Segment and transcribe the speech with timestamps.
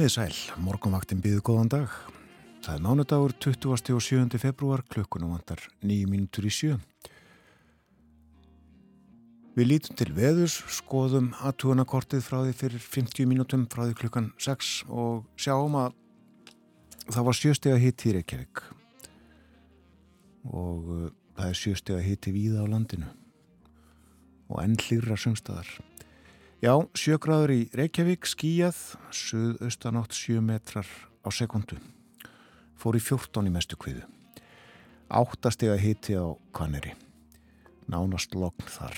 [0.00, 1.96] Komiði sæl, morgunvaktin býðu góðan dag.
[2.64, 3.66] Það er mánudagur 20.
[3.92, 4.38] og 7.
[4.40, 6.78] februar, klukkunum vantar 9 mínútur í sjö.
[9.58, 14.72] Við lítum til veðus, skoðum aðtúanakortið frá því fyrir 50 mínútum frá því klukkan 6
[14.88, 16.00] og sjáum að
[17.10, 18.64] það var sjöstega hitt í Reykjavík
[20.48, 21.06] og uh,
[21.36, 23.12] það er sjöstega hitt í víða á landinu
[24.48, 25.89] og enn hlýra söngstæðar.
[26.60, 28.76] Já, sjögráður í Reykjavík, skíjað,
[29.16, 30.84] suðaustanátt 7 metrar
[31.24, 31.78] á sekundu.
[32.76, 34.02] Fór í 14 í mestu kviðu.
[35.08, 36.92] Áttastega hitti á Kvaneri.
[37.88, 38.92] Nánast logn þar.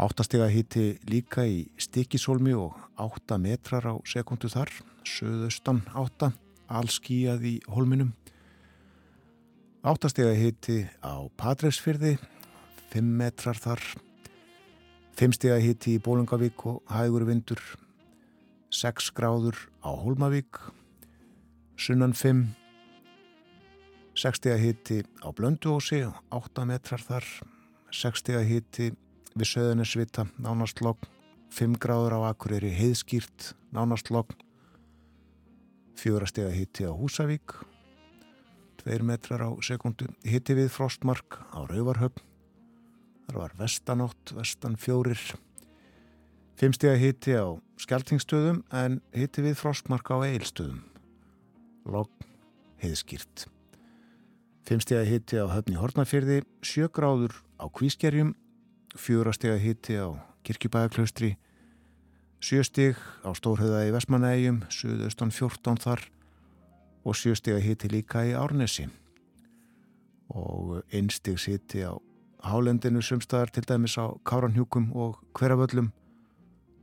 [0.00, 4.72] Áttastega hitti líka í Stikisólmi og 8 metrar á sekundu þar.
[5.04, 6.32] Suðaustan 8,
[6.72, 8.14] allskíjað í holminum.
[9.84, 12.16] Áttastega hitti á Patræsfyrði,
[12.96, 13.84] 5 metrar þar.
[15.20, 17.60] Fimmstega hitti í Bólungavík og hægur vindur,
[18.72, 20.56] 6 gráður á Hólmavík,
[21.76, 22.46] sunnan 5,
[24.16, 27.28] 6 stega hitti á Blönduósi, 8 metrar þar,
[27.92, 28.94] 6 stega hitti
[29.34, 31.04] við Söðunisvita, nánastlokk,
[31.52, 34.32] 5 gráður á Akureyri, heiðskýrt, nánastlokk,
[36.00, 37.58] 4 stega hitti á Húsavík,
[38.88, 42.24] 2 metrar á sekundu, hitti við Frostmark á Rauvarhöfn,
[43.30, 45.20] Það var vestanótt, vestan fjórir.
[46.58, 47.46] Fimmstega hitti á
[47.78, 50.80] skjaltingstöðum en hitti við frostmarka á eilstöðum.
[51.86, 52.10] Logg
[52.82, 53.44] heiðskýrt.
[54.66, 58.34] Fimmstega hitti á höfni Hortnafjörði, sjögráður á Kvískerjum,
[58.98, 60.10] fjórastega hitti á
[60.42, 61.36] Kirkjubæðaklaustri,
[62.42, 66.06] sjöstig á Stórhauða í Vestmanægjum, suðaustan 14 þar
[67.06, 68.90] og sjöstega hitti líka í Árnesi
[70.34, 71.94] og einstigs hitti á
[72.46, 75.90] hálendinu sumstaðar til dæmis á Káranhjúkum og hverjaföllum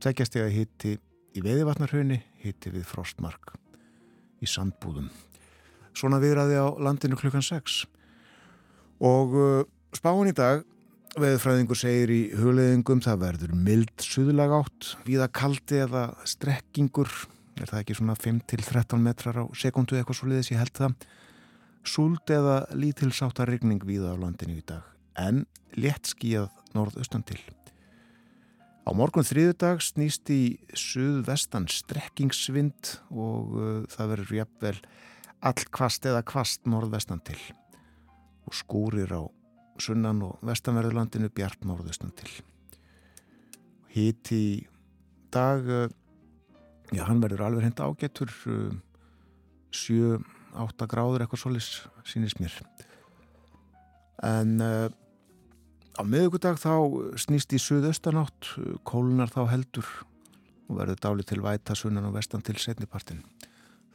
[0.02, 0.92] tveggjast ég að hitti
[1.34, 3.54] í veðivatnarhaunni hitti við frostmark
[4.42, 5.08] í sandbúðum.
[5.96, 7.80] Svona viðraði á landinu klukkan 6
[9.02, 9.62] og uh,
[9.96, 10.62] spáin í dag
[11.18, 17.10] veðfræðingur segir í hugleðingum það verður mild suðlag átt viða kaldi eða strekkingur.
[17.58, 21.08] Er það ekki svona 5-13 metrar á sekundu eitthvað svo liðis ég held það.
[21.88, 25.44] Súld eða lítilsáttar rigning viða á landinu í dag en
[25.78, 27.40] létt skíjað norðaustan til.
[28.88, 34.76] Á morgun þriðudag snýst í suðvestan strekkingsvind og uh, það verður jafnvel
[35.44, 37.38] all kvast eða kvast norðvestan til
[38.48, 39.22] og skúrir á
[39.78, 42.30] sunnan og vestanverðurlandinu bjart norðaustan til.
[43.92, 44.64] Hitt í
[45.34, 45.92] dag, uh,
[46.94, 48.72] já hann verður alveg henda ágetur, uh,
[49.68, 51.68] 7-8 gráður eitthvað solis
[52.08, 52.56] sínist mér.
[54.24, 54.88] En uh,
[55.98, 56.70] Á miðugudag þá
[57.18, 58.52] snýst í suðaustanátt,
[58.86, 59.86] kólunar þá heldur
[60.70, 63.24] og verður dáli til væta sunnan og vestan til setnipartin.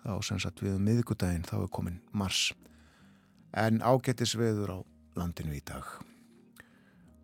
[0.03, 2.49] Þá sem sagt við miðugudaginn þá er komin mars.
[3.55, 4.77] En ágættis veður á
[5.15, 5.87] landinu í dag.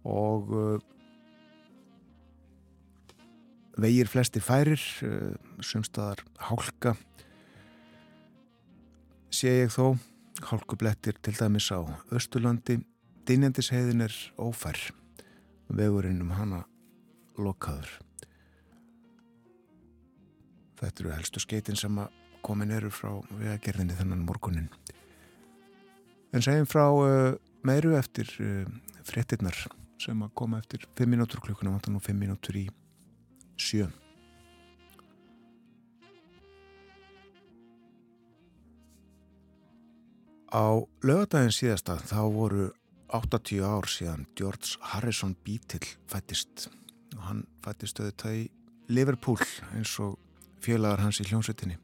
[0.07, 0.77] Og uh,
[3.83, 6.93] vegir flesti færir, uh, sumstaðar hálka,
[9.27, 9.97] sé ég þó,
[10.53, 11.83] hálkublettir til dæmis á
[12.15, 12.79] Östurlandi,
[13.29, 14.79] Dynjandisheiðin er ófær.
[15.69, 16.63] Vegurinn um hana
[17.37, 17.91] lokaður.
[20.79, 24.71] Þetta eru helstu skeitin sem að komin eru frá vegagerðinni þennan morgunin
[26.33, 28.67] en segjum frá uh, meiru eftir uh,
[29.07, 29.57] frettinnar
[29.99, 32.67] sem að koma eftir 5 minútur klukkuna vantan og 5 minútur í
[33.59, 33.89] sjö.
[40.49, 42.69] Á lögadaginn síðasta þá voru
[43.09, 46.69] 80 ár síðan George Harrison Beatle fættist
[47.17, 48.43] og hann fættist auðvitað í
[48.89, 49.41] Liverpool
[49.73, 50.17] eins og
[50.63, 51.77] félagar hans í hljómsveitinni.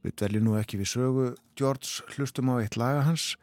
[0.00, 1.26] Við dveljum nú ekki við sögu.
[1.58, 3.34] George hlustum á eitt laga hans.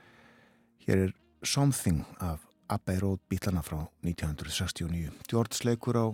[0.85, 6.05] Hér er Something af Abbey Road Beatlana frá 1969 George leikur á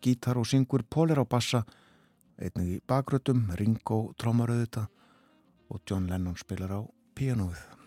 [0.00, 1.64] gítar og syngur Pólir á bassa
[2.40, 4.86] einnig í bakrötum, Ringo trómarauðita
[5.68, 6.80] og John Lennon spilar á
[7.12, 7.79] píanóið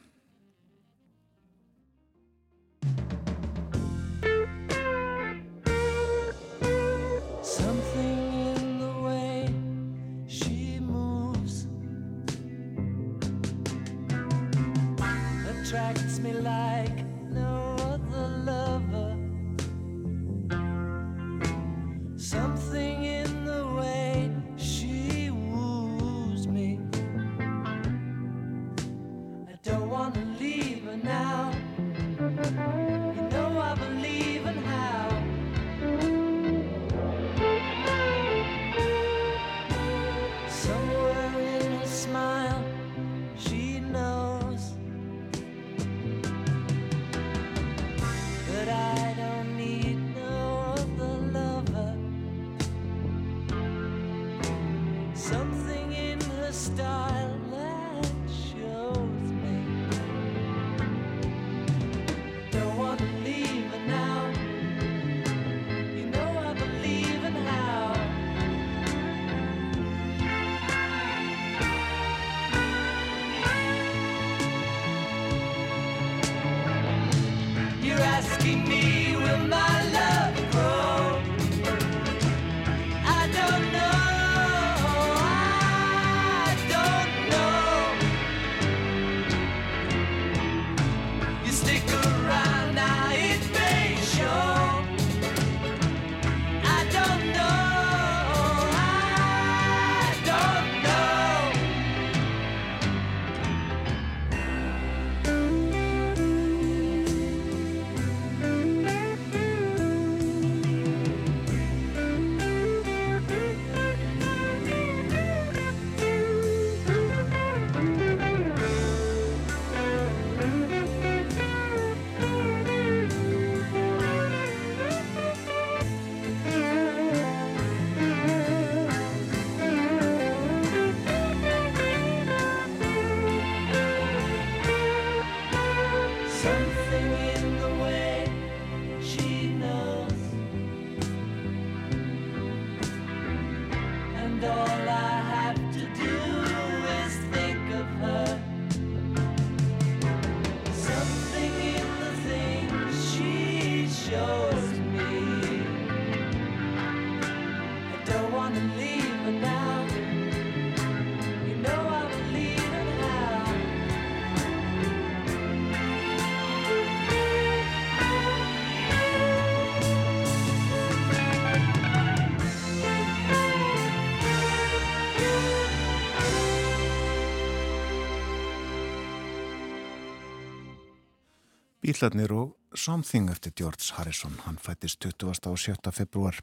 [181.94, 184.34] Bílarnir og Something eftir George Harrison.
[184.48, 185.30] Hann fættist 20.
[185.45, 185.76] og 7.
[185.94, 186.40] februar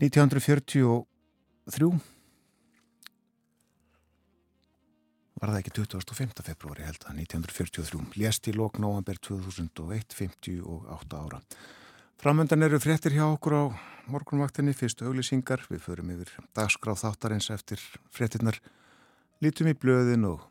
[0.00, 0.86] 1943.
[5.36, 6.32] Var það ekki 25.
[6.46, 8.00] februar, ég held að 1943.
[8.16, 11.42] Lést í lok november 2001, 58 ára.
[12.16, 13.64] Framöndan eru fréttir hjá okkur á
[14.08, 15.66] morgunvaktinni, fyrstu auglýsingar.
[15.68, 18.56] Við förum yfir dagskráð þáttarins eftir fréttinnar.
[19.44, 20.48] Lítum í blöðin og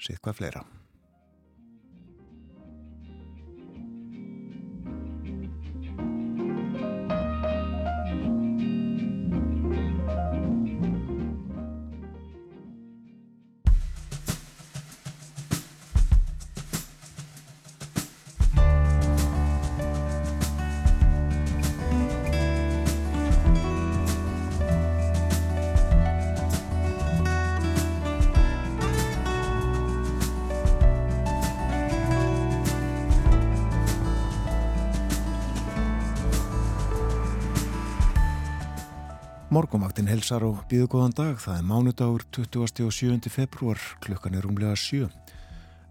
[0.00, 0.64] sitt hvað fleira.
[39.54, 41.36] Morgumvaktin helsar og býðu góðan dag.
[41.38, 43.28] Það er mánudagur 27.
[43.30, 45.04] februar, klukkan er rúmlega 7.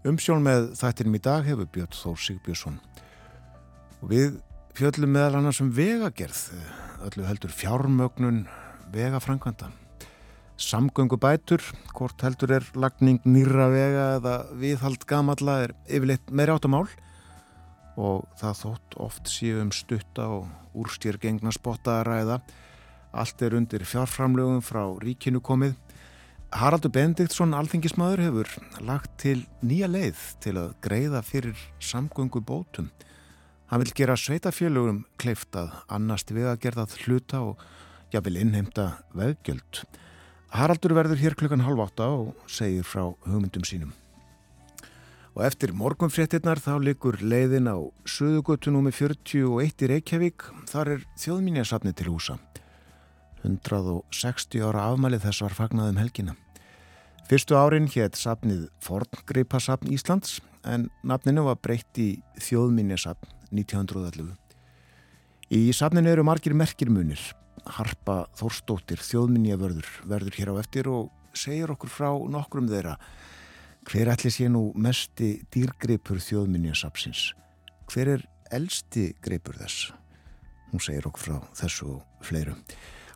[0.04, 2.74] Umsjón með þættinum í dag hefur Björn Þór Sigbjörnsson.
[4.02, 4.34] Og við
[4.76, 6.42] fjöllum meðal annars um vegagerð,
[7.06, 8.42] öllu heldur fjármögnun
[8.92, 9.70] vegafrankvanda.
[10.60, 11.64] Samgöngu bætur,
[11.96, 16.84] hvort heldur er lagning nýra vega eða viðhald gamalla er yfirleitt meiri áttamál
[17.96, 22.40] og það þótt oft séu um stutta og úrstýr gengna spotta að ræða.
[23.14, 25.76] Allt er undir fjárframlögum frá ríkinu komið.
[26.54, 28.50] Haraldur Bendiktsson, alþingismadur, hefur
[28.82, 32.90] lagt til nýja leið til að greiða fyrir samgöngu bótum.
[33.70, 37.62] Hann vil gera sveitafélögum kleift að annast við að gerða hluta og
[38.14, 39.84] jáfnvel innheimta veðgjöld.
[40.54, 43.94] Haraldur verður hér klukkan halv átta og segir frá hugmyndum sínum.
[45.34, 50.50] Og eftir morgunfréttinnar þá likur leiðin á Suðugötunum með 41 í Reykjavík.
[50.70, 52.38] Þar er þjóðmínjasafni til húsa.
[53.44, 56.34] 160 ára afmælið þess var fagnað um helgina.
[57.28, 62.08] Fyrstu árin hétt safnið Forngreipasafn Íslands en nafninu var breytt í
[62.40, 64.34] Þjóðminjasafn 1911.
[65.54, 67.20] Í safninu eru margir merkirmunir.
[67.64, 72.98] Harpa Þórstóttir, Þjóðminjavörður, verður hér á eftir og segir okkur frá nokkrum þeirra.
[73.88, 77.30] Hver ætli sé nú mesti dýrgripur Þjóðminjasafnsins?
[77.88, 79.94] Hver er elsti gripur þess?
[80.72, 82.56] Hún segir okkur frá þessu og fleiru.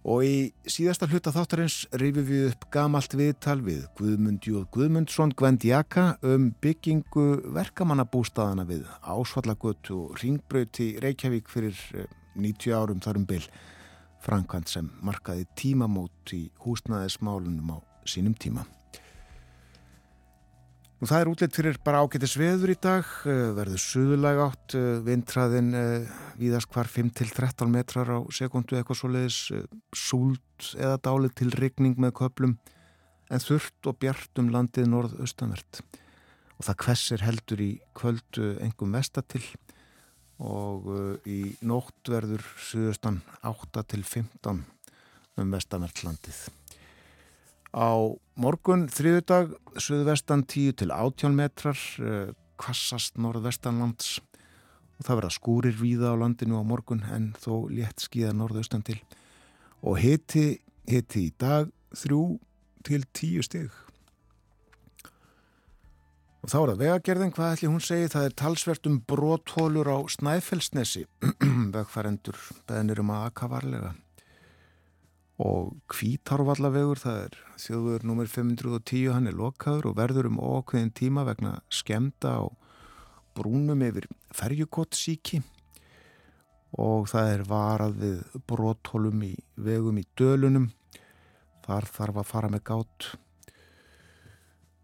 [0.07, 0.37] Og í
[0.71, 7.27] síðasta hluta þáttarins rifum við upp gamalt viðtal við Guðmund Jóð Guðmundsson Gvendjaka um byggingu
[7.57, 12.07] verkamannabústaðana við Ásvallagötu og Ringbraut í Reykjavík fyrir eh,
[12.39, 13.43] 90 árum þarum bil.
[14.23, 18.67] Frankvænt sem markaði tímamót í húsnaðismálunum á sínum tíma.
[20.99, 24.99] Nú það er útlitt fyrir bara ágættis veður í dag, eh, verður suðulæg átt, eh,
[25.07, 25.71] vindræðin
[26.35, 30.43] víðast hvar 5-13 metrar á sekundu eitthvað svoleiðis, eh, súld
[30.75, 32.59] eða dálið til rigning með köplum,
[33.31, 35.83] en þurft og bjart um landið norðaustanvert.
[36.59, 39.45] Og það hvessir heldur í kvöldu engum vestatil,
[40.41, 44.65] og í nótt verður suðustan 8 til 15
[45.37, 46.51] um vestamertlandið.
[47.75, 47.93] Á
[48.39, 51.79] morgun þriðudag suðvestan 10 til 18 metrar,
[52.59, 54.19] kvassast norðvestanlands
[54.99, 58.99] og það verða skúrir víða á landinu á morgun en þó létt skíða norðaustan til
[59.87, 60.59] og hiti,
[60.89, 62.19] hiti í dag 3
[62.89, 63.69] til 10 stig.
[66.43, 69.99] Og þá er það vegagerðin, hvað ætli hún segi, það er talsvert um bróthólur á
[70.15, 71.05] Snæfellsnesi,
[71.75, 73.91] vegfærendur beðnir um að aka varlega.
[75.39, 81.23] Og Kvítárvallavegur, það er þjóður nummer 510, hann er lokaður og verður um ókveðin tíma
[81.29, 82.45] vegna skemda á
[83.39, 85.45] brúnum yfir ferjukottsíki
[86.79, 88.19] og það er varað við
[88.51, 90.69] bróthólum í vegum í dölunum,
[91.65, 93.09] þar þarf að fara með gátt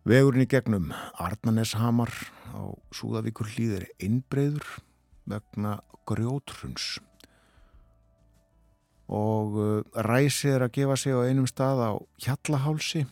[0.04, 2.10] Vegurinn í gegnum Arnanneshamar
[2.52, 4.66] á Súðavíkur hlýðir innbreyður
[5.24, 6.98] vegna grjótruns
[9.14, 11.92] og uh, ræsi er að gefa sig á einum stað á
[12.24, 13.04] Hjallahálsi.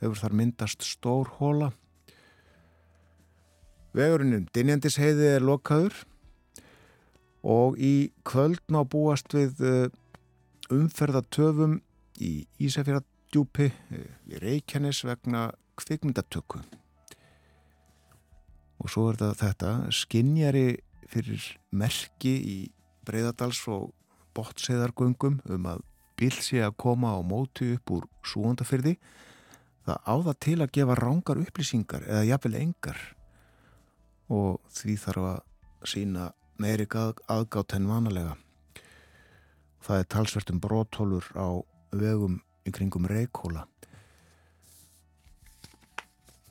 [0.00, 1.72] Hefur þar myndast stór hóla
[3.96, 5.94] Vegurinn um Dinjandisheiði er lokaður.
[7.40, 9.86] Og í kvöld ná búast við uh,
[10.70, 11.78] umferðatöfum
[12.20, 15.48] í Ísafjörðardjúpi í Reykjanes vegna
[15.80, 16.60] kvikmyndatöku.
[18.80, 19.72] Og svo er þetta, þetta.
[19.96, 20.66] Skinnjari
[21.10, 22.58] fyrir merki í
[23.08, 23.90] Breiðadals og
[24.36, 25.82] bottseiðargöngum um að
[26.20, 28.96] bíl sé að koma á móti upp úr súondafyrði
[29.86, 33.00] það áða til að gefa rángar upplýsingar eða jafnvel engar.
[34.30, 36.28] Og því þarf að sína
[36.60, 38.36] meiri aðgátt henn vanalega.
[39.80, 41.48] Það er talsvert um brótólur á
[41.96, 43.64] vegum í kringum Reykjóla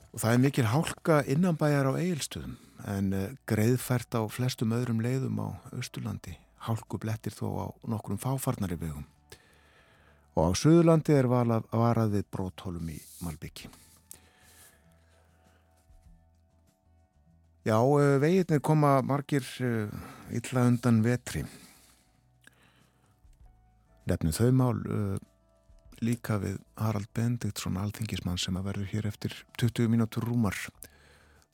[0.09, 2.55] Og það er mikil hálka innanbæjar á eigilstöðum
[2.89, 6.37] en uh, greiðfært á flestum öðrum leiðum á Östurlandi.
[6.65, 9.05] Hálku blettir þó á nokkrum fáfarnari vegum.
[10.35, 13.69] Og á Suðurlandi er valað, varað við bróthólum í Malbyggi.
[17.67, 19.89] Já, uh, veginnir koma margir uh,
[20.31, 21.43] illa undan vetri.
[24.09, 24.79] Nefnum þau mál
[26.03, 30.55] líka við Harald Bendiktsson alþingismann sem að verður hér eftir 20 mínútur rúmar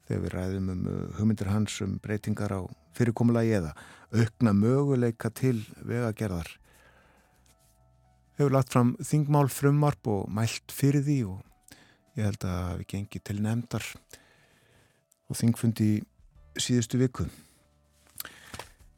[0.07, 0.83] þegar við ræðum um
[1.17, 2.61] hugmyndir hans um breytingar á
[2.95, 3.73] fyrirkomulagi eða
[4.15, 6.47] aukna möguleika til vegagerðar.
[8.39, 13.23] Hefur lagt fram þingmál frumvarp og mælt fyrir því og ég held að við gengi
[13.23, 13.87] til nefndar
[15.29, 15.89] og þingfundi
[16.59, 17.25] síðustu viku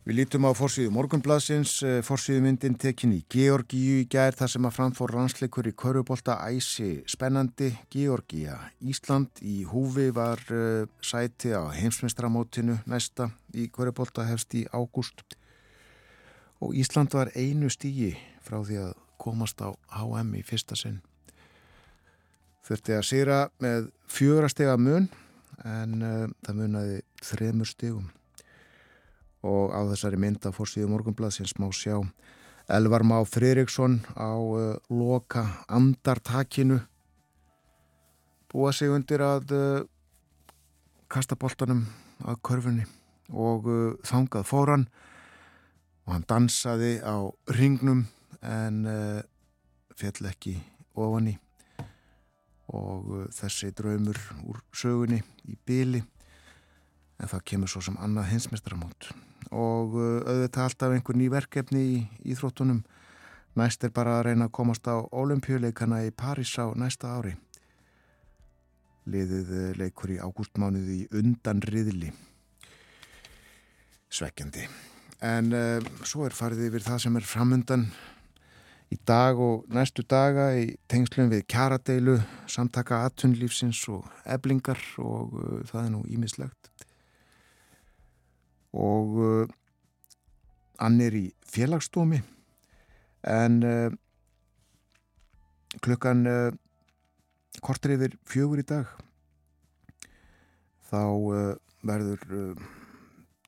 [0.08, 1.72] Við lítum á fórsíðu morgunbladsins,
[2.08, 7.02] fórsíðu myndin tekin í Georgíu í gær þar sem að framfór rannsleikur í Körubólta æsi
[7.12, 8.56] spennandi Georgíja.
[8.80, 15.26] Ísland í húfi var uh, sæti á heimsmestramótinu næsta í Körubólta hefst í ágúst
[16.64, 18.14] og Ísland var einu stígi
[18.48, 21.02] frá því að komast á HM í fyrsta sinn.
[22.64, 25.12] Þurfti að sýra með fjórastega mun
[25.68, 28.08] en uh, það munaði þremur stigum
[29.48, 31.96] og á þessari mynda fórsíðu morgunbladsins má sjá
[32.68, 36.82] Elvar Má Friðriksson á uh, loka andartakinu
[38.52, 39.86] búa sig undir að uh,
[41.08, 41.86] kasta boltanum
[42.28, 42.84] að körfunni
[43.32, 44.84] og uh, þangað fóran
[46.08, 47.16] og hann dansaði á
[47.56, 48.06] ringnum
[48.44, 48.86] en
[49.98, 50.54] fjall ekki
[50.96, 51.34] ofan í
[52.72, 55.20] og þessi draumur úr sögunni
[55.52, 56.00] í byli
[57.18, 59.10] en það kemur svo sem annað hinsmestramót
[59.52, 61.98] og uh, auðvitað alltaf einhver ný verkefni í
[62.34, 62.84] Íþróttunum.
[63.58, 67.36] Næst er bara að reyna að komast á olimpíuleikana í París á næsta ári.
[69.08, 72.12] Liðið uh, leikur í ágústmánuði í undan riðli.
[74.10, 74.68] Svekkjandi.
[75.24, 77.88] En uh, svo er farið yfir það sem er framundan.
[78.94, 85.62] Í dag og næstu daga í tengslum við kjaradeilu samtaka atunlífsins og eblingar og uh,
[85.68, 86.72] það er nú ímislegt
[88.78, 89.56] og uh,
[90.78, 92.22] annir í félagsdómi.
[93.28, 93.90] En uh,
[95.84, 96.52] klukkan uh,
[97.66, 98.90] kortur yfir fjögur í dag
[100.88, 101.56] þá uh,
[101.88, 102.68] verður uh,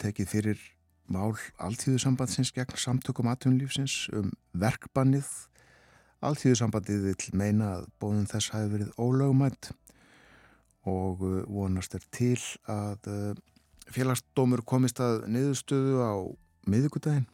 [0.01, 0.65] tekið fyrir
[1.09, 5.27] mál alltíðusambandsins gegn samtökum atvinnulífsins um verkbannið.
[6.25, 9.71] Alltíðusambandið vil meina að bóðum þess hafi verið ólögumætt
[10.89, 12.37] og uh, vonast er til
[12.69, 13.09] að
[13.93, 16.13] félagsdómur komist að niðurstöðu á
[16.69, 17.27] miðugudaginn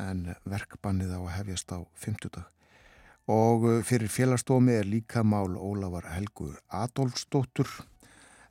[0.00, 2.48] en verkbannið á að hefjast á fymtudag
[3.30, 7.70] og fyrir félagsdómi er líka mál Ólafar Helgu Adolfsdóttur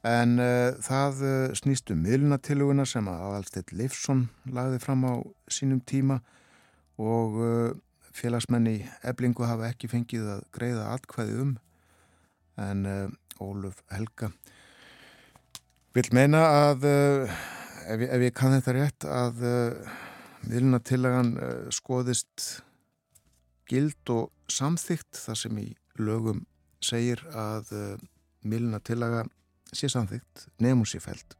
[0.01, 5.13] En uh, það uh, snýst um miðlunatiluguna sem að Aðalstedt Leifsson lagði fram á
[5.45, 6.17] sínum tíma
[6.97, 7.67] og uh,
[8.09, 11.51] félagsmenn í eblingu hafa ekki fengið að greiða atkvæði um
[12.61, 12.81] en
[13.41, 14.31] Óluf Helga
[15.95, 19.43] vil meina að ef, ef ég kann þetta rétt að
[20.47, 21.33] miðlunatilagan
[21.73, 22.47] skoðist
[23.69, 25.67] gild og samþygt þar sem í
[25.99, 26.45] lögum
[26.83, 27.69] segir að
[28.41, 29.25] miðlunatilaga
[29.71, 31.35] sé samþygt nefnum sér fælt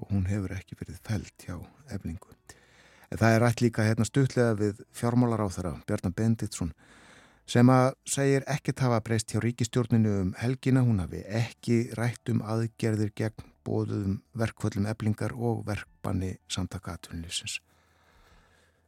[0.00, 1.58] og hún hefur ekki verið fælt hjá
[1.92, 2.32] eflingu.
[3.12, 6.72] En það er rætt líka hérna stutlega við fjármálar á þeirra, Bjarnar Benditsson,
[7.52, 12.40] sem að segir ekkert hafa breyst hjá ríkistjórninu um helgina, hún hafi ekki rætt um
[12.48, 17.58] aðgerðir gegn bóðum verkvöldum eflingar og verkbanni samtaka aðtunlýfsins.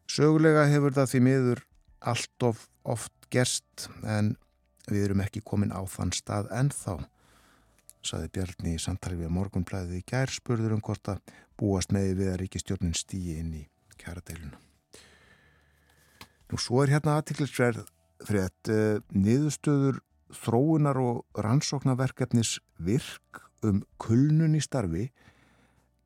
[0.08, 1.62] Sögulega hefur það því miður
[2.14, 4.34] allt of oft gerst en
[4.88, 6.98] við erum ekki komin á þann stað ennþá
[8.04, 12.32] saði Bjarni í samtali við morgunblæðið í gær spurður um hvort að búast meði við
[12.32, 13.64] að ríkistjórnin stýi inn í
[14.00, 14.60] kjaradeiluna.
[16.52, 17.86] Nú svo er hérna aðtiklisverð
[18.24, 20.00] frétt uh, niðurstöður
[20.34, 25.08] þróunar og rannsóknarverkefnis virk um kulnun í starfi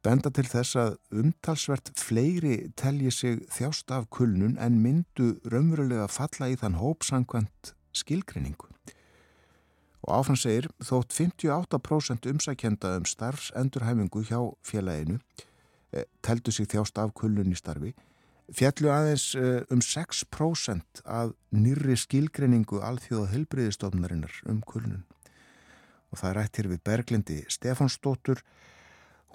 [0.04, 6.50] benda til þess að umtalsvert fleiri telji sig þjást af kulnun en myndu raunverulega falla
[6.52, 8.70] í þann hópsangvænt skilgrinningu.
[10.06, 15.18] Og áfram segir, þótt 58% umsækjenda um starfsendurhæfingu hjá félaginu
[15.92, 17.92] eh, teldu sig þjást af kullun í starfi,
[18.54, 25.04] fjallu aðeins eh, um 6% af nýri skilgreiningu alþjóða helbriðistofnarinnar um kullun.
[26.08, 28.44] Og það er rætt hér við Berglindi Stefansdóttur,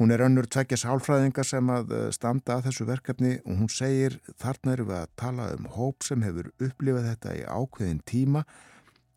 [0.02, 4.16] Hún er önnur tveggjast hálfræðinga sem að eh, standa að þessu verkefni og hún segir
[4.42, 8.42] þarna eru við að tala um hóp sem hefur upplifað þetta í ákveðin tíma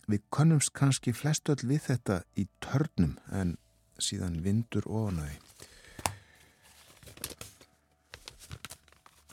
[0.06, 3.56] Við konumst kannski flestöld við þetta í törnum en
[3.98, 5.40] síðan vindur ofanæði.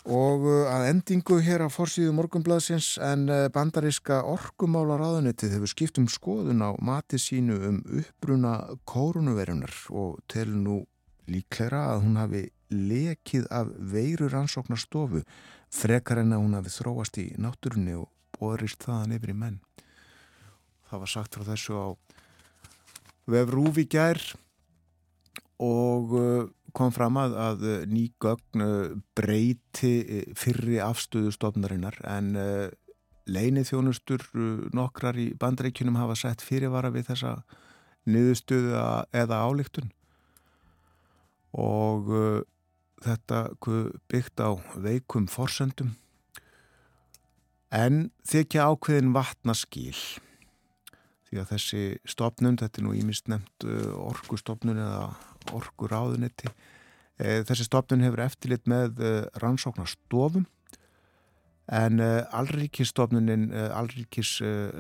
[0.03, 5.99] Og uh, að endingu hér á forsýðu morgunbladsins en uh, bandariska orkumála ráðanettið hefur skipt
[6.01, 10.75] um skoðun á mati sínu um uppbruna kórunverjunar og telur nú
[11.31, 15.23] líklæra að hún hafi lekið af veirur ansóknarstofu
[15.71, 19.61] frekar en að hún hafi þróast í náttúrunni og borist þaðan yfir í menn.
[20.89, 21.87] Það var sagt frá þessu á
[23.31, 24.19] vefrúfi gær
[25.63, 32.33] og uh, kom fram að, að ný gögn uh, breyti uh, fyrri afstöðu stofnarinnar en
[33.23, 34.23] leinið þjónustur
[34.75, 37.37] nokkrar í bandreikinum hafa sett fyrirvara við þessa
[38.03, 38.73] niðurstöðu
[39.15, 39.93] eða álíktun
[41.55, 42.09] og
[43.05, 43.39] þetta
[44.11, 45.93] byggt á veikum forsendum.
[47.71, 49.95] En þykja ákveðin vatnaskíl
[51.33, 53.65] því að þessi stopnun, þetta er nú ímist nefnt
[53.97, 55.07] orkustopnun eða
[55.51, 56.51] orkuráðunetti,
[57.17, 60.45] e, þessi stopnun hefur eftirlit með uh, rannsóknarstofum.
[61.73, 64.33] En uh, allríkisstopnunin, allríkis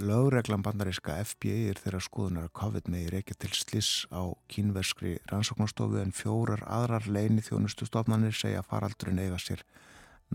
[0.03, 5.13] lögreglan bandaríska FBI er þeirra skoðunar að COVID með í reykja til sliss á kínverskri
[5.31, 9.63] rannsóknarstofu en fjórar aðrar leini þjónustu stopnanir segja faraldurinn eiga sér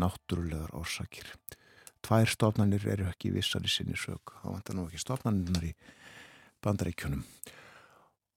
[0.00, 1.28] náttúrulegar orsakir.
[2.00, 5.76] Tvær stofnanir eru ekki vissar í sinni sög, þá vantar nú ekki stofnanirnar í
[6.64, 7.26] bandaríkjunum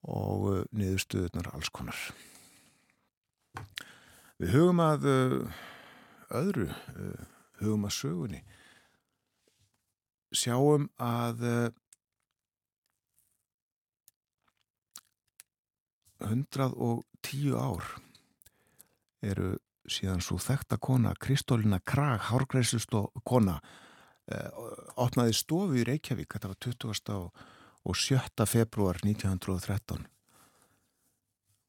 [0.09, 1.97] og uh, niðurstuðunar alls konar.
[4.41, 5.61] Við hugum að uh,
[6.41, 7.27] öðru, uh,
[7.61, 8.41] hugum að sögunni.
[10.31, 11.41] Sjáum að
[16.23, 17.89] 110 ár
[19.19, 19.49] eru
[19.91, 23.57] síðan svo þekta kona Kristólina Krag, hárgreifslust og kona
[24.95, 27.11] opnaði stofu í Reykjavík, þetta var 20.
[27.17, 27.43] og
[27.83, 28.45] og 7.
[28.45, 30.05] februar 1913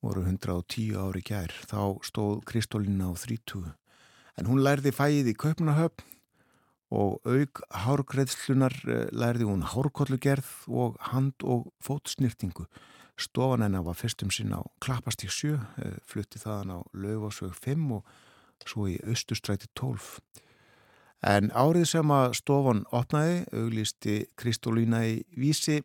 [0.03, 3.71] voru 110 ári gær þá stóð Kristólina á 30
[4.39, 6.09] en hún lærði fæið í Kaupnahöfn
[6.93, 12.67] og auk hárgreðslunar eh, lærði hún hárkollugerð og hand- og fótsnýrtingu
[13.17, 18.05] stofan hennar var fyrstum sinn á Klappastík 7 eh, flutti þaðan á Laufásvög 5 og
[18.69, 20.21] svo í Östustræti 12
[21.23, 25.81] en árið sem að stofan opnaði auglisti Kristólina í vísi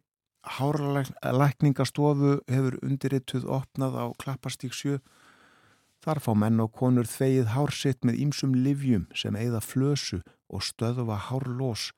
[0.55, 5.01] Hárlækningastofu hefur undirrituð opnað á Klapparstík 7.
[6.03, 11.17] Þar fá menn og konur þvegið hársitt með ímsum livjum sem eigða flösu og stöðuva
[11.27, 11.89] hárlós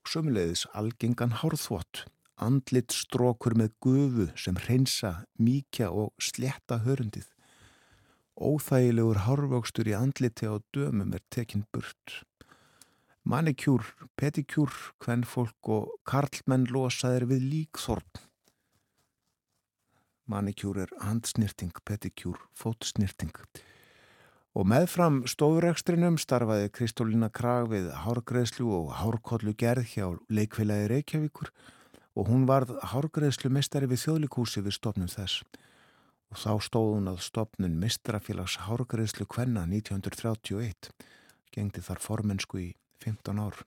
[0.00, 2.06] og sömulegðis algengan hárþvott,
[2.40, 7.28] andlit strókur með gufu sem hreinsa, míkja og sletta hörundið.
[8.40, 12.22] Óþægilegur hárvöxtur í andliti á dömum er tekinn burt.
[13.22, 13.86] Manikjúr,
[14.18, 18.22] petikjúr, hvern fólk og karlmenn losaðir við líkþorn.
[20.26, 23.36] manikjúr er handsnýrting, pedikjúr, fótsnýrting.
[24.58, 31.52] Og meðfram stofurrekstrinum starfaði Kristólína Krag við hárgreðslu og hárkollu gerð hjá leikfélagi Reykjavíkur
[32.18, 35.44] og hún varð hárgreðslu mistari við þjóðlikúsi við stopnum þess.
[36.32, 40.92] Og þá stóð hún að stopnun mistrafélags hárgreðslu Kvenna 1931.
[41.52, 42.70] Gengdi þar formensku í
[43.02, 43.60] 15 ár.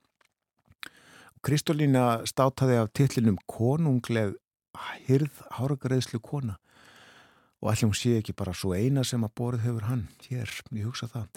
[1.45, 4.33] Kristólína státaði af tillinum konungleg
[5.05, 6.57] hyrð hárgreðslu kona.
[7.61, 10.07] Og allir hún sé ekki bara svo eina sem að borð hefur hann?
[10.25, 11.27] Hér, ég hugsa það.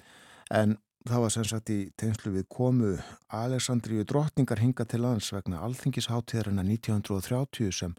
[0.54, 2.94] En það var sem sagt í tegnslu við komu
[3.32, 7.94] Alessandríu drottningar hinga til lands vegna alþingisháttíðarina 1930 sem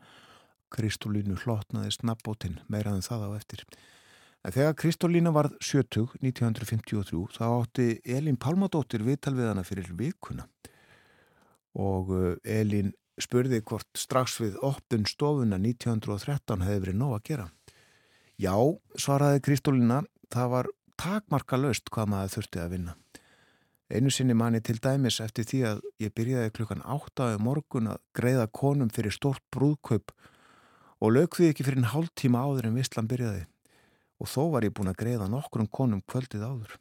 [0.73, 3.63] Kristólínu hlotnaði snabbótinn meiraðum það á eftir
[4.45, 10.47] en þegar Kristólína varð 70 1953 þá átti Elin Palmadóttir viðtal við hana fyrir vikuna.
[11.79, 17.49] Og uh, Elin spurði hvort strax við opnun stofuna 1913 hefði verið nóg að gera.
[18.39, 18.55] Já,
[18.95, 22.95] svaraði Kristólina, það var takmarka löst hvað maður þurfti að vinna.
[23.89, 28.03] Einu sinni manni til dæmis eftir því að ég byrjaði klukkan áttaði um morgun að
[28.15, 30.13] greiða konum fyrir stort brúðkaup
[31.01, 33.47] og lög því ekki fyrir en hálf tíma áður en visslan byrjaði
[34.19, 36.75] og þó var ég búin að greiða nokkrum konum kvöldið áður.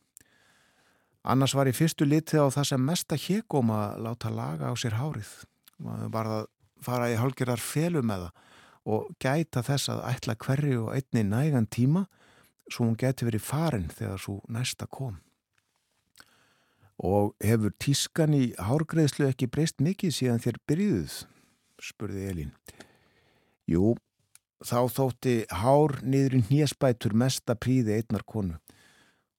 [1.28, 4.98] Annars var ég fyrstu litið á það sem mesta hegóm að láta laga á sér
[4.98, 5.30] hárið.
[5.78, 6.44] Maður var að
[6.82, 8.44] fara í hálgirar felum með það
[8.88, 12.06] og gæta þess að ætla hverju og einni nægan tíma
[12.68, 15.18] svo hún geti verið farin þegar svo næsta kom.
[16.98, 21.18] Og hefur tískan í hárgreðslu ekki breyst mikið síðan þér byrjuðuð?
[21.78, 22.54] spurði Elín.
[23.70, 23.94] Jú,
[24.64, 28.58] þá þótti hár niður í hnjespætur mesta príði einnar konu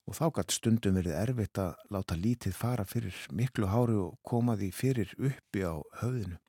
[0.09, 4.55] og þá gætt stundum verið erfitt að láta lítið fara fyrir miklu hári og koma
[4.57, 6.39] því fyrir uppi á höfðinu.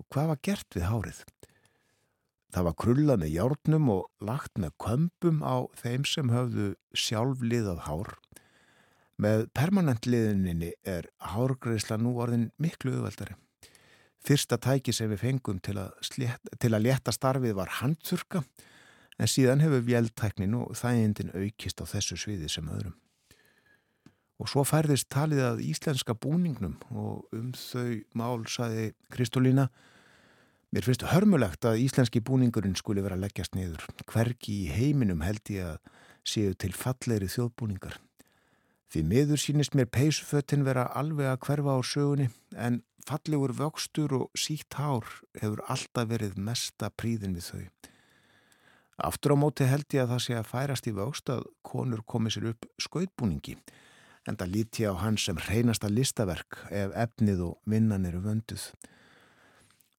[0.00, 1.20] Og hvað var gert við hárið?
[2.48, 8.14] Það var krullað með járnum og lagt með kömpum á þeim sem höfðu sjálfliðað hár.
[9.20, 13.36] Með permanentliðuninni er hárgreðsla nú orðin miklu auðveldari.
[14.24, 18.42] Fyrsta tæki sem við fengum til að, slétt, til að létta starfið var handþurka
[19.18, 22.96] en síðan hefur vjeldtæknin og þægindin aukist á þessu sviði sem öðrum.
[24.38, 29.68] Og svo færðist talið að íslenska búningnum og um þau mál saði Kristólína
[30.68, 33.86] Mér finnst hörmulegt að íslenski búningurinn skuli vera leggjast niður.
[34.04, 35.94] Hvergi í heiminum held ég að
[36.28, 37.96] séu til falleiri þjóðbúningar.
[38.88, 44.30] Því miður sínist mér peysuföttin vera alveg að hverfa á sögunni en fallegur vöxtur og
[44.36, 45.04] sítt hár
[45.36, 47.66] hefur alltaf verið mesta príðin við þau.
[49.08, 52.32] Aftur á móti held ég að það sé að færast í vöxt að konur komi
[52.32, 53.58] sér upp skautbúningi
[54.28, 58.64] en það líti á hans sem reynasta listaverk ef efnið og vinnan eru vönduð.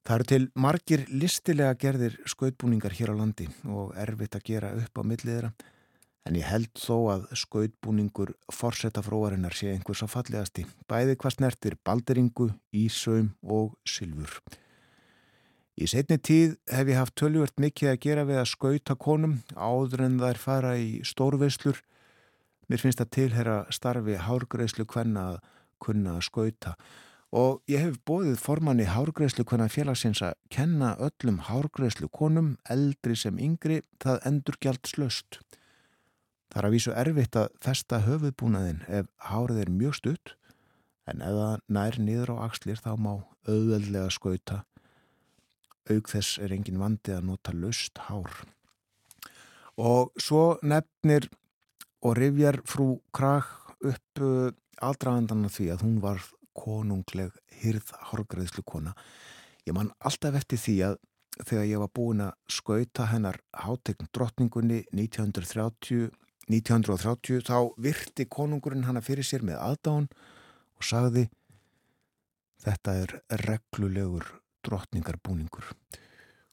[0.06, 4.98] Það eru til margir listilega gerðir skautbúningar hér á landi og erfitt að gera upp
[4.98, 5.54] á milliðra
[6.28, 11.78] en ég held þó að skautbúningur forsetta fróarinnar sé einhvers að fallegasti, bæði hvað snertir
[11.86, 14.40] balderingu, ísöum og sylfur.
[15.80, 20.04] Í setni tíð hef ég haft tölvört mikið að gera við að skauta konum áður
[20.10, 21.80] en þær fara í stórveislur.
[22.68, 25.38] Mér finnst að tilhera starfi hárgreislu hvenna að
[25.80, 26.76] kunna að skauta
[27.30, 33.38] og ég hef bóðið formanni hárgreðslu konar félagsins að kenna öllum hárgreðslu konum, eldri sem
[33.38, 35.40] yngri, það endur gjald slöst.
[36.50, 40.36] Það er að vísu erfitt að festa höfuðbúnaðin ef hárið er mjög stutt,
[41.10, 43.12] en ef það nær niður á axlir þá má
[43.50, 44.64] auðveldlega skauta.
[45.90, 48.34] Aug þess er engin vandi að nota löst hár.
[49.80, 51.30] Og svo nefnir
[52.04, 53.48] og rifjar frú Krag
[53.80, 54.50] upp uh,
[54.84, 56.24] aldraðandan af því að hún var
[56.58, 58.96] konungleg hyrð hárgreðslu kona.
[59.68, 60.98] Ég man alltaf eftir því að
[61.46, 66.10] þegar ég var búin að skauta hennar hátegn drottningunni 1930,
[66.50, 70.10] 1930 þá virti konungurinn hana fyrir sér með aðdán
[70.80, 71.28] og sagði
[72.64, 74.26] þetta er reglulegur
[74.66, 75.70] drottningarbúningur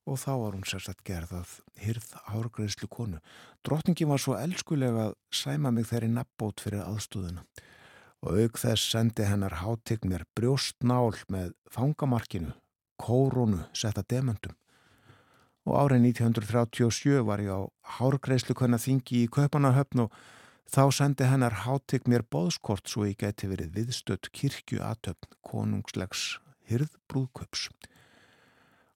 [0.07, 3.19] og þá var hún sérstaklega gerðað hyrð hárgreðslu konu.
[3.67, 7.43] Drottningin var svo elskulega að sæma mig þeirri nabbót fyrir aðstóðuna
[8.27, 12.55] og auk þess sendi hennar hátign mér brjóstnál með fangamarkinu,
[13.03, 14.55] kórunu setta demöndum.
[15.67, 17.61] Og árið 1937 var ég á
[17.99, 20.15] hárgreislu kvenna þingi í Kaupanahöfn og
[20.71, 26.37] þá sendi hennar hátign mér bóðskort svo ég geti verið viðstött kirkju aðtöfn konungslegs
[26.71, 27.69] hyrðbrúðköps.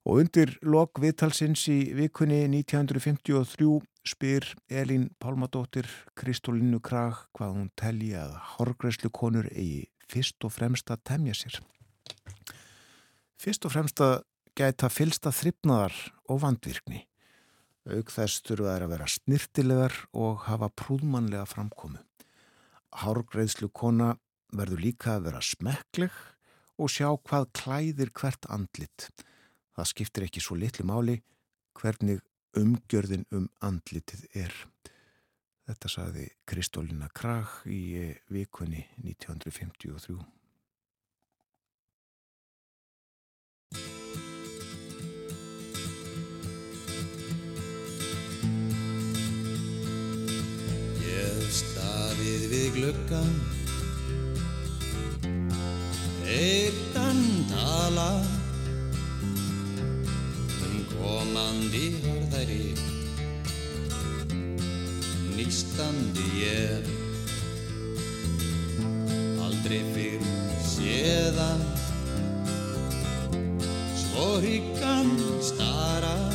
[0.07, 5.85] Og undir lok viðtalsins í vikunni 1953 spyr Elín Pálmadóttir
[6.17, 11.59] Kristólínu Krag hvað hún telji að horgræslu konur eigi fyrst og fremst að temja sér.
[13.41, 14.21] Fyrst og fremst að
[14.57, 15.95] gæta fylsta þryfnaðar
[16.29, 17.05] og vandvirkni.
[17.91, 22.01] Auk þess þurfa þær að vera snirtilegar og hafa prúðmannlega framkomu.
[23.01, 24.13] Hárgreðslu kona
[24.53, 26.17] verður líka að vera smekkleg
[26.81, 29.07] og sjá hvað klæðir hvert andlit.
[29.75, 31.21] Það skiptir ekki svo litlu máli
[31.79, 32.21] hvernig
[32.59, 34.53] umgjörðin um andlitið er.
[35.69, 40.40] Þetta saði Kristólina Krag í vikunni 1953.
[51.51, 53.31] Ég staðið við gluggan
[56.23, 58.05] Eittan tala.
[60.63, 62.71] Um komandi harðari
[65.35, 66.87] Nýstandi ég.
[69.43, 70.27] Aldrei fyrr
[70.71, 71.67] séðan
[74.07, 76.30] Svo hyggan stara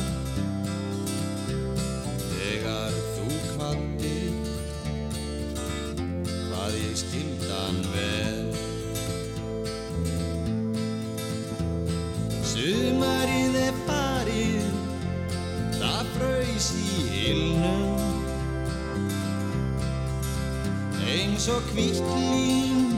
[21.49, 22.89] og hvitt lín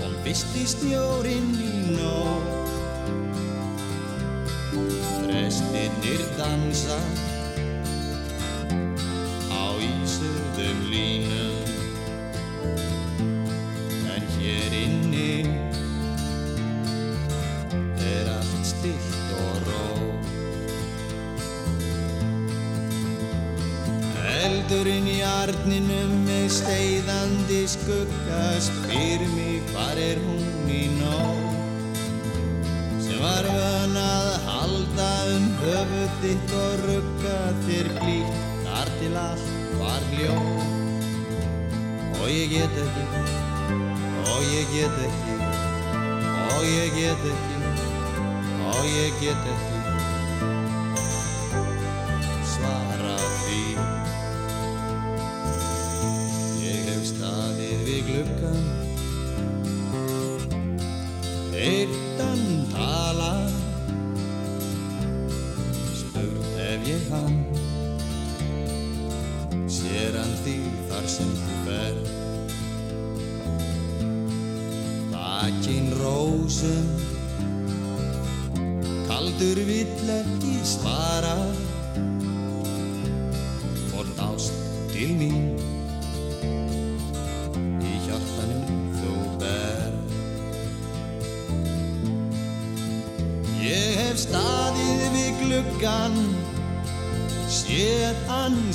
[0.00, 2.48] kom fyrsti snjórin í nóg
[5.20, 6.98] Þrestirnir dansa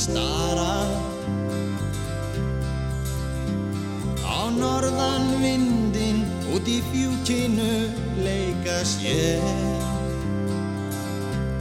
[0.10, 0.76] stara.
[4.26, 7.74] Á norðan vindin út í fjúkinu
[8.26, 9.44] leika sér.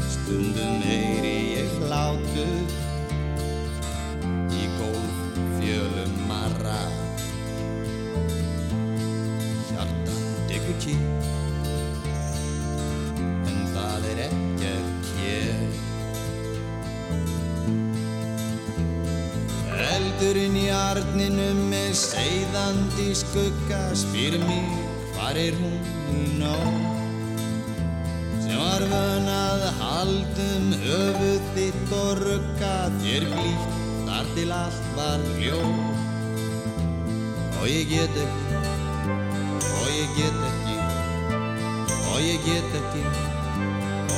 [0.08, 2.87] Stundum heyri ég hlátur
[20.98, 24.70] Arninum með seiðandi skugga spyr mig
[25.12, 26.78] hvar er hún nóg
[28.42, 35.22] sem var vön að haldum höfuð þitt og rugga þér blítt þar til allt var
[35.36, 35.62] hljó
[37.60, 38.58] og ég get ekki
[39.70, 40.78] og ég get ekki
[41.94, 43.06] og ég get ekki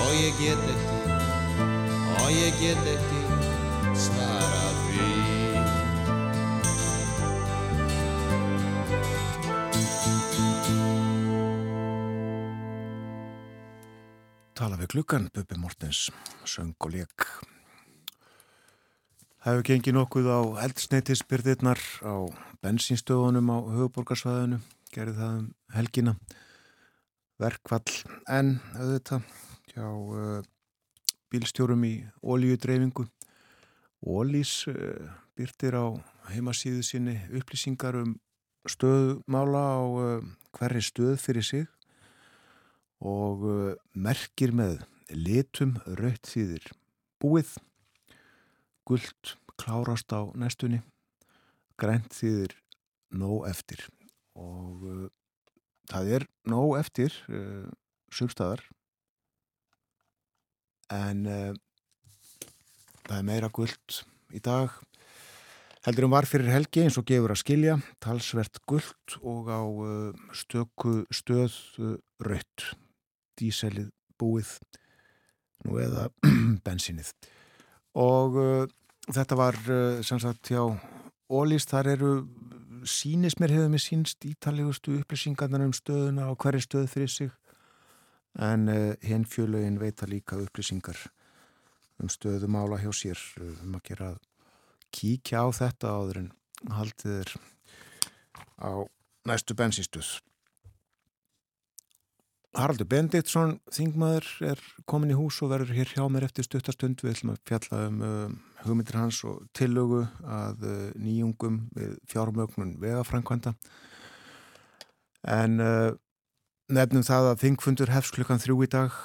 [0.00, 1.18] og ég get ekki
[2.24, 3.19] og ég get ekki
[14.90, 16.11] við gluggan, Bubi Mortens,
[16.44, 17.26] söng og leik.
[19.38, 22.26] Það hefur gengið nokkuð á eldsneitisbyrðirnar á
[22.59, 24.59] bensinstöðunum á höfuborgarsvæðinu,
[24.90, 26.16] gerði það um helgina.
[27.38, 27.94] Verkvall
[28.26, 29.31] en auðvitað
[29.70, 30.42] hjá uh,
[31.31, 31.94] bílstjórum í
[32.26, 33.07] ólíudreyfingu.
[34.03, 35.07] Ólís uh,
[35.38, 35.87] byrtir á
[36.35, 38.16] heimasíðu sinni upplýsingar um
[38.66, 41.70] stöðmála á uh, hverri stöð fyrir sig
[43.00, 46.70] og uh, merkir með litum raut þýðir
[47.20, 47.54] búið,
[48.86, 50.80] gullt klárast á næstunni,
[51.80, 52.54] grænt þýðir
[53.10, 53.86] nóg eftir
[54.38, 55.08] og uh,
[55.90, 57.66] það er nóg eftir uh,
[58.14, 58.62] sumstaðar
[60.94, 61.50] en uh,
[63.06, 64.02] það er meira gullt
[64.34, 64.76] í dag
[65.86, 70.12] heldur um var fyrir helgi eins og gefur að skilja talsvert gullt og á uh,
[70.36, 72.70] stöku stöð uh, raut
[73.40, 74.55] díselið búið
[75.66, 76.09] nú eða
[76.66, 77.12] bensinið
[77.98, 78.64] og uh,
[79.11, 80.62] þetta var uh, sem sagt hjá
[81.31, 82.12] Ólís, þar eru
[82.83, 87.31] sínis mér hefur mér sínst ítalegustu upplýsingarnar um stöðuna og hverju stöð fyrir sig.
[88.35, 90.98] En uh, hinn fjölögin veita líka upplýsingar
[92.03, 93.22] um stöðumála hjá sér.
[93.62, 94.11] Um að gera
[94.90, 96.33] kíkja á þetta áður en
[96.74, 97.35] haldið er
[98.59, 98.72] á
[99.31, 100.16] næstu bensinstöð
[102.58, 104.60] Haraldur Benditsson þingmaður er
[104.90, 108.02] komin í hús og verður hér hjá mér eftir stuttastund við ætlum að fjalla um
[108.02, 108.32] uh,
[108.64, 113.54] hugmyndir hans og tillögu að uh, nýjungum við fjármögnun vegafrænkvænda
[115.30, 115.92] en uh,
[116.70, 118.98] nefnum það að þingfundur hefst klukkan þrjú í dag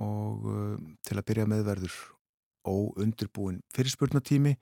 [0.00, 1.98] og uh, til að byrja með verður
[2.68, 4.56] óundirbúin fyrirspurnatími.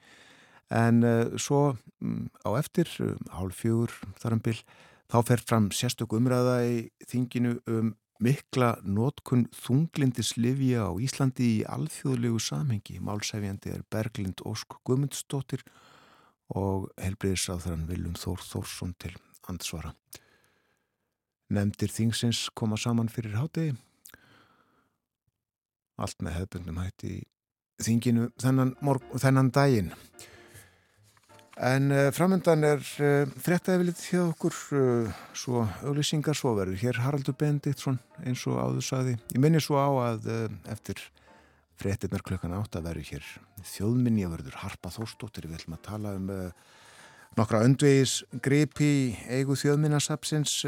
[0.74, 4.60] En uh, svo um, á eftir, um, hálf fjögur þar um byll,
[5.08, 6.76] þá fer fram sérstök umræða í
[7.08, 12.98] þinginu um mikla nótkun þunglindis livja á Íslandi í alþjóðlegu samhengi.
[13.02, 15.62] Málsæfjandi er Berglind Ósk Guðmundsdóttir
[16.54, 19.14] og helbriðisáþrann Viljum Þór Þórsson til
[19.48, 19.94] ansvara.
[21.48, 23.76] Nemndir þingsins koma saman fyrir hátegi.
[25.98, 27.22] Allt með hefbundum hætti í
[27.82, 28.74] þinginu þennan,
[29.16, 29.94] þennan daginn.
[31.58, 36.78] En uh, framöndan er uh, fréttaðið hjá okkur uh, svo auglýsingar svo verður.
[36.78, 39.16] Hér Haraldur Bendiktsson eins og áður saði.
[39.34, 40.28] Ég minni svo á að
[40.70, 41.02] eftir
[41.82, 43.26] fréttinnar klukkan átt að verður hér
[43.74, 45.50] þjóðminni að verður Harpa Þórstóttir.
[45.50, 46.32] Við ætlum að tala um
[47.38, 50.60] nokkra öndvegis gripi eigu þjóðminnasapsins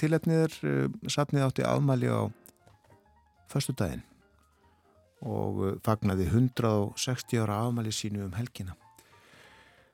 [0.00, 0.56] tilefniðar.
[1.04, 2.32] Sapnið átti afmæli á
[3.52, 4.06] förstu daginn
[5.20, 8.72] og fagnaði 160 ára afmæli sínu um helgina.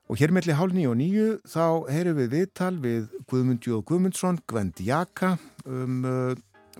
[0.06, 4.38] Og hér melli hálf nýju og nýju þá heyrum við viðtal við Guðmundi og Guðmundsson,
[4.46, 5.32] Gvend Jaka
[5.66, 6.36] um uh,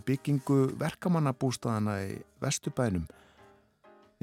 [0.06, 3.08] byggingu verkamannabústaðana í Vesturbænum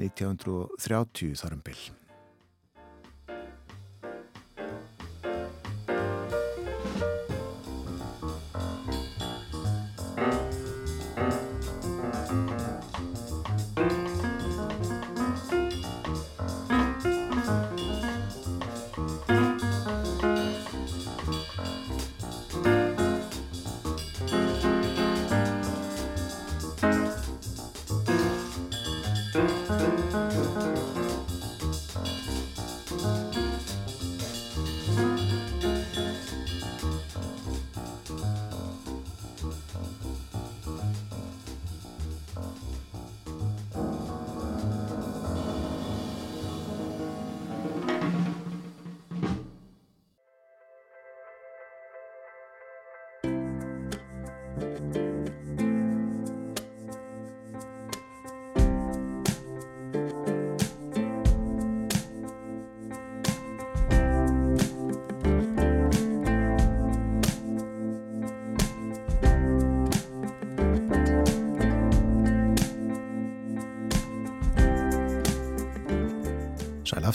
[0.00, 2.03] 1930 þarum byll.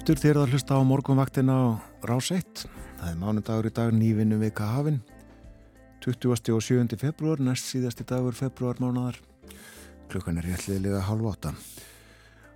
[0.10, 1.66] Aftur þér að hlusta á morgunvaktina á
[2.10, 2.64] Rás 1.
[2.97, 4.95] Það er mánudagur í dag nývinnu vika hafinn.
[6.01, 6.49] 20.
[6.49, 6.95] og 7.
[6.97, 9.20] februar, næst síðasti dagur februar mánadar.
[10.10, 11.51] Klukkan er réttliðilega halv átta.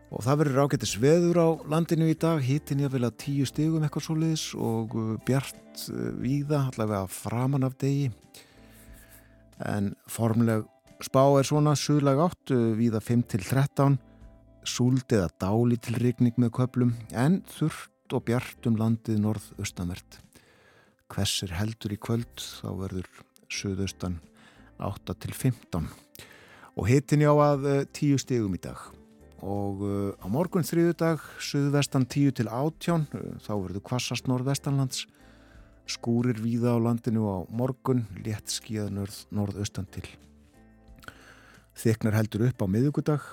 [0.10, 3.86] Og það verður ágættis veður á landinu í dag, hítin ég vil að tíu stigum
[3.86, 8.10] eitthvað svo liðs og uh, bjart uh, víða, allavega framan af degi.
[9.62, 10.66] En formleg
[11.06, 14.01] spá er svona suðlag átt, uh, víða 5 til 13
[14.68, 20.20] súld eða dáli til rigning með köplum en þurft og bjart um landið norð-austanvert.
[21.14, 23.09] Hvessir heldur í kvöld þá verður
[23.51, 24.20] söðaustan
[24.82, 25.88] 8 til 15
[26.74, 28.80] og hitin já að 10 stegum í dag
[29.43, 29.84] og
[30.18, 33.05] á morgun þriðu dag söðvestan 10 til 18
[33.43, 35.03] þá verður kvassast norð-vestanlands
[35.89, 40.05] skúrir víða á landinu á morgun létt skíða norð-austan til.
[41.76, 43.26] Þeknar heldur upp á miðugudag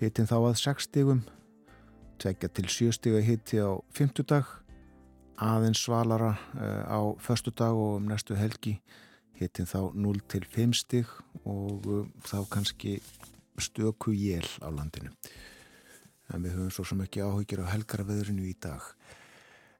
[0.00, 1.20] Hittin þá að 6 stigum,
[2.18, 4.48] tvekja til 7 stiga hitti á 50 dag,
[5.38, 8.80] aðeins svalara uh, á förstu dag og um næstu helgi
[9.38, 11.10] hittin þá 0 til 5 stig
[11.44, 13.00] og uh, þá kannski
[13.58, 15.14] stöku jél á landinu.
[16.32, 18.82] En við höfum svo sem ekki áhugir á helgarveðurinu í dag.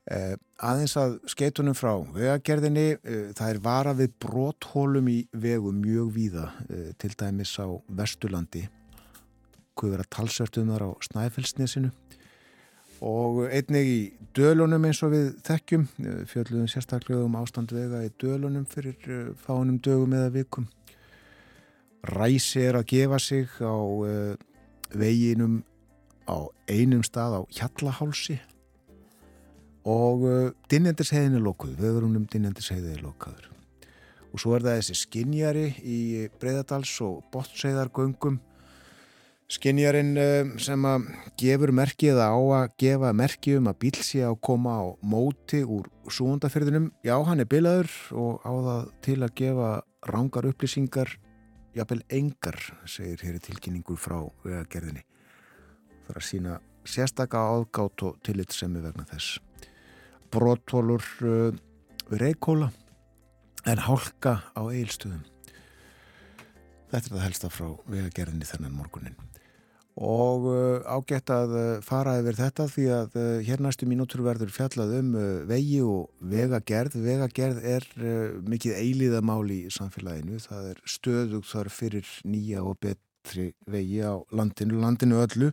[0.04, 2.86] Uh, aðeins að skeitunum frá vegagerðinni,
[3.34, 6.48] það er vara við bróthólum í vegu mjög víða,
[7.02, 8.68] til dæmis á Vesturlandi
[9.78, 11.90] hvað vera talsvert um á Snæfellsnesinu.
[13.04, 13.98] Og einnig í
[14.36, 19.30] dölunum eins og við þekkjum eh, fjöldluðum sérstaklega um ástand vega í dölunum fyrir eh,
[19.44, 20.68] fánum dögum eða vikum.
[22.04, 24.34] Ræsi er að gefa sig á uh,
[24.92, 25.62] veginum
[26.28, 26.36] á
[26.68, 28.36] einum stað á Hjallahálsi.
[29.88, 30.26] Og
[30.68, 33.48] Dinjandisheiðin er lokuð, vegurunum Dinjandisheiði er lokaður.
[34.34, 35.98] Og svo er það þessi skinjari í
[36.42, 38.36] Breiðadals og Bottseiðargöngum
[39.52, 41.08] skinjarinn uh, sem að
[41.40, 45.60] gefur merki eða á að gefa merki um að bíl sé að koma á móti
[45.64, 49.70] úr súndafyrðinum já, hann er bilaður og á það til að gefa
[50.08, 51.16] rángar upplýsingar
[51.74, 55.02] jafnvel engar, segir hér í tilkynningu frá vegagerðinni.
[56.06, 59.40] Þar að sína sérstaka áðgátt og tillitsemi vegna þess.
[60.32, 61.52] Brottólur uh,
[62.10, 62.72] við reykóla
[63.64, 65.24] en hálka á eilstöðum
[66.94, 69.16] þetta er það helsta frá vegagerðinni þennan morgunin
[69.94, 74.50] og uh, ágætt að uh, fara yfir þetta því að uh, hér næstu mínútur verður
[74.50, 75.12] fjallað um
[75.46, 76.98] vegi og vegagerð.
[77.04, 77.86] Vegagerð er
[78.42, 80.40] mikið eilíðamál í samfélaginu.
[80.42, 85.52] Það er stöðug þar fyrir nýja og betri vegi á landinu, landinu öllu.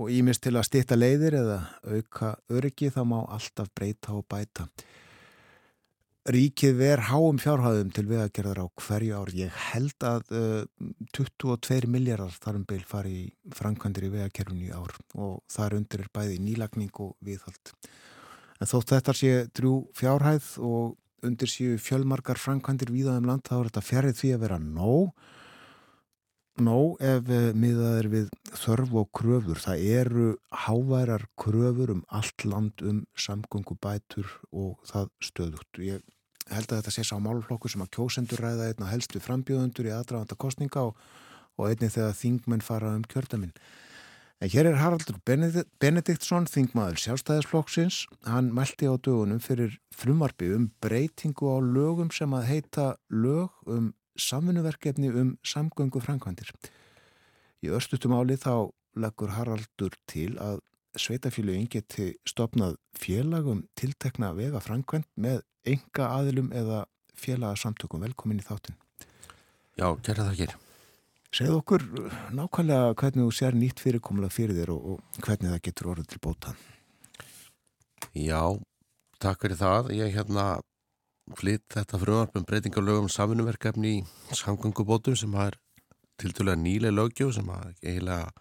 [0.00, 4.70] Og ímist til að stýtta leiðir eða auka öryggi þá má alltaf breyta og bæta
[6.30, 9.30] Ríkið ver háum fjárhæðum til vegagerðar á hverju ár.
[9.34, 14.94] Ég held að uh, 22 miljardar þarum beil fari í framkvæmdir í vegakerfinu í ár
[15.18, 17.72] og þar undir er bæði nýlagning og viðhald.
[18.60, 23.72] En þótt þetta sé drjú fjárhæð og undir séu fjölmarkar framkvæmdir víðaðum land þá er
[23.72, 25.26] þetta fjarið því að vera nóg.
[26.62, 29.64] Nóg ef uh, miðað er við þörf og kröfur.
[29.66, 30.30] Það eru
[30.68, 35.84] háværar kröfur um allt land um samgöngubætur og það stöðugt.
[35.90, 36.06] Ég
[36.54, 40.38] held að þetta sé sá málflokku sem að kjósendur ræða einna helstu frambjóðundur í aðdrafanda
[40.40, 40.98] kostninga og,
[41.58, 43.54] og einni þegar þingmenn fara um kjördaminn.
[44.40, 48.06] En hér er Haraldur Benediktsson, þingmaður sjálfstæðisflokksins.
[48.24, 53.92] Hann mælti á dögunum fyrir frumarbi um breytingu á lögum sem að heita lög um
[54.16, 56.54] samfunnverkefni um samgöngu framkvæmdir.
[57.60, 60.62] Í örstutum áli þá leggur Haraldur til að
[60.98, 66.84] sveitafélugin geti stopnað félagum tiltekna vega framkvæmt með enga aðilum eða
[67.20, 68.02] félagsamtökum.
[68.06, 68.76] Velkomin í þáttin.
[69.78, 70.56] Já, kæra það hér.
[71.30, 71.84] Segð okkur
[72.34, 76.22] nákvæmlega hvernig þú sér nýtt fyrirkomulega fyrir þér og, og hvernig það getur orðið til
[76.24, 76.54] bóta.
[78.16, 78.42] Já,
[79.22, 79.92] takk fyrir það.
[79.94, 80.46] Ég hérna
[81.38, 85.58] flytt þetta frumvarp um breytingalögum samfunnverkefni í samgöngubótum sem er
[86.20, 88.32] til dælu að nýlega lögjöf sem eiginlega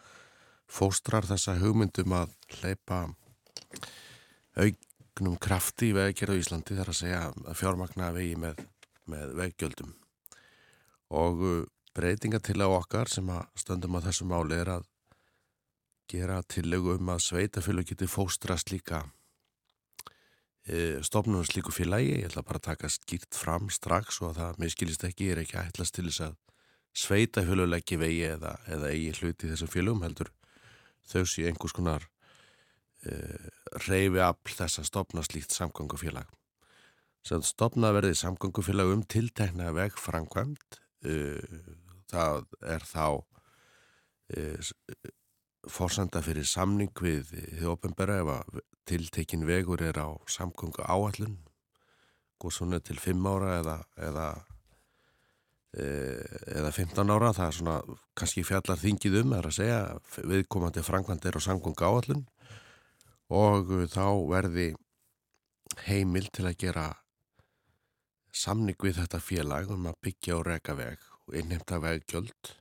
[0.69, 3.03] fóstrar þessa hugmyndum að hleypa
[5.19, 8.61] auknum krafti í vegagerð á Íslandi þar að segja að fjármagna vegi með,
[9.11, 9.91] með veggjöldum.
[11.19, 14.85] Og uh, breytinga til á okkar sem að stöndum á þessu máli er að
[16.09, 19.03] gera tillögu um að sveitafélag geti fóstrast líka
[20.65, 24.61] e, stofnum slíku félagi, ég ætla bara að taka skýrt fram strax og að það
[24.63, 26.39] miskilist ekki, er ekki að ætlast til þess að
[27.03, 30.31] sveitafélag leggji vegi eða, eða eigi hluti þessum félagum heldur
[31.11, 32.09] þau sé einhvers konar
[33.87, 36.27] reyfi afl þess að stopna slíkt samgöngufélag.
[37.25, 41.59] Sem stopna verði samgöngufélag um tiltekna veg framkvæmt, uh,
[42.11, 42.43] það
[42.75, 43.05] er þá
[44.35, 44.71] uh,
[45.69, 51.37] fórsenda fyrir samning við þið ofinbæra ef að tiltekin vegur er á samgöngu áallun,
[52.39, 54.29] góð svona til 5 ára eða, eða
[55.69, 59.81] eða 15 ára, það er svona kannski fjallar þingið um, er að segja
[60.25, 62.23] viðkomandi frangvandir og samgöngu áallun
[63.29, 64.69] og þá verði
[65.85, 66.87] heimil til að gera
[68.33, 72.53] samning við þetta félag um að byggja og reka veg og innhemta veggjöld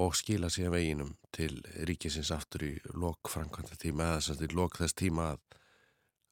[0.00, 4.78] og skila síðan veginum til ríkisins aftur í lok frangvanda tíma eða sem til lok
[4.80, 5.40] þess tíma að,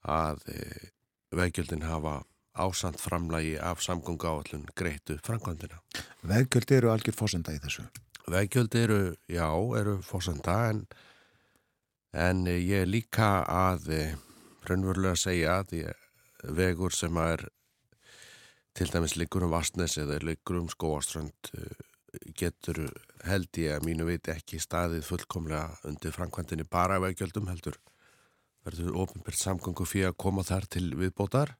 [0.08, 0.44] að
[1.36, 2.20] veggjöldin hafa
[2.58, 5.78] ásand framlagi af samgöngu áallun greitu framkvæmdina.
[6.22, 7.84] Veggjöld eru algjör fósenda í þessu?
[8.28, 9.48] Veggjöld eru, já,
[9.78, 10.86] eru fósenda en,
[12.12, 13.90] en ég er líka að
[14.68, 16.06] raunverulega segja að ég,
[16.54, 17.48] vegur sem er
[18.78, 21.52] til dæmis líkur um Vastnes eða líkur um Skóaströnd
[22.38, 22.86] getur
[23.26, 27.76] held ég að mínu veit ekki staðið fullkomlega undir framkvæmdini bara veggjöldum heldur.
[28.66, 31.56] Verður ofinbært samgöngu fyrir að koma þar til viðbótar.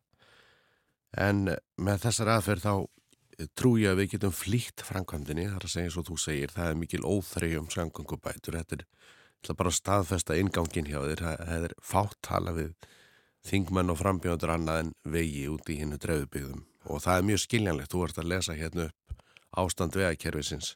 [1.17, 1.49] En
[1.81, 6.09] með þessar aðferð þá trú ég að við getum flýtt framkvæmdini, þar að segja og
[6.09, 8.87] þú segir, það er mikil óþrejum samgöngubætur, þetta er
[9.59, 12.73] bara staðfesta ingangin hjá þér, það er fáttala við
[13.49, 17.93] þingmenn og frambjóður annað en vegi út í hinnu dreifubíðum og það er mjög skiljanlegt,
[17.93, 19.17] þú ert að lesa hérna upp
[19.59, 20.75] ástand vegakerfisins.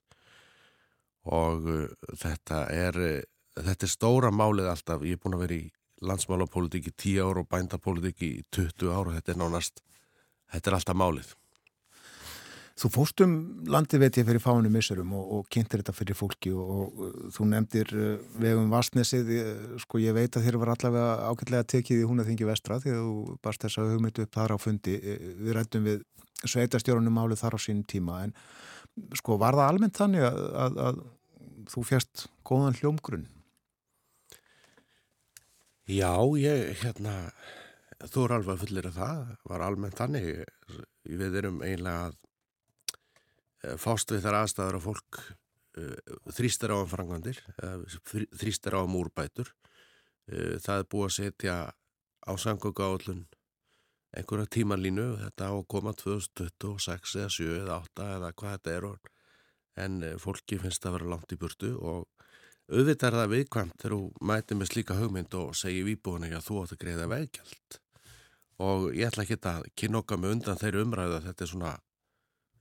[1.28, 1.84] Og uh,
[2.18, 3.20] þetta er uh,
[3.60, 5.70] þetta er stóra málið alltaf, ég er búin að vera í
[6.02, 9.82] landsmálapólitík í 10 ár og bændapólitík í 20 ár og þetta er nánast,
[10.52, 11.34] þetta er alltaf málið.
[12.82, 13.34] Þú fóst um
[13.70, 17.12] landi veit ég fyrir fáinu missurum og, og kynntir þetta fyrir fólki og, og uh,
[17.30, 19.30] þú nefndir uh, vegum Vastnesið,
[19.84, 23.62] sko ég veit að þér var allavega ágætlega tekið í húnaþingi vestra að þú barst
[23.62, 24.96] þess að hugmyndu upp þar á fundi.
[24.98, 26.02] Uh, Við rættum við
[26.42, 28.34] sveitastjórunum málið þar á sínum tíma en
[29.16, 31.02] sko var það almennt þannig að, að, að
[31.70, 33.28] þú fjast góðan hljómgrunn?
[35.90, 37.14] Já, ég, hérna,
[38.06, 40.28] þú er alveg fullir af það, var almennt þannig,
[41.08, 42.31] við erum einlega að eh,
[43.78, 47.38] fást við þar aðstæður að fólk uh, þrýstar á um frangvandir,
[48.40, 49.52] þrýstar á um úrbætur,
[50.62, 51.54] það er búið að setja
[52.22, 53.24] á samgöngu áallun
[54.12, 58.86] einhverja tímalínu, þetta á að koma 2026 eða 7 eða 8 eða hvað þetta er,
[59.82, 62.08] en eh, fólki finnst að vera langt í burtu og
[62.72, 66.46] auðvitað er það viðkvæmt þegar þú mætir með slíka hugmynd og segir výbúin ekki að
[66.48, 67.78] þú átt að greiða vegjald
[68.62, 71.72] og ég ætla ekki að kynnoka mig undan þeirri umræðu að þetta er svona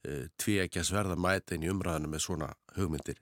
[0.07, 3.19] uh, tví ekki að sverða mætin í umræðinu með svona hugmyndir.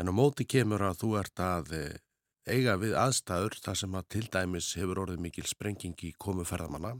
[0.00, 2.00] En á móti kemur að þú ert að uh,
[2.48, 6.96] eiga við aðstæður þar sem að til dæmis hefur orðið mikil sprenging í komu ferðamanna.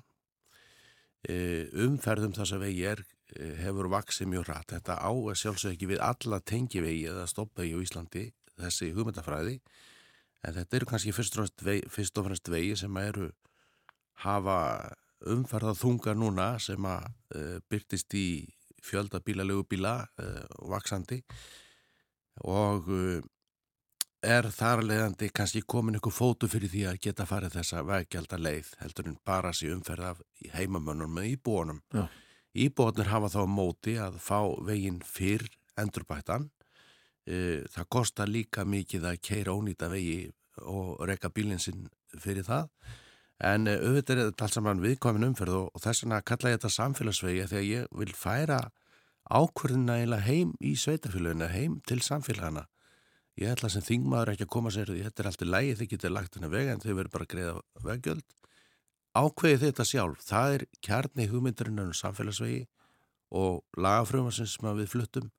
[1.22, 3.03] Uh, umferðum þess að vegi er
[3.37, 4.72] eh, hefur vaksið mjög rætt.
[4.74, 8.24] Þetta á að sjálfsög ekki við alla tengivegi eða stoppvegi á Íslandi,
[8.59, 9.61] þessi hugmyndafræði,
[10.43, 11.39] en þetta eru kannski fyrst
[12.18, 13.28] og fremst vegi, sem að eru
[14.26, 14.59] hafa
[15.30, 17.07] umferða þunga núna sem að
[17.70, 18.26] byrtist í
[18.83, 21.20] fjölda bílalegu bíla uh, vaksandi
[22.49, 23.20] og uh,
[24.22, 28.68] er þar leiðandi kannski komin ykkur fótu fyrir því að geta farið þessa vegjaldar leið
[28.80, 30.20] heldur en bara sér umferð af
[30.55, 31.80] heimamönnum með íbúanum.
[31.93, 32.07] Já.
[32.55, 35.49] Íbúanir hafa þá móti að fá veginn fyrr
[35.80, 36.51] endurbættan.
[37.26, 40.30] Eh, Það kostar líka mikið að keira ónýta vegi
[40.62, 42.68] og reyka bílinn sinn fyrir það.
[43.43, 46.61] En eh, auðvitað er þetta allt saman viðkomin umferð og, og þess vegna kalla ég
[46.61, 48.61] þetta samfélagsvegi þegar ég vil færa
[49.32, 52.68] ákvörðina eiginlega heim í sveitafélagina, heim til samfélagana.
[53.40, 56.36] Ég ætla sem þingmaður ekki að koma sér, þetta er alltaf lægi, þið getur lagt
[56.36, 57.55] henni vega en þau verður bara að greiða
[57.86, 58.34] veggjöld.
[59.12, 62.66] Ákveði þetta sjálf, það er kjarni hugmyndurinn um samfélagsvegi
[63.43, 65.30] og lagafröfumarsins sem að við fluttum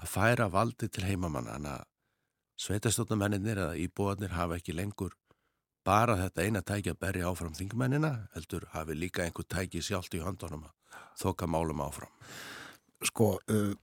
[0.00, 1.58] að færa valdi til heimamanna.
[1.58, 1.90] Þannig að
[2.64, 5.14] sveitastóttamennir eða íbúarnir hafa ekki lengur
[5.84, 10.22] bara þetta eina tæki að berja áfram þingmennina, heldur hafi líka einhver tæki sjálft í
[10.24, 12.12] höndunum að þoka málum áfram.
[13.04, 13.74] Sko, uh,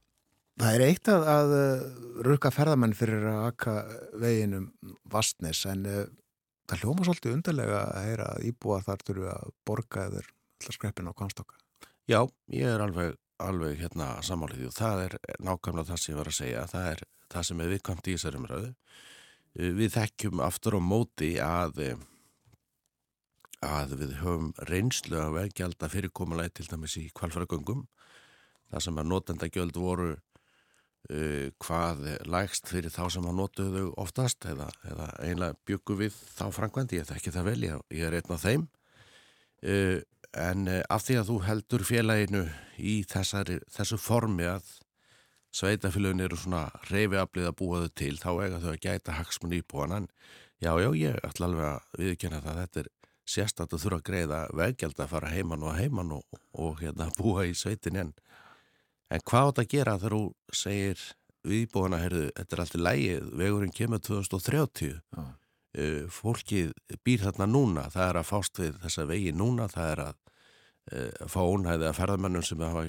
[0.60, 1.86] það er eitt að, að uh,
[2.28, 3.76] rukka ferðamenn fyrir að akka
[4.22, 4.72] veginum
[5.14, 6.04] vastnes en uh,
[6.70, 10.32] það hljóma svolítið undarlega að heyra að íbúa þar þurfu að borga allar
[10.72, 11.58] skreppin á kvanstokka.
[12.10, 12.22] Já,
[12.52, 16.38] ég er alveg, alveg hérna sammálið og það er nákvæmlega það sem ég var að
[16.40, 16.68] segja.
[16.72, 18.72] Það er það sem er viðkvæmt í þessari umræðu.
[19.60, 21.98] Eh, Við þekkjum aftur á móti að, eh,
[23.62, 27.88] að við höfum reynslu að veggjalda fyrirkomulegi til dæmis í kvalfæragöngum.
[28.72, 30.12] Það sem að notendagjöld voru
[31.12, 36.46] uh, hvað lægst fyrir þá sem að notuðu oftast eða, eða einlega byggu við þá
[36.56, 37.02] frangvendi.
[37.02, 38.64] Ég þekki það vel, ég, ég er einn af þeim.
[39.62, 40.00] Uh,
[40.40, 42.46] en uh, af því að þú heldur félaginu
[42.80, 44.72] í þessari, þessu formi að
[45.56, 49.96] sveitafélagin eru svona reyfiaflið að búa þau til, þá eiga þau að gæta hagsmun íbúan,
[49.98, 50.10] en
[50.64, 52.92] já, já, ég ætla alveg að viðkynna það, þetta er
[53.32, 57.46] sérstætt að þurfa að greiða veggjald að fara heiman og heiman og, og hérna búa
[57.48, 58.14] í sveitin en,
[59.12, 60.24] en hvað átt að gera þegar þú
[60.64, 61.06] segir
[61.42, 65.22] við íbúana, heyrðu, þetta er alltaf lægi, vegurinn kemur 2030 Já.
[65.22, 66.74] uh, fólkið
[67.06, 70.20] býr þarna núna, það er að fást við þessa vegi núna, það er að
[71.32, 72.84] fá ónæði að ferðamennum sem hafa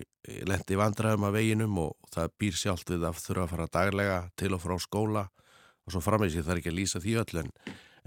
[0.48, 4.52] lendi vandræðum af veginum og það býr sjálft við að þurfa að fara daglega til
[4.56, 5.24] og frá skóla
[5.82, 7.54] og svo frammeins ég þarf ekki að lýsa því öll en,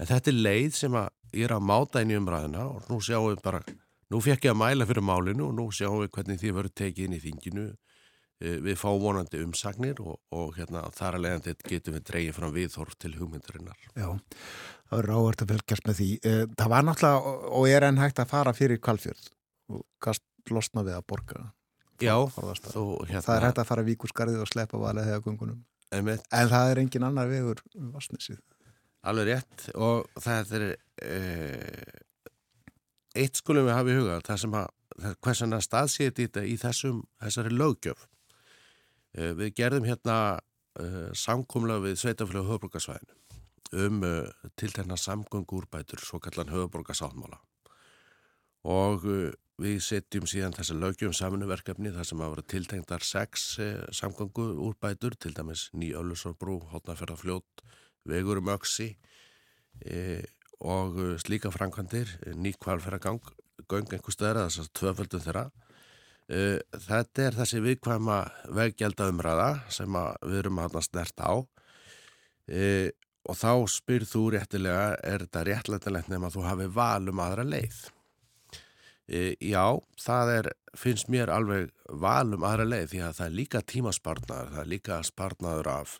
[0.00, 3.30] þetta er leið sem að ég er að máta inn í umræðina og nú sjáum
[3.30, 3.62] við bara,
[4.12, 7.08] nú fekk ég að mæla fyrir málinu og nú sjáum við hvernig því verður tekið
[7.08, 7.66] inn í þinginu
[8.36, 12.50] Eh, við fáum vonandi umsagnir og, og hérna, þar að leiðandi getum við dreigið fram
[12.52, 13.78] viðhorf til hugmyndarinnar.
[13.96, 14.10] Já,
[14.90, 16.08] það er ráðvert að fylgjast með því.
[16.20, 19.30] Eh, Það var náttúrulega og er enn hægt að fara fyrir kvalfjörð
[19.72, 21.44] og gast losna við að borga.
[22.02, 25.62] Já, þú, hérna, Það er hægt að fara víkurskarðið og sleppa valið þegar gungunum.
[25.96, 28.40] En það er engin annar vegur um Vastnesið.
[29.06, 30.64] alveg rétt og það er
[31.06, 31.18] e,
[33.14, 34.66] eitt skulum við hafa í huga það sem að,
[35.22, 38.02] hversan að staðséti þetta í þessum, þessari löggjöf
[39.14, 40.16] e, við gerðum hérna
[40.74, 44.12] e, samkomlega við Sveitafélag höfuborgarsvæðinu um e,
[44.58, 47.38] tiltegna samgöngúrbætur svo kallan höfuborgarsáttmála
[48.66, 49.06] og
[49.62, 55.32] við setjum síðan þessa lögjum saminuverkefni þar sem að vera tiltengdar sex e, samgöngúrbætur til
[55.36, 57.64] dæmis Ný Öllusorbrú, Hotnaferðarfljót
[58.06, 58.92] vegur um öksi
[59.80, 60.24] e,
[60.64, 62.08] og uh, slíka framkvæmdir,
[62.40, 63.20] nýtt kvalferðagang,
[63.68, 65.42] göng einhver stöður, þess að tvöföldum þeirra.
[66.26, 66.38] E,
[66.86, 68.20] þetta er þessi viðkvæma
[68.56, 71.32] veggjaldað umræða sem við erum að snert á
[72.48, 72.64] e,
[73.26, 77.46] og þá spyr þú réttilega, er þetta réttlættilegt nefn að þú hafi val um aðra
[77.46, 77.84] leið?
[79.06, 81.70] E, já, það er, finnst mér alveg
[82.02, 85.98] val um aðra leið því að það er líka tímaspartnaður, það er líka spartnaður af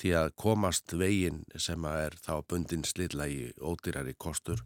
[0.00, 4.60] því að komast veginn sem að er þá bundin slilla í ódýrari kostur.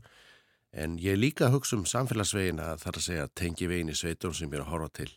[0.73, 4.35] En ég líka hugsa um samfélagsvegin að það er að segja tengi veginn í sveitur
[4.35, 5.11] sem ég er að horfa til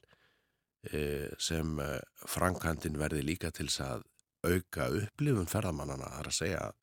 [0.92, 1.02] e,
[1.42, 1.90] sem e,
[2.30, 4.06] frankandin verði líka til að
[4.46, 6.81] auka upplifum ferðamannana, það er að segja að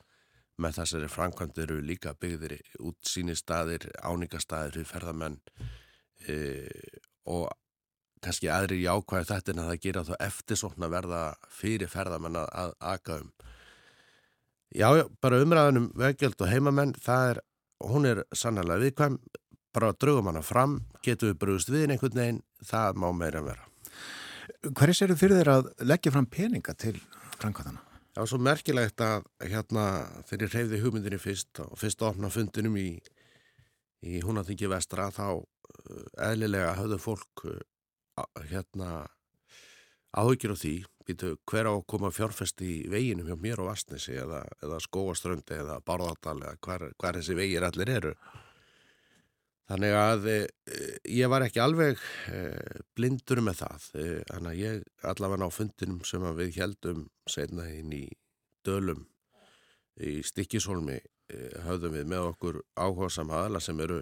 [0.59, 5.39] með þessari framkvæmd eru líka byggðir út síni staðir, áningastaðir ferðamenn
[6.27, 6.69] e,
[7.31, 7.49] og
[8.25, 11.23] kannski aðri jákvæði þetta en að það gera þá eftirsókn að verða
[11.55, 13.31] fyrir ferðamenn að aga um.
[14.75, 17.43] Já, já, bara umræðanum veggjöld og heimamenn, það er,
[17.89, 19.19] hún er sannlega viðkvæm,
[19.73, 23.65] bara draugum hana fram, getur við brúðist við einhvern veginn, það má meira vera.
[24.69, 26.99] Hverjus eru fyrir þeir að leggja fram peninga til
[27.39, 27.88] framkvæmdana?
[28.19, 29.83] Það var svo merkilegt að hérna
[30.27, 32.89] þegar ég reyði hugmyndinni fyrst og fyrst ofna fundinum í,
[34.03, 37.61] í húnaþingi vestra þá uh, eðlilega höfðu fólk uh,
[38.51, 39.05] hérna
[40.19, 40.73] áhugir á því
[41.07, 45.55] býtu hver á að koma fjárfest í veginum hjá mér og Vastnesi eða, eða Skóaströndi
[45.61, 48.14] eða Bárðardal eða hver, hver þessi vegir allir eru.
[49.69, 50.37] Þannig að e,
[51.12, 52.01] ég var ekki alveg
[52.33, 52.43] e,
[52.97, 53.89] blindur með það.
[53.93, 58.07] E, þannig að ég allavega á fundinum sem við heldum segna inn í
[58.64, 59.05] dölum
[60.01, 60.97] í Stikkishólmi
[61.66, 63.99] höfðum við með okkur áhuga samhaðala sem eru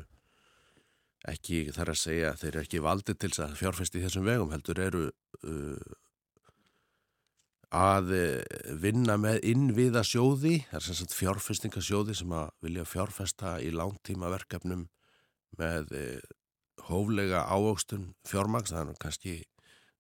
[1.27, 5.07] ekki þar að segja þeir eru ekki valdið til að fjárfesti þessum vegum heldur eru
[5.09, 5.95] uh,
[7.75, 8.13] að
[8.79, 14.31] vinna með innviða sjóði, það er sem sagt fjárfestingasjóði sem að vilja fjárfesta í langtíma
[14.31, 14.87] verkefnum
[15.59, 16.21] með eh,
[16.87, 19.37] hóflega ávöxtun fjármags, það er kannski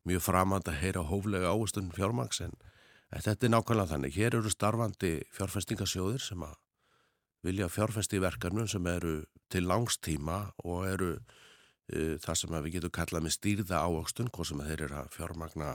[0.07, 2.55] mjög framand að heyra hóflega ávöxtun fjármags en
[3.11, 4.15] þetta er nákvæmlega þannig.
[4.19, 6.55] Hér eru starfandi fjárfestingasjóðir sem að
[7.47, 9.19] vilja fjárfesti í verkarnum sem eru
[9.53, 14.65] til langstíma og eru uh, það sem við getum kallað með stýrða ávöxtun, hvað sem
[14.67, 15.75] þeir eru að fjármagna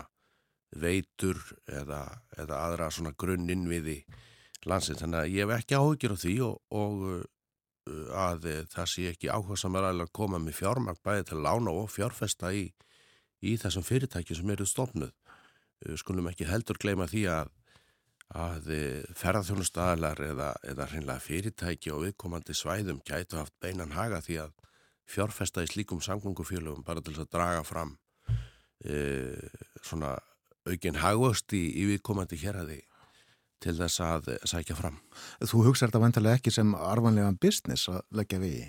[0.82, 2.03] veitur eða,
[2.39, 3.99] eða aðra svona grunninn við í
[4.67, 5.01] landsins.
[5.03, 7.05] Þannig að ég hef ekki áhugir á því og, og
[7.90, 11.90] að það sé ekki áhuga samar að koma með fjármagn bæði til að lána og
[11.90, 12.68] fjárfesta í,
[13.42, 15.14] í þessum fyrirtæki sem eru stofnuð.
[15.98, 17.50] Skulum ekki heldur gleyma því að,
[18.38, 18.70] að
[19.18, 24.54] ferðarþjónustadalar eða, eða hreinlega fyrirtæki og viðkomandi svæðum gætu haft beinan haga því að
[25.10, 27.98] fjárfesta í slíkum samgöngufélögum bara til að draga fram
[28.86, 29.34] e,
[29.82, 30.14] svona
[30.70, 32.82] aukinn hagvöxt í, í viðkomandi hér að því
[33.62, 34.97] til þess að sækja fram.
[35.39, 38.64] Þú hugsaður þetta vantarlega ekki sem arvanlegan business að leggja við?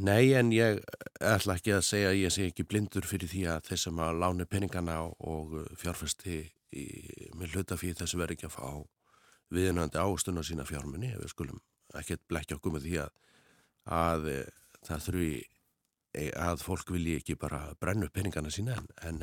[0.00, 0.78] Nei, en ég
[1.20, 4.20] ætla ekki að segja að ég sé ekki blindur fyrir því að þeir sem að
[4.22, 6.38] láni peningana og fjárfesti
[6.72, 6.86] í,
[7.36, 8.68] með hlutafíð þessu verður ekki að fá
[9.50, 11.12] viðnöndi ástun á sína fjármunni.
[11.18, 11.60] Við skulum
[11.98, 13.14] ekkert blekja okkur með því að,
[13.98, 14.28] að
[14.86, 15.32] það þurfi
[16.38, 19.20] að fólk vilji ekki bara brennu peningana sína en, en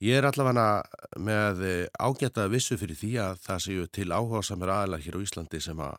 [0.00, 1.64] Ég er allavega með
[2.00, 5.82] ágætta vissu fyrir því að það séu til áhuga samir aðalega hér á Íslandi sem
[5.84, 5.98] að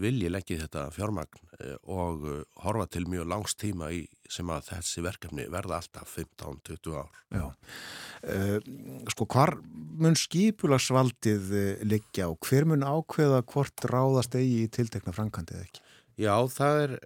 [0.00, 4.70] vilji leggja þetta fjármagn eh, og eh, horfa til mjög langs tíma í sem að
[4.70, 7.18] þessi verkefni verða alltaf 15-20 ár.
[7.36, 7.46] Já,
[9.12, 9.56] sko hvar
[10.00, 11.50] mun skipularsvaldið
[11.84, 15.84] liggja og hver mun ákveða hvort ráðast eigi í tiltekna frankandið ekki?
[16.22, 16.96] Já, það er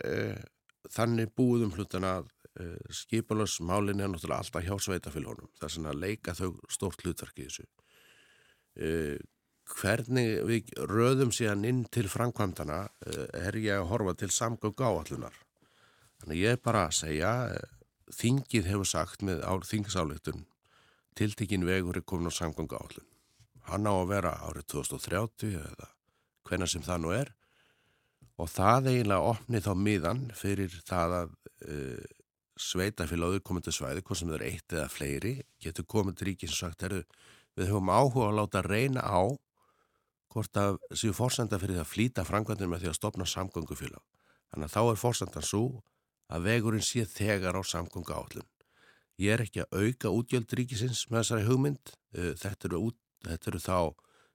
[0.92, 2.30] þannig búðum hlutan að
[2.60, 5.50] uh, skipularsmálin er náttúrulega alltaf hjá sveitafélónum.
[5.58, 7.66] Það er svona að leika þau stórt hlutverk í þessu.
[8.76, 9.16] Uh,
[9.76, 15.40] hvernig við röðum síðan inn til framkvæmdana uh, er ég að horfa til samgögg áallunar.
[16.22, 17.32] Þannig ég er bara að segja,
[18.16, 20.46] þingið hefur sagt með þingsáleitun
[21.16, 23.08] tiltekinn vegur er komin á samgögg áallun.
[23.66, 25.88] Hann á að vera árið 2030 eða
[26.46, 27.32] hvenna sem það nú er
[28.36, 31.32] og það eiginlega opni þá miðan fyrir það að
[31.66, 32.04] uh,
[32.56, 36.60] sveitafélag auðkomandi svæði, hvort sem það er eitt eða fleiri, getur komið til ríkið sem
[36.62, 37.02] sagt, heru,
[37.56, 39.22] við höfum áhuga að láta reyna á
[40.32, 44.02] hvort að séu fórsenda fyrir að flýta frangvandinu með því að stopna samgöngufélag.
[44.52, 45.62] Þannig að þá er fórsendan svo
[46.32, 48.48] að vegurinn sé þegar á samgöngu állun.
[49.16, 53.62] Ég er ekki að auka útgjöld ríkisins með þessari hugmynd, þetta eru, út, þetta eru
[53.64, 53.78] þá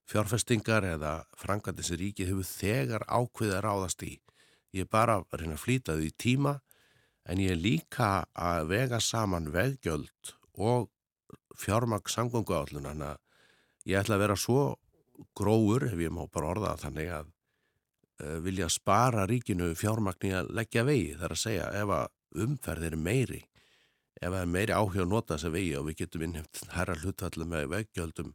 [0.09, 4.15] fjárfestingar eða frangvandin sem ríkið hefur þegar ákveðið að ráðast í.
[4.73, 6.55] Ég er bara að reyna að flýta því tíma
[7.29, 10.89] en ég er líka að vega saman veggjöld og
[11.57, 13.19] fjármaks samgöngu állun að
[13.85, 14.63] ég ætla að vera svo
[15.37, 20.85] gróur, ef ég má bara orða þannig að uh, vilja spara ríkinu fjármagni að leggja
[20.87, 21.13] vegi.
[21.15, 23.41] Það er að segja ef að umferð er meiri,
[24.21, 28.33] ef er meiri að nota þessa vegi og við getum innheft herra hlutvallu með veggjöldum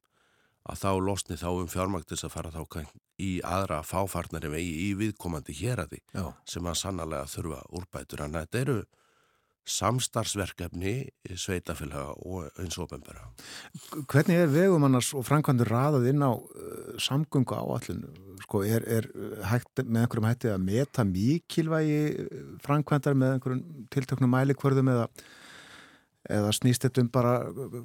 [0.67, 2.85] að þá losni þá um þess að fara þá
[3.23, 6.03] í aðra fáfarnari vegi í viðkomandi héradi
[6.45, 8.23] sem að sannlega þurfa úrbætur.
[8.27, 8.79] Að þetta eru
[9.67, 10.95] samstarfsverkefni
[11.35, 13.25] sveitafélaga og eins og ofenbæra.
[14.07, 18.05] Hvernig er vegum annars og framkvæmdur raðað inn á uh, samgöngu áallin?
[18.45, 19.09] Sko, er, er
[19.51, 25.09] hægt með einhverjum hætti að meta mikilvægi uh, framkvæmdar með einhverjum tiltöknum mælikvörðum eða,
[26.39, 27.83] eða snýst þetta um bara uh,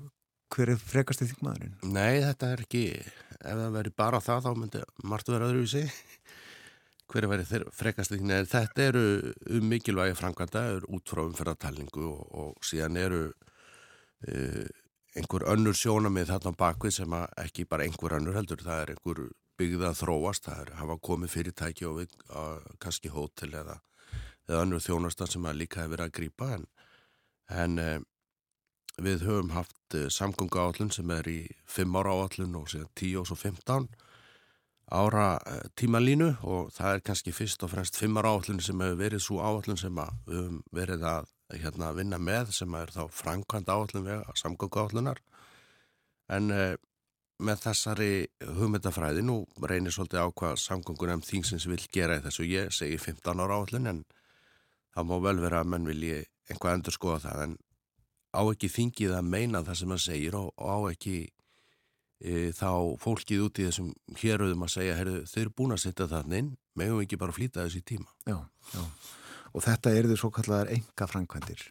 [0.51, 1.77] hver er frekast í þingmaðurinn?
[1.93, 2.83] Nei, þetta er ekki,
[3.39, 5.85] ef það veri bara það þá myndi margt vera öðruvísi.
[7.11, 8.27] Hver er verið frekast ekki?
[8.27, 9.05] Nei, þetta eru
[9.57, 14.67] um mikilvægi framkvæmda, er út frá umferðartalningu og, og síðan eru uh,
[15.19, 19.23] einhver önnur sjónamið þarna bakvið sem að ekki bara einhver önnur heldur, það er einhver
[19.59, 23.75] byggða að þróast, það er hafa komið fyrirtæki og við, að, kannski hótel eða,
[24.47, 26.65] eða önnur þjónasta sem að líka hefur verið að grípa en,
[27.65, 27.97] en uh,
[29.01, 31.39] við höfum haft uh, samgöngu áallun sem er í
[31.69, 33.89] 5 ára áallun og síðan 10 og svo 15
[34.91, 39.01] ára uh, tímalínu og það er kannski fyrst og fremst 5 ára áallun sem hefur
[39.01, 43.71] verið svo áallun sem við höfum verið að hérna, vinna með sem er þá framkvæmt
[43.71, 45.19] áallun vega samgöngu áallunar
[46.31, 46.73] en uh,
[47.41, 48.11] með þessari
[48.59, 52.45] hugmyndafræði nú reynir svolítið á hvað samgöngunum þingsins vil gera í þessu.
[52.45, 54.03] Ég segi 15 ára áallun en
[54.93, 56.19] það má vel vera að menn vilji
[56.51, 57.55] einhvað endur skoða það en
[58.31, 61.15] á ekki þingið að meina það sem hann segir og, á ekki
[62.21, 62.71] e, þá
[63.01, 63.89] fólkið út í þessum
[64.21, 67.35] héröðum að segja, heyrðu, þeir eru búin að setja þannig inn, megum við ekki bara
[67.35, 68.07] flýta þessi tíma.
[68.29, 68.37] Já,
[68.75, 68.83] já.
[69.51, 71.65] Og þetta eru þau svo kallar enga framkvæmdir.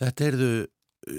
[0.00, 0.48] Þetta eru,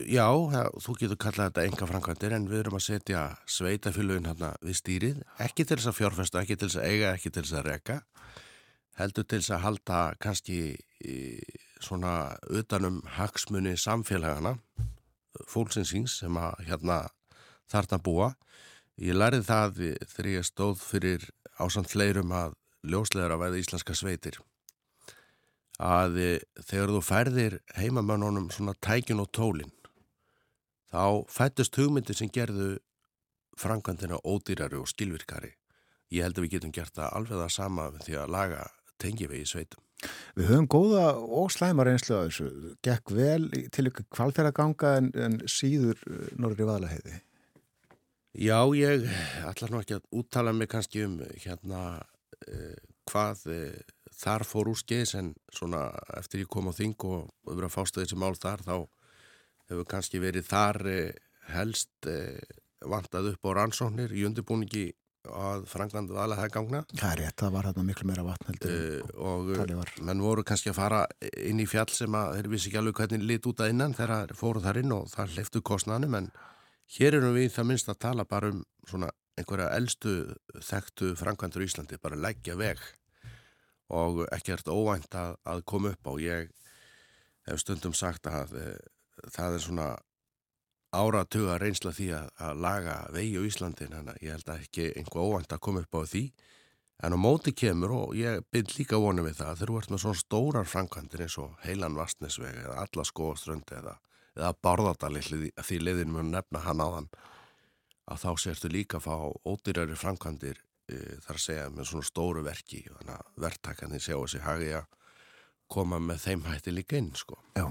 [0.10, 4.56] já, það, þú getur kallað þetta enga framkvæmdir en við erum að setja sveitafélugin hérna
[4.66, 7.60] við stýrið, ekki til þess að fjárfesta, ekki til þess að eiga, ekki til þess
[7.60, 8.00] að reka,
[8.98, 10.60] heldur til þess að halda kannski
[11.06, 11.16] e,
[11.84, 14.56] svona utanum hagsmunni samfélagana,
[15.52, 17.00] fólksinsins sem að hérna
[17.72, 18.34] þarna búa.
[19.02, 22.56] Ég lærið það þegar ég stóð fyrir ásand fleirum að
[22.86, 24.40] ljóslegar að veða íslenska sveitir
[25.82, 26.20] að
[26.64, 29.74] þegar þú færðir heimamannunum svona tækin og tólin
[30.92, 32.78] þá fættust hugmyndir sem gerðu
[33.60, 35.54] framkvæmdina ódýrari og skilvirkari.
[36.12, 38.64] Ég held að við getum gert það alveg það sama því að laga
[39.04, 39.85] í sveitum.
[40.36, 42.50] Við höfum góða og slæma reynslu á þessu.
[42.84, 47.22] Gekk vel til ykkur kvalfjörðaganga en, en síður uh, norður í vaðalaheiði.
[48.36, 49.06] Já, ég
[49.48, 52.76] ætla nú ekki að úttala mig kannski um hérna uh,
[53.08, 53.78] hvað uh,
[54.16, 55.88] þar fór úr skeiðs en svona
[56.18, 58.76] eftir ég kom á þing og verið að fásta þessi mál þar þá
[59.70, 61.10] hefur kannski verið þar uh,
[61.54, 62.36] helst uh,
[62.86, 64.90] vantað upp á rannsóknir í undirbúningi
[65.26, 69.52] að franglandu aðlega gangna Það er rétt, það var þarna miklu meira vatn heldur uh,
[69.66, 71.04] en og menn voru kannski að fara
[71.42, 74.36] inn í fjall sem að þeir vissi ekki alveg hvernig lit út að innan þegar
[74.38, 76.32] fóru þar inn og það hleyftu kostnanum en
[76.98, 80.14] hér erum við það minnst að tala bara um svona einhverja elstu
[80.64, 82.82] þekktu framkvæmdur í Íslandi, bara leggja veg
[83.96, 86.14] og ekkert óvænt að, að koma upp á.
[86.24, 86.54] Ég
[87.46, 88.70] hef stundum sagt að e,
[89.36, 89.90] það er svona
[91.02, 95.26] áratuga reynsla því að, að laga vegi á Íslandi en ég held að ekki einhver
[95.26, 96.24] óvænt að koma upp á því
[97.04, 100.04] en á móti kemur og ég byrð líka vonum við það þegar þú ert með
[100.04, 103.96] svona stórar framkvæmdir eins og heilan vastnesveg eða alla skóaströndi eða,
[104.38, 105.24] eða bárðardali
[105.60, 107.10] því liðin mun nefna hann á þann
[108.06, 109.16] að þá sérstu líka að fá
[109.50, 114.44] ódýrari framkvæmdir e, þar að segja með svona stóru verki þannig að verktakandi sjá þessi
[114.46, 114.92] hagi að
[115.72, 117.40] koma með þeim hætti líka inn sko.
[117.58, 117.66] Já.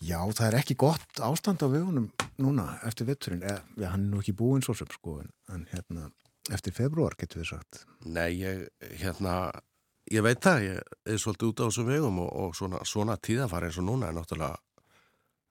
[0.00, 2.08] Já, það er ekki gott ástand á vegunum
[2.40, 3.42] núna eftir vetturinn.
[3.44, 5.18] Eh, ja, hann er nú ekki búinn svo sem sko,
[5.52, 6.08] en, hérna,
[6.48, 7.84] eftir februar getur við sagt.
[8.08, 8.64] Nei, ég,
[9.02, 9.50] hérna,
[10.10, 13.68] ég veit það, ég er svolítið út á þessum vegum og, og svona, svona tíðafari
[13.68, 14.56] eins og núna er náttúrulega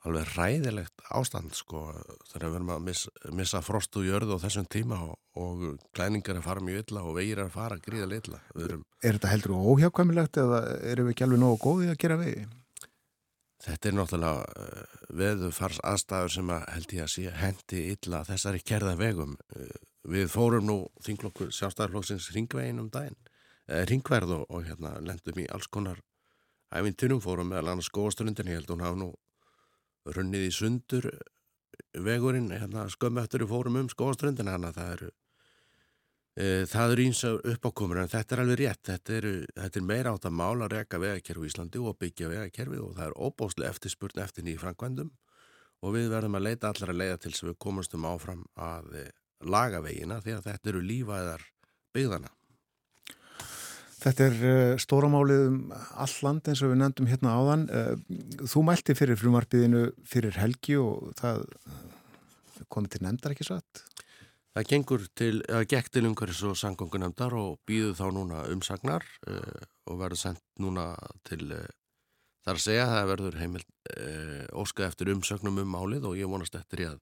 [0.07, 1.89] alveg ræðilegt ástand sko
[2.31, 6.39] þegar við erum að miss, missa frost og jörðu á þessum tíma og, og klæningar
[6.39, 8.39] er fara mjög illa og vegir er fara gríða illa.
[8.55, 12.47] Erum, Er þetta heldur óhjákvæmilegt eða erum við ekki alveg nógu góðið að gera vegi?
[13.63, 18.61] Þetta er náttúrulega uh, veðufars aðstæður sem að held ég að sé hendi illa þessari
[18.65, 19.35] kerða vegum.
[19.55, 19.71] Uh,
[20.09, 23.17] við fórum nú þinglokkur sjálfstæðarflóksins ringvegin um daginn,
[23.67, 25.99] uh, ringverð og, og hérna lendum í alls konar
[26.69, 29.09] æfintunum, fórum meðal annars skóaströndin, ég held hún hafa nú
[30.09, 31.09] runnið í sundur
[31.97, 35.09] vegurinn, hérna skömmu eftir við fórum um skóaströndin, að það eru
[36.37, 40.13] það eru eins og uppákomur en þetta er alveg rétt, þetta, eru, þetta er meira
[40.13, 44.21] átt að mála reka vegakerfi í Íslandi og byggja vegakerfi og það er óbáslega eftirspurn
[44.23, 45.09] eftir nýjum framkvæmdum
[45.83, 48.93] og við verðum að leita allar að leiða til sem við komumstum áfram að,
[49.47, 51.45] lagavegina því að þetta eru lífaðar
[51.95, 52.31] byggðana.
[53.99, 57.65] Þetta er uh, stóramálið um all land eins og við nefndum hérna áðan.
[57.67, 61.81] Uh, þú mælti fyrir frumarpiðinu fyrir helgi og það uh,
[62.71, 63.83] komið til nefndar ekki satt?
[64.57, 69.67] Það gengur til, eða gekk til umhverfis og sangungunemndar og býðu þá núna umsagnar uh,
[69.85, 70.87] og verður sendt núna
[71.27, 71.67] til, uh,
[72.47, 76.31] þar að segja að það verður heimil uh, óskað eftir umsögnum um málið og ég
[76.31, 76.99] vonast eftir í að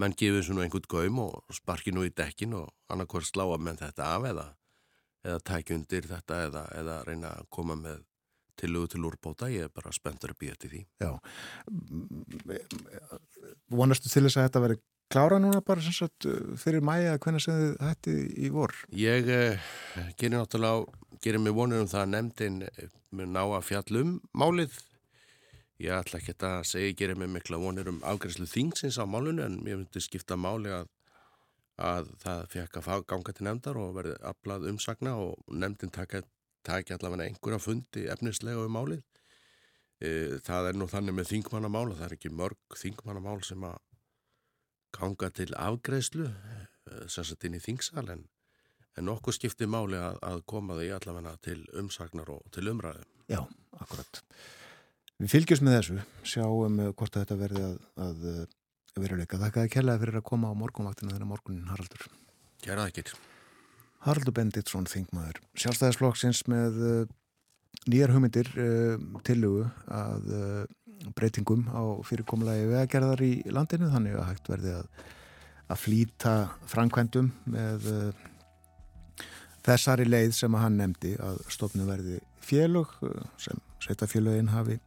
[0.00, 3.80] menn gefið svona einhvern gaum og sparki nú í dekkin og annarkvært slá að menn
[3.80, 4.46] þetta af eða,
[5.26, 8.04] eða tækja undir þetta eða, eða reyna að koma með
[8.58, 10.80] tillögu til úrbóta, ég er bara spenntur að býja til því.
[10.98, 11.12] Já.
[13.70, 14.78] Vonastu til þess að þetta veri
[15.08, 16.26] klára núna bara sem sagt
[16.60, 18.74] fyrir mæja hvernig sem þið hætti í vor?
[18.92, 19.70] Ég eh,
[20.20, 20.84] gerir náttúrulega,
[21.24, 22.60] gerir mig vonur um það að nefndin
[23.16, 24.76] mun ná að fjallum málið.
[25.78, 29.44] Ég ætla ekki að segja, ég gerir mig mikla vonur um afgræslu þingsins á málunu
[29.46, 30.88] en mér myndi skipta máli að,
[31.78, 36.24] að það fekk að ganga til nefndar og verði aflað umsagna og nefndin taka
[36.68, 39.04] allavega einhverja fundi efnislega um málið.
[40.02, 43.78] Eh, Það er nú þannig með þingmannamál og það er ekki mörg þingmannamál sem að
[44.96, 46.28] ganga til afgreðslu
[47.08, 48.22] sem sagt inn í þingsal en,
[48.96, 53.04] en nokkuð skipti máli að, að koma því allavega til umsagnar og til umræðu.
[53.28, 53.42] Já,
[53.76, 54.22] akkurat.
[55.18, 55.98] Við fylgjum með þessu,
[56.32, 58.42] sjáum uh, hvort að þetta verði að, að uh,
[58.98, 59.40] veruleika.
[59.42, 62.08] Þakka þið kærlega fyrir að koma á morgunvaktina þennan morgunin Haraldur.
[62.64, 63.12] Kæra ekkert.
[64.06, 65.40] Haraldur Benditsson, þingmaður.
[65.58, 66.78] Sjálfstæðisflokksins með
[67.90, 70.62] nýjar hugmyndir uh, tillugu að uh,
[71.16, 74.88] breytingum á fyrirkomulagi vegagerðar í landinu þannig að hægt verði að,
[75.68, 76.32] að flýta
[76.70, 78.24] framkvæmdum með uh,
[79.66, 84.78] þessari leið sem að hann nefndi að stofnu verði félög uh, sem sveitafélögin hafi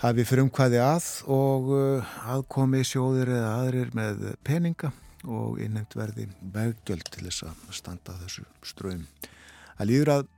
[0.00, 4.94] hafi frumkvæði að og uh, aðkomi sjóðir eða aðrir með peninga
[5.28, 9.02] og innheimt verði veggjöld til þess að standa þessu ströym.
[9.76, 10.28] Það líður að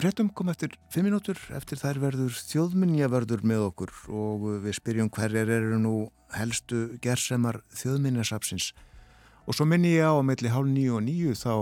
[0.00, 5.52] fréttum kom eftir fimm minútur eftir þær verður þjóðminjavörður með okkur og við spyrjum hverjar
[5.58, 5.94] eru nú
[6.36, 8.72] helstu gersemar þjóðminjasapsins
[9.46, 11.54] og svo minni ég á að melli hálf nýju og nýju þá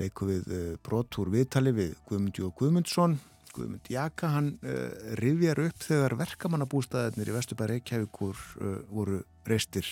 [0.00, 3.18] leikum við uh, brotúr viðtali við Guðmundi og Guðmundsson.
[3.50, 9.88] Guðmund Jaka, hann uh, rifjar upp þegar verkamannabústæðarnir í Vesturbæri Reykjavíkur uh, voru reistir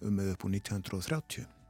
[0.00, 1.61] um með upp úr 1930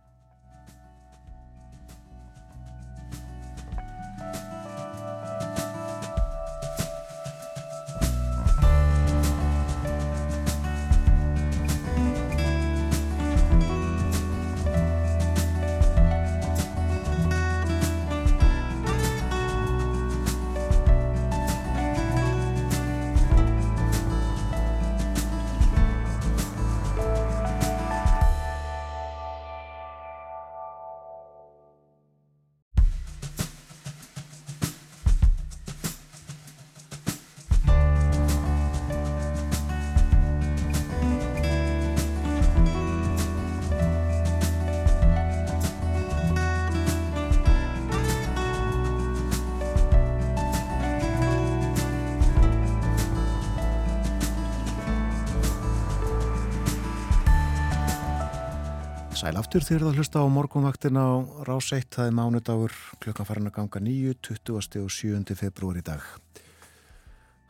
[59.23, 61.15] Sæl aftur þegar það hlusta á morgunvaktina á
[61.47, 64.81] rás 1, það er mánudagur klukkan farin að ganga 9, 20.
[64.83, 65.37] og 7.
[65.39, 66.03] februar í dag.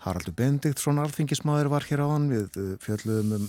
[0.04, 3.46] Haraldur Bendiktsson alþingismadur var hér áðan við uh, fjöldluðum um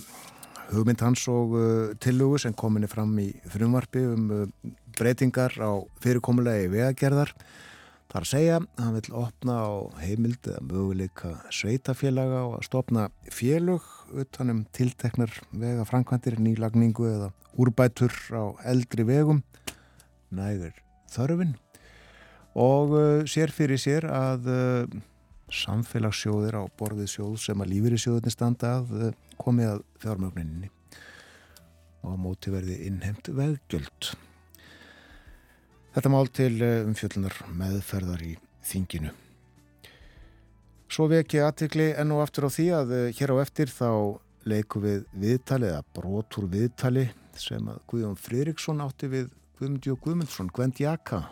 [0.70, 6.72] hugmynd hans og uh, tillugu sem kominni fram í frumvarfi um uh, breytingar á fyrirkomulegi
[6.78, 7.34] vegagerðar.
[8.08, 12.68] Það er að segja að hann vil opna á heimild eða möguleika sveitafélaga og að
[12.70, 13.84] stopna félög
[14.22, 19.42] utanum tilteknar vega framkvæmdir, nýlagningu eða úrbætur á eldri vegum
[20.34, 20.74] nægur
[21.12, 21.54] þörfin
[22.54, 25.00] og uh, sér fyrir sér að uh,
[25.54, 29.10] samfélagssjóðir á borðið sjóð sem að lífyrirsjóðinni standa að uh,
[29.40, 30.70] komi að fjármögninni
[32.04, 34.10] og móti verði innheimt veggjöld.
[35.94, 38.34] Þetta mál til umfjöllunar meðferðar í
[38.66, 39.14] þinginu.
[40.94, 43.88] Svo veki aðtikli enn og aftur á því að hér á eftir þá
[44.46, 50.52] leiku við viðtali eða brotur viðtali sem að Guðjón Friðriksson átti við Guðmundi og Guðmundsson,
[50.54, 51.24] Gwend Jaka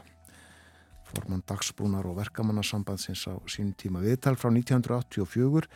[1.06, 4.02] formann dagsbrúnar og verkamannasambandsins á sínum tíma.
[4.02, 5.70] Viðtal frá 1984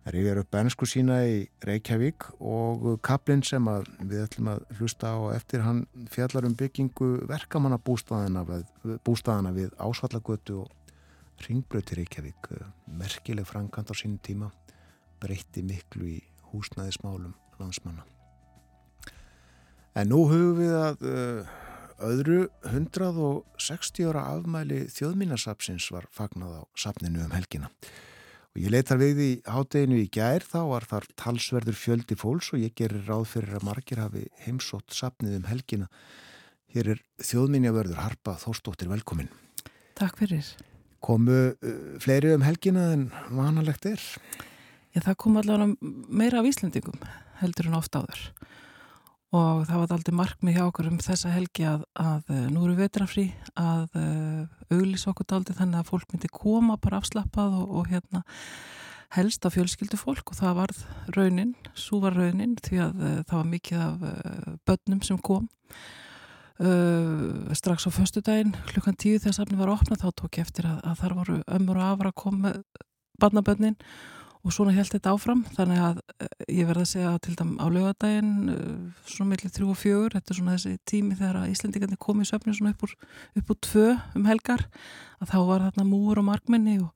[0.00, 3.66] Það rifjar upp ennsku sína í Reykjavík og kaplinn sem
[4.00, 10.72] við ætlum að hlusta á eftir hann fjallar um byggingu verkamannabústaðana við, við Ásvallagötu og
[11.46, 12.50] Ringbröti Reykjavík.
[12.86, 14.50] Merkileg framkant á sínum tíma
[15.20, 16.18] breytti miklu í
[16.50, 18.06] húsnæðismálum landsmanna.
[19.98, 21.50] En nú hugum við að uh,
[22.06, 27.70] öðru 160 ára afmæli þjóðmínasapsins var fagnað á sapninu um helgina.
[28.50, 32.64] Og ég leitar við í hátteginu í gær þá var þar talsverður fjöldi fólks og
[32.64, 35.90] ég gerir ráð fyrir að margir hafi heimsótt sapnið um helgina.
[36.70, 39.30] Hér er þjóðmínjavörður Harpa Þórstóttir velkomin.
[39.98, 40.46] Takk fyrir.
[41.00, 44.02] Komu uh, fleiri um helgina en vanalegt er?
[44.90, 46.98] Já, það kom allavega meira af Íslandingum
[47.40, 48.24] heldur en oft áður.
[49.30, 52.74] Og það var aldrei markmið hjá okkur um þessa helgi að, að eh, nú eru
[52.80, 54.40] vetrafrí að uh,
[54.74, 58.24] auglís okkur daldi þannig að fólk myndi koma bara afslappað og, og hérna
[59.14, 60.34] helst af fjölskyldu fólk.
[60.34, 60.82] Og það varð
[61.14, 65.46] raunin, svo var raunin því að uh, það var mikið af uh, börnum sem kom
[66.60, 70.80] strax á förstu daginn klukkan tíu þegar safni var opnað þá tók ég eftir að,
[70.84, 72.52] að þar voru ömmur og afra að koma
[73.20, 73.78] barnabönnin
[74.40, 75.42] og svona held þetta áfram.
[75.56, 76.00] Þannig að
[76.48, 78.32] ég verði að segja til dæm á lögadaginn
[79.04, 82.56] svona millir þrjú og fjögur þetta er svona þessi tími þegar Íslandingarnir komið í söfni
[82.56, 82.94] svona upp úr,
[83.40, 83.86] upp úr tvö
[84.16, 84.66] um helgar
[85.20, 86.90] að þá var þarna múur og markmenni og,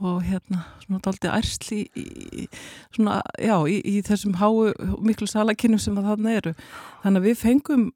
[0.00, 2.06] og hérna svona daldi ærsli í,
[2.44, 2.48] í,
[2.96, 4.72] svona, já, í, í þessum háu
[5.04, 6.54] miklu salakinnum sem að þarna eru.
[7.04, 7.88] Þannig að við fengum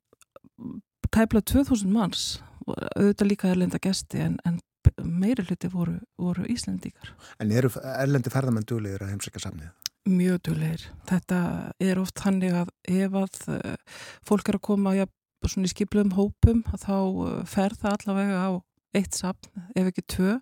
[1.12, 2.26] tæpla 2000 manns
[2.66, 4.60] auðvitað líka erlenda gesti en, en
[5.02, 7.12] meiri hluti voru, voru Íslandíkar.
[7.42, 9.72] En eru erlendi ferðamenn duglegir að heimsækja samnið?
[10.10, 10.86] Mjög duglegir.
[11.08, 11.40] Þetta
[11.82, 16.64] er oft hannig að ef að uh, fólk er að koma ja, í skiplum hópum
[16.72, 18.50] þá uh, fer það allavega á
[18.98, 20.36] eitt safn, ef ekki tvö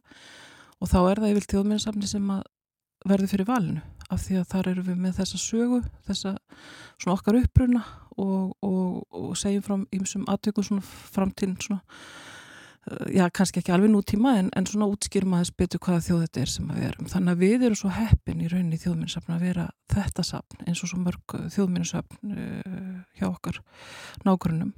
[0.81, 2.47] og þá er það yfir þjóðminnsafni sem að
[3.07, 6.35] verður fyrir valinu af því að þar eru við með þessa sögu þessa
[7.01, 7.85] svona okkar uppruna
[8.17, 10.85] og, og, og segjum frá ímsum aðtökum svona
[11.15, 11.83] framtíðin svona
[13.13, 16.53] já, kannski ekki alveg nútíma en, en svona útskýrum aðeins betur hvaða þjóð þetta er
[16.53, 17.09] sem við erum.
[17.13, 20.93] Þannig að við erum svo heppin í rauninni þjóðminnsafn að vera þetta safn eins og
[20.93, 23.61] svo mörg þjóðminnsafn uh, hjá okkar
[24.27, 24.73] nágrunum.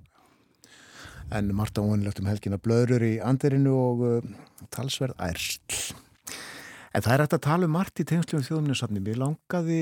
[1.33, 4.33] En Marta óinlegt um helgina blöður í andirinu og uh,
[4.75, 5.95] talsverð ærsl.
[6.93, 9.01] En það er hægt að tala um margt í tengslu um þjóðminnsafni.
[9.01, 9.79] Mér langaði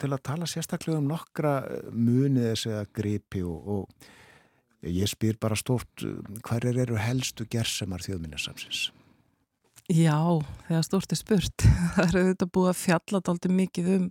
[0.00, 1.58] til að tala sérstaklega um nokkra
[1.92, 4.08] munið þess að gripi og, og
[4.86, 6.04] Ég spyr bara stort,
[6.46, 8.92] hverjar eru helstu gersemar þjóðminnasamsins?
[9.90, 10.14] Já,
[10.68, 11.64] þegar stort er spurt.
[11.96, 14.04] Það eru auðvitað búið að fjalla daldi mikið um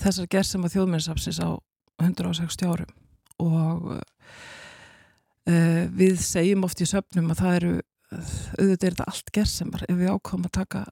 [0.00, 1.50] þessar gersemar þjóðminnasamsins á
[2.00, 2.96] 160 árum
[3.40, 7.72] og uh, við segjum oft í söpnum að það eru,
[8.10, 10.82] auðvitað er þetta allt gersemar ef við ákomum að taka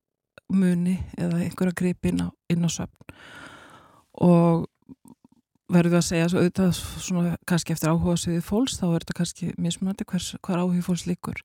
[0.53, 3.16] muni eða einhverja gripi inn á, inn á söpn
[4.24, 4.66] og
[5.68, 9.18] verður við að segja svo auðvitað svona kannski eftir áhuga sviðið fólks þá er þetta
[9.20, 11.42] kannski mismunandi hvers, hver áhuga fólks líkur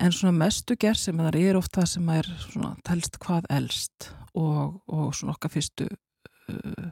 [0.00, 4.80] en svona mestu gerð sem það er ofta sem er svona telst hvað elst og,
[4.88, 6.90] og svona okkar fyrstu uh,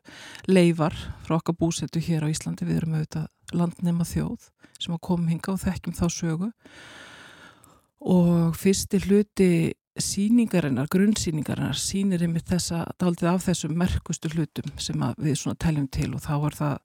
[0.48, 2.68] leifar frá okkar búsetu hér á Íslandi.
[2.68, 6.50] Við erum auðvitað landnema þjóð sem að koma hinga og þekkjum þá sögu.
[8.00, 9.50] Og fyrsti hluti
[10.04, 16.12] síningarinnar, grunnsíningarinnar sínir einmitt þessa, daldið af þessum merkustu hlutum sem við svona teljum til
[16.16, 16.76] og þá er það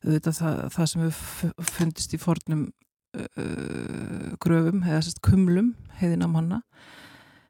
[0.00, 1.20] auðvitað það, það sem við
[1.74, 2.64] fundist í fornum
[3.18, 6.62] uh, gröfum, eða sérst kumlum heiðina manna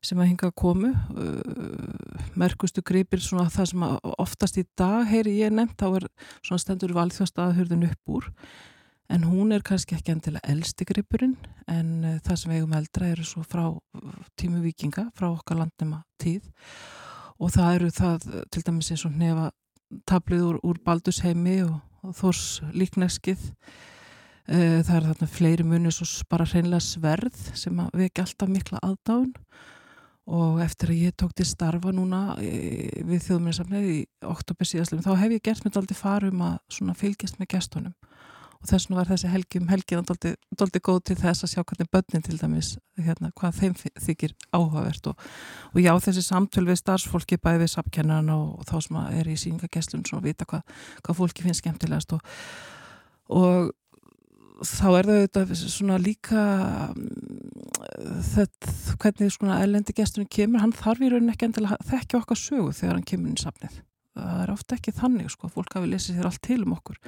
[0.05, 3.87] sem að hinga að komu uh, merkustu gripir svona það sem
[4.17, 6.09] oftast í dag, heyri ég nefnt þá er
[6.41, 8.31] svona stendur valþjóstaðahurðin upp úr
[9.11, 11.37] en hún er kannski ekki endilega elsti gripurinn
[11.71, 13.65] en uh, það sem við eigum eldra eru svo frá
[14.39, 16.47] tímu vikinga, frá okkar landnema tíð.
[17.41, 19.51] Og það eru það til dæmis eins og nefa
[20.07, 23.49] tablið úr, úr Baldusheimi og, og Þors líkneskið.
[24.51, 28.83] Uh, það eru þarna fleiri munir svo bara hreinlega sverð sem við ekki alltaf mikla
[28.87, 29.35] aðdáðun
[30.31, 32.51] og eftir að ég tók til starfa núna e,
[33.07, 34.01] við þjóðmjörnsamlega í
[34.31, 37.95] oktober síðastlum þá hef ég gert mér aldrei farum að fylgjast með gestunum
[38.61, 41.89] og þess vegna var þessi helgi um helgina doldi góð til þess að sjá hvernig
[41.93, 45.27] börnin til dæmis, hérna, hvað þeim þykir áhugavert og,
[45.73, 49.39] og já þessi samtöl við starfsfólki bæði við sapkennan og, og þá sem er í
[49.41, 50.65] síningagesslun og vita hvað,
[51.01, 52.35] hvað fólki finnst skemmtilegast og,
[53.33, 53.73] og
[54.61, 56.43] þá er það auðvitað svona líka
[58.35, 62.75] þetta, hvernig svona ellendi gestunum kemur, hann þarf í rauninni ekki endilega þekkja okkar sögu
[62.77, 63.81] þegar hann kemur inn í sapnið
[64.17, 66.99] það er ofta ekki þannig sko, fólk hafi lesið sér allt til um okkur.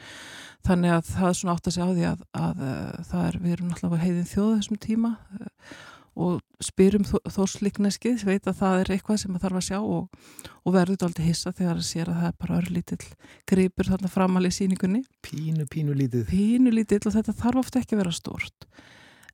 [0.66, 3.24] Þannig að það er svona átt að segja á því að, að, að eh, það
[3.28, 5.74] er, við erum náttúrulega heiðin þjóð þessum tíma uh,
[6.22, 10.24] og spyrum þórslikneskið veit að það er eitthvað sem það þarf að sjá og,
[10.60, 13.06] og verður aldrei hissa þegar það sér að það er bara örlítill
[13.48, 16.26] gripur þarna framalið síningunni Pínu, pínu lítið.
[16.28, 18.68] Pínu lítið og þetta þarf ofta ekki að vera stort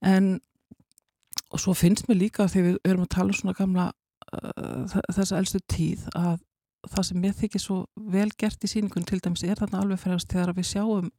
[0.06, 0.36] en
[1.48, 3.88] og svo finnst mér líka þegar við erum að tala um svona gamla
[4.38, 6.38] uh, þessa elstu tíð að
[6.86, 7.78] það sem mér þykir svo
[8.12, 11.10] vel gert í síningun til dæmis er þarna alveg fræðast þegar við sjáum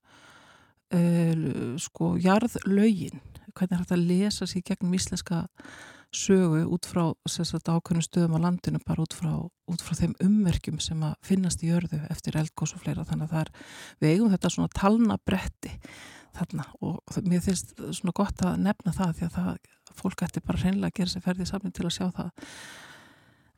[0.95, 5.45] uh, sko jarðlögin, hvernig er að lesa sér gegnum íslenska
[6.15, 9.33] sögu út frá ákveðnum stöðum á landinu bara út frá,
[9.69, 13.05] út frá þeim ummerkjum sem að finnast í jörðu eftir eldgós og fleira.
[13.05, 13.51] Þannig að það er,
[13.99, 15.73] við eigum þetta svona talnabretti
[16.39, 20.61] þarna og mér finnst svona gott að nefna það því að það, fólk ætti bara
[20.63, 22.49] hreinlega að gera sér ferði saman til að sjá það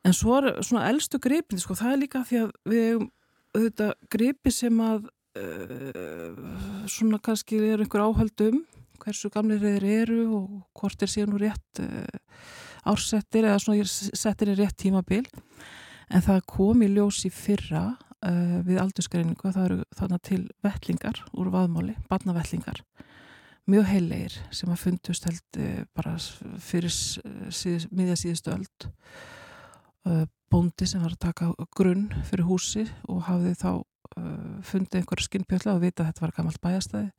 [0.02, 3.10] en svo er svona elstu gripin sko, það er líka því að við eigum
[3.52, 8.62] auðvitað gripi sem að uh, svona kannski er einhver áhaldum
[9.02, 10.46] hversu gamlir þeir eru og
[10.78, 12.06] hvort er síðan nú rétt uh,
[12.88, 15.24] ársettir eða svona settir í rétt tímabil.
[16.12, 20.42] En það kom í ljós í fyrra uh, við aldursgreiningu að það eru þarna til
[20.64, 22.82] vettlingar úr vaðmáli, barnavettlingar
[23.70, 25.58] mjög heilegir sem að fundust held
[25.94, 26.16] bara
[26.58, 28.88] fyrir síð, miðja síðustu öld
[30.52, 35.76] bóndi sem var að taka grunn fyrir húsi og hafði þá uh, fundið einhverja skinnbjölla
[35.76, 37.10] og vita að þetta var gammalt bæjastæði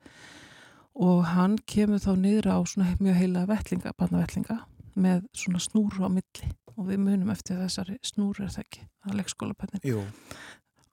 [0.94, 4.60] og hann kemur þá niður á svona mjög heila vettlinga, barnavettlinga
[4.94, 9.10] með svona snúru á milli og við munum eftir þessari snúru er það ekki, það
[9.10, 9.88] er leikskólapennin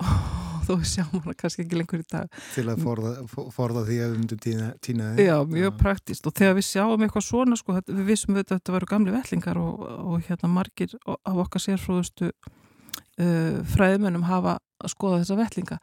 [0.67, 2.29] þó sjáum hana kannski ekki lengur í dag.
[2.55, 3.11] Til að forða,
[3.55, 5.21] forða því að tína þið.
[5.25, 8.53] Já, mjög praktist og þegar við sjáum eitthvað svona sko, þetta- við vissum við að
[8.55, 14.93] þetta veru gamli vettlingar og, og hérna margir af okkar sérfróðustu uh, fræðumennum hafa að
[14.95, 15.77] skoða þessa vettlinga.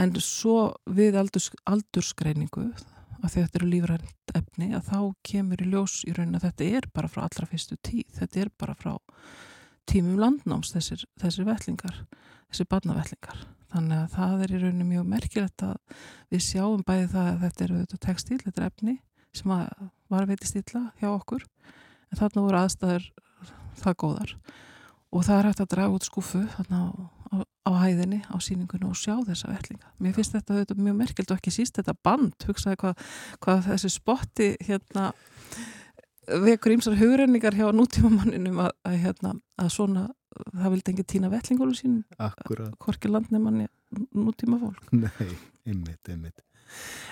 [0.00, 0.56] En svo
[0.88, 2.68] við aldurs, aldursgreiningu
[3.20, 4.98] að þetta eru lífrænt efni að þá
[5.28, 8.52] kemur í ljós í raunin að þetta er bara frá allra fyrstu tíð, þetta er
[8.56, 8.94] bara frá
[9.90, 11.98] tímum landnáms þessir, þessir vettlingar,
[12.50, 15.76] þessir barnavettlingar þannig að það er í raunin mjög merkilegt að
[16.32, 18.96] við sjáum bæði það að þetta er auðvitað textíl, þetta er efni
[19.30, 21.46] sem var að veiti stilla hjá okkur
[22.10, 23.08] en þarna voru aðstæður
[23.80, 24.34] það góðar
[25.10, 26.88] og það er hægt að draga út skúfu þarna á,
[27.30, 27.36] á,
[27.66, 29.90] á hæðinni á síningunni og sjá þessa vellinga.
[29.98, 33.04] Mér finnst þetta auðvitað mjög merkild og ekki síst þetta band, hugsaði hvað,
[33.42, 35.10] hvað þessi spotti hérna
[36.44, 40.06] vekur ímsar hugrenningar hjá nútímamanninum að, að, hérna, að svona
[40.54, 43.66] það vildi engin tína vellingunum sínum Akkurat, hvorki landnemanni
[44.14, 44.92] nútíma fólk.
[44.92, 45.32] nei,
[45.66, 46.44] ymmit, ymmit.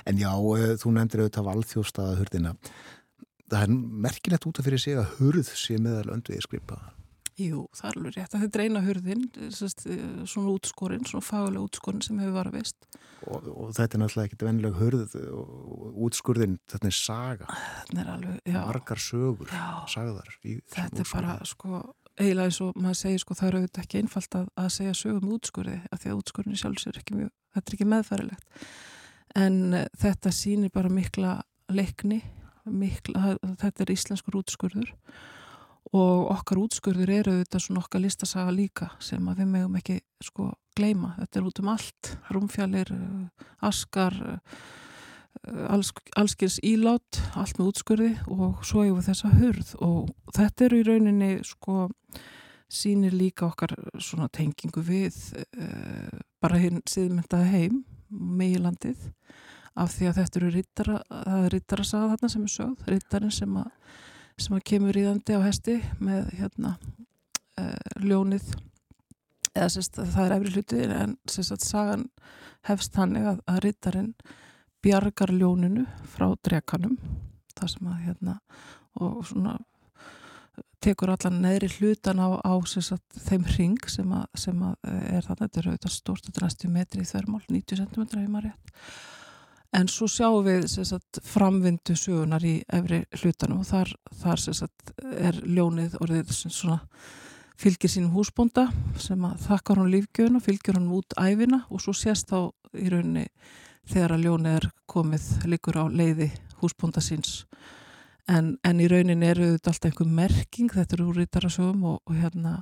[0.07, 2.55] En já, eh, þú nefndir auðvitað valþjóstaða hurðina.
[3.49, 3.73] Það er
[4.07, 6.79] merkilegt út af fyrir sig að hurð sé meðal öndvið skripa.
[7.39, 9.21] Jú, það er alveg rétt að þetta er eina hurðin,
[9.55, 9.85] sest,
[10.27, 12.89] svona útskorinn, svona fagulega útskorinn sem hefur varað vist.
[13.31, 17.47] Og, og þetta er náttúrulega ekkit vennileg hurð og útskurðin, þetta er saga,
[17.87, 20.35] Þetta er alveg, já, margar sögur, já, sagðar.
[20.43, 21.83] Í þetta er bara, sko,
[22.19, 25.33] eiginlega eins og maður segir, sko, það er auðvitað ekki einfalt að, að segja sögum
[25.37, 28.69] útskurði, af því að útskurðin sjálfs er ekki mjög, þetta er ekki meðfærilegt.
[29.39, 31.35] En uh, þetta sýnir bara mikla
[31.73, 32.23] leikni,
[32.69, 34.93] mikla, þetta er íslenskur útskurður
[35.97, 40.51] og okkar útskurður eru auðvitað svona okkar listasaga líka sem að við megum ekki sko
[40.77, 41.15] gleyma.
[41.23, 44.67] Þetta er út um allt, rúmfjallir, uh, askar, uh,
[45.69, 49.75] alls, allskils ílát, allt með útskurði og svo hefur þessa hurð.
[49.85, 51.89] Og þetta eru í rauninni sko
[52.69, 53.73] sýnir líka okkar
[54.03, 57.79] svona tengingu við uh, bara hinn síðmyndaði heim,
[58.09, 59.09] meilandið
[59.79, 63.35] af því að þetta eru rittara, það er rittara saga þarna sem er sögð, rittarinn
[63.35, 63.75] sem að
[64.39, 68.53] sem að kemur ríðandi á hesti með hérna uh, ljónið.
[69.57, 72.05] Eða sérst að það er efri hluti en sérst að sagan
[72.69, 74.13] hefst þannig að, að rittarinn
[74.85, 76.97] bjargar ljóninu frá drekanum
[77.59, 78.39] það sem að hérna
[78.99, 79.57] og svona
[80.83, 85.27] tekur allan neðri hlutan á, á að þeim ring sem að, sem að eh, er
[85.27, 88.53] þannig, þetta er auðvitað stórt þetta er næstu metri í þvermál, 90 cm
[89.77, 93.91] En svo sjáum við sagt, framvindu sögunar í efri hlutanum og þar,
[94.23, 96.79] þar sagt, er ljónið orðið svona
[97.59, 98.69] fylgir sínum húsbónda
[99.03, 102.49] sem að þakkar hún lífgjöðun og fylgir hún út æfina og svo sést þá
[102.79, 103.27] í rauninni
[103.89, 107.43] þegar að ljónið er komið líkur á leiði húsbónda síns.
[108.29, 112.19] En, en í rauninni eru þetta alltaf einhver merking, þetta eru úr rítarasögum og, og
[112.19, 112.59] hérna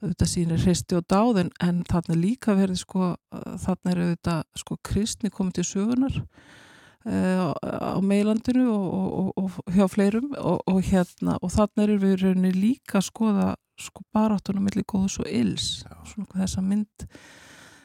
[0.00, 4.76] auðvitað sýnir hristi og dáð en, en þarna líka verið sko, þarna er auðvitað sko
[4.86, 9.10] kristni komið til sögunar uh, á meilandinu og, og,
[9.42, 14.04] og, og hjá fleirum og hérna og þarna er við rauninni líka að skoða sko
[14.14, 15.68] baráttunum millir góðs og ills
[16.08, 17.06] svona þessa mynd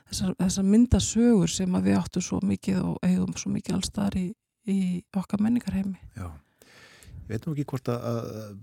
[0.10, 4.26] þessa, þessa myndasögur sem við áttum svo mikið og eigum svo mikið allstaðar í,
[4.69, 4.80] í
[5.18, 6.32] okkar menningarheimi Já.
[7.26, 8.18] Ég veit nú ekki hvort að,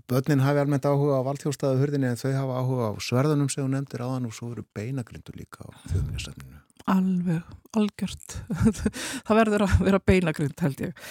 [0.07, 3.75] börnin hafi almennt áhuga á valdhjóstaðu hurðinni en þau hafa áhuga á sverðunum sem hún
[3.75, 6.62] nefndir áðan og svo eru beinagrindu líka á þjóðmjössafninu.
[6.91, 7.43] Alveg,
[7.77, 8.37] algjört.
[9.25, 11.03] Það verður að vera beinagrind held ég.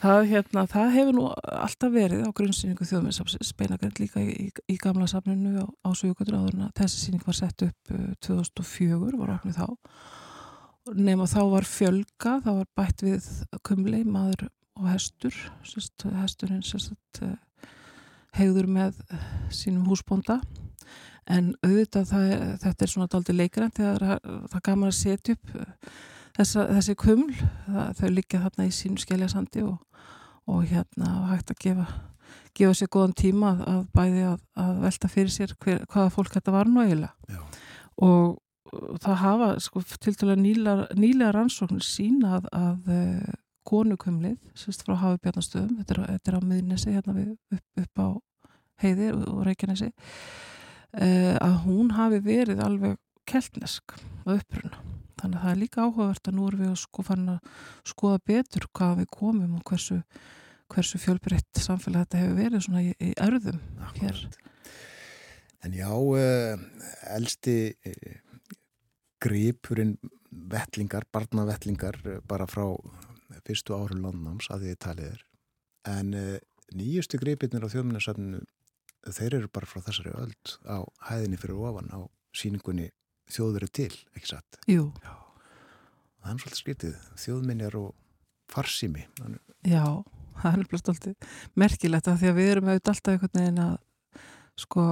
[0.00, 5.04] Það, hérna, það hefur nú alltaf verið á grunnsýningu þjóðmjössafsins beinagrind líka í, í, gamla
[5.10, 9.34] safninu á, á Suðugatur áður en að þessi sýning var sett upp uh, 2004, var
[9.34, 9.66] opnið þá.
[10.96, 13.28] Nema þá var fjölga, það var bætt við
[13.68, 14.46] kumli, maður
[14.80, 15.36] og hestur
[15.68, 17.20] sérst, hesturinn sérst,
[18.40, 19.04] hegður með
[19.52, 20.40] sínum húsbónda
[21.26, 22.30] en auðvitað það
[22.64, 24.20] þetta er svona daldi leikrænt þegar
[24.50, 25.52] það gaman að setja upp
[26.38, 27.32] þessa, þessi kuml.
[27.66, 30.04] Það, þau liggja þarna í sínu skeljasandi og,
[30.50, 31.86] og hérna hægt að gefa,
[32.56, 36.32] gefa sér góðan tíma að, að bæði að, að velta fyrir sér hver, hvaða fólk
[36.36, 37.40] þetta var nú eiginlega.
[38.00, 38.38] Og
[39.02, 45.20] það hafa sko, til dæla nýlega, rannsóknir sína að, að uh, konukumlið, sérst frá Hafi
[45.24, 48.08] Bjarnastöðum, þetta er, þetta er á miðnesi hérna við, upp, upp á
[48.80, 50.49] heiði og Reykjanesi uh,
[50.90, 52.96] að hún hafi verið alveg
[53.30, 53.94] keltnesk
[54.26, 54.80] á uppruna
[55.20, 57.50] þannig að það er líka áhugavert að nú erum við að sko fann að
[57.92, 59.98] skoða betur hvað við komum og hversu,
[60.72, 63.60] hversu fjölbreytt samfélag þetta hefur verið svona í, í örðum
[64.00, 64.22] hér.
[65.66, 66.62] En já, uh,
[67.16, 67.56] elsti
[67.90, 68.14] uh,
[69.20, 69.98] gripurinn
[70.30, 71.98] vettlingar, barnavettlingar
[72.28, 72.64] bara frá
[73.44, 75.26] fyrstu áru landnáms að því talið er.
[75.90, 76.14] En
[76.76, 78.40] nýjustu gripirnir á þjóðminnarsafninu,
[79.06, 82.00] þeir eru bara frá þessari öld á hæðinni fyrir ofan á
[82.36, 82.90] síningunni
[83.30, 84.60] þjóðverið til, ekki satt?
[84.70, 84.90] Jú.
[85.04, 85.14] Já.
[86.20, 87.92] Það er svolítið skritið, þjóðminjar og
[88.50, 89.06] farsými.
[89.64, 89.84] Já,
[90.40, 93.78] það er bara stoltið merkilegt að því að við erum auðvitað alltaf einhvern veginn að
[94.60, 94.86] sko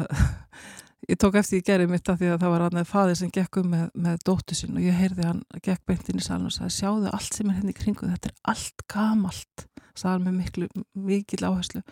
[0.00, 0.24] uh,
[1.10, 3.60] ég tók eftir í gerði mitt að því að það var aðnað faðir sem gekk
[3.60, 6.56] um með, með dóttu sín og ég heyrði hann gekk beint inn í salun og
[6.56, 9.66] sagði sjáðu allt sem er henni hérna í kringu þetta er allt gamalt
[9.98, 10.68] sagði með miklu,
[11.06, 11.82] mikil áherslu.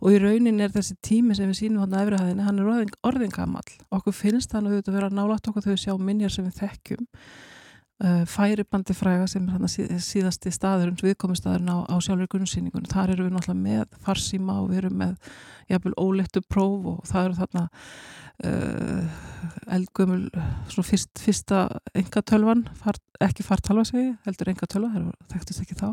[0.00, 2.98] Og í raunin er þessi tími sem við sínum hann að efrihæðinni, hann er orðin,
[3.06, 6.46] orðin gamal okkur finnst hann að við vera nálátt okkur þegar við sjá minjar sem
[6.46, 7.08] við þekkjum.
[8.00, 12.88] Uh, færibandi fræga sem er hann að síðasti staður um viðkomistæðurinn á, á sjálfur grunnsýningunum
[12.88, 15.34] þar eru við náttúrulega með farsíma og við erum með
[15.68, 17.64] jafnvel óleittu próf og það eru þarna
[18.48, 19.18] uh,
[19.76, 20.22] eldgömmul
[20.72, 25.90] svona fyrst, fyrsta engatölvan far, ekki fartalva segi, heldur engatölva það þekktist ekki þá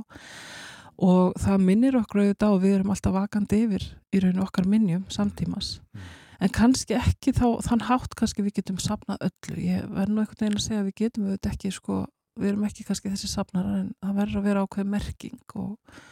[0.97, 5.05] og það minnir okkur auðvitað og við erum alltaf vakandi yfir í rauninu okkar minnjum
[5.13, 6.09] samtímas mm.
[6.45, 10.41] en kannski ekki þá, þann hátt kannski við getum sapnað öllu, ég verð nú einhvern
[10.41, 12.03] veginn að segja að við getum auðvitað ekki sko,
[12.37, 16.03] við erum ekki kannski þessi sapnar en það verður að vera ákveð merking og,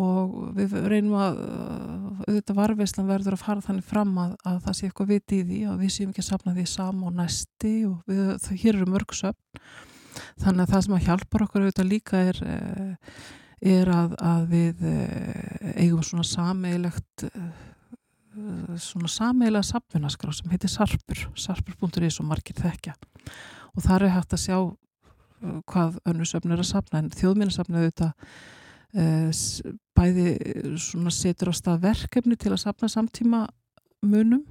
[0.00, 1.40] og við reynum að
[2.24, 5.64] auðvitað varveislan verður að fara þannig fram að, að það sé eitthvað viti í því
[5.74, 8.92] og við séum ekki að sapna því sam og næsti og við, það, hér eru
[8.96, 9.66] mörgsöfn
[10.40, 13.18] þannig að það sem að hjálpar okkur auðvitað líka er eh,
[13.60, 14.82] er að, að við
[15.76, 17.26] eigum svona sameilegt
[18.82, 22.92] svona sameilega samfunnaskrá sem heitir Sarpur sarpur.is og margir þekkja.
[23.76, 24.58] Og þar er hægt að sjá
[25.70, 28.12] hvað önnusöfn er að sapna en þjóðminnarsafna auðvitað
[29.96, 30.28] bæði
[30.80, 33.42] svona setur á stað verkefni til að sapna samtíma
[34.06, 34.44] munum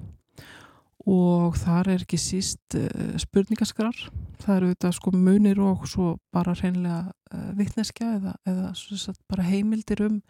[1.06, 3.98] og þar er ekki síst uh, spurningaskrar
[4.42, 7.02] það eru þetta sko munir og svo bara hreinlega
[7.34, 10.22] uh, vittneskja eða, eða sagt, bara heimildir um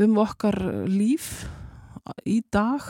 [0.00, 0.56] um okkar
[0.88, 1.46] líf
[2.28, 2.84] í dag.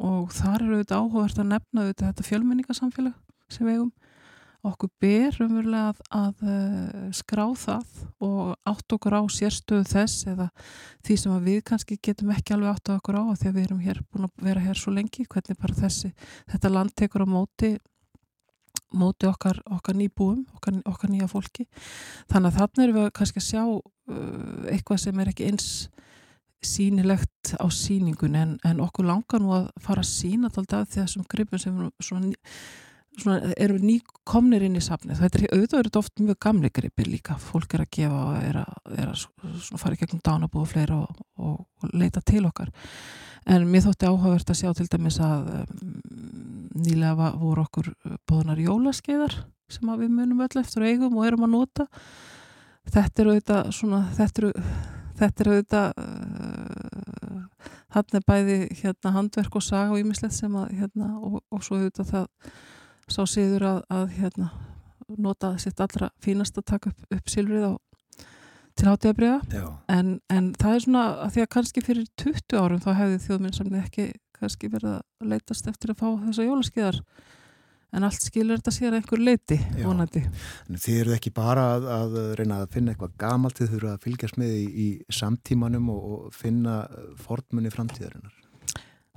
[0.00, 3.16] Og þar eru þetta áhugavert að nefna þetta fjölmenningarsamfélag
[3.52, 3.90] sem við hefum
[4.66, 10.48] okkur ber umverulega að, að uh, skrá það og átt okkur á sérstöðu þess eða
[11.06, 14.02] því sem við kannski getum ekki alveg átt okkur á því að við erum hér
[14.10, 16.12] búin að vera hér svo lengi hvernig bara þessi,
[16.52, 17.72] þetta land tekur á móti
[18.90, 21.66] móti okkar, okkar nýbúum okkar, okkar nýja fólki.
[22.30, 25.70] Þannig að þarna erum við kannski að sjá uh, eitthvað sem er ekki eins
[26.60, 31.60] sínilegt á síningun en, en okkur langar nú að fara að sína alltaf þessum gripum
[31.60, 32.34] sem svona
[33.20, 35.18] Svona, eru nýkomnir inn í safnið.
[35.20, 37.36] Þetta er auðvitað eru oft mjög gamli gripir líka.
[37.40, 41.00] Fólk er að gefa og er að, er að fara í gegnum dánabú og fleira
[41.02, 42.70] og, og, og leita til okkar.
[43.50, 45.94] En mér þótti áhugavert að sjá til dæmis að um,
[46.80, 47.92] nýlega voru okkur
[48.28, 49.36] bóðunar jólaskeiðar
[49.70, 51.86] sem við munum öll eftir eigum og erum að nota.
[52.90, 54.52] Þetta eru auðvitað svona, þetta eru
[55.20, 57.44] þetta eru auðvitað uh,
[57.94, 61.80] hann er bæði hérna handverk og saga og ímislegt sem að hérna og, og svo
[61.80, 62.52] auðvitað það
[63.12, 64.50] sá síður að, að hérna,
[65.18, 67.72] nota sitt allra fínast að taka upp, upp silfrið á
[68.78, 72.90] til hátíðabriða en, en það er svona að því að kannski fyrir 20 árum þá
[73.00, 74.06] hefði þjóðminn sem ekki
[74.40, 77.00] kannski verið að leitast eftir að fá þessa jólaskiðar
[77.90, 80.22] en allt skilur þetta sér einhver leiti vonandi.
[80.70, 84.38] Þið eru ekki bara að, að reyna að finna eitthvað gamalt þið þurfa að fylgjast
[84.40, 86.76] með í, í samtímanum og, og finna
[87.24, 88.39] formunni framtíðarinnar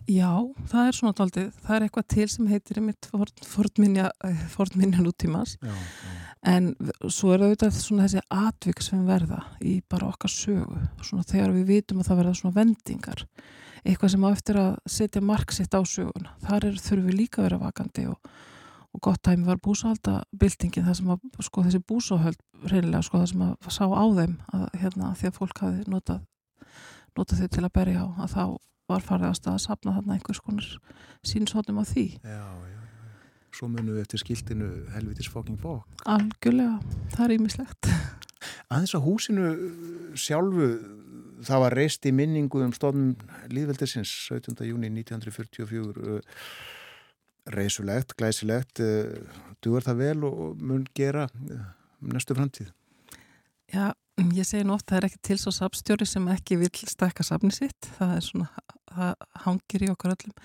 [0.09, 0.31] Já,
[0.67, 3.07] það er svona taldið, það er eitthvað til sem heitir einmitt
[3.47, 4.09] fornminja,
[4.51, 6.15] fornminja nútímas já, já.
[6.51, 6.73] en
[7.07, 10.81] svo er það auðvitað svona þessi atvik sem verða í bara okkar sögu.
[11.07, 13.23] Svona þegar við vitum að það verða svona vendingar.
[13.83, 17.47] Eitthvað sem á eftir að setja marksitt á söguna, þar er, þurfum við líka að
[17.47, 18.35] vera vakandi og,
[18.91, 23.47] og gott dæmi var búsáhaldabildingin það sem að sko þessi búsáhald reynilega sko það sem
[23.47, 26.21] að sá á þeim að hérna því að fólk hafi notað
[27.17, 28.45] notað þau til að berja á að þá
[28.93, 30.69] var farið að stað að sapna þarna einhvers konar
[31.25, 32.79] sínsóttum á því Já, já, já.
[33.53, 35.85] Svo munum við eftir skiltinu helvitis fucking fokk.
[36.09, 36.79] algjörlega,
[37.13, 37.91] það er ímislegt
[38.73, 40.67] Aðeins að húsinu uh, sjálfu,
[41.47, 43.13] það var reist í minningu um stofnum
[43.53, 44.57] líðveldisins 17.
[44.67, 46.03] júni 1944.
[46.03, 46.19] uh,
[47.53, 49.15] Reisulegt, glæsilegt, uh,
[49.63, 51.65] duður það vel og mun gera uh,
[52.03, 52.71] um næstu framtíð.
[53.73, 53.91] Já,
[54.21, 57.53] ég segi nú oft það er ekki til svo sapstjóri sem ekki vil stekka sapni
[57.55, 58.49] sitt, það er svona
[58.93, 60.35] það hangir í okkur öllum.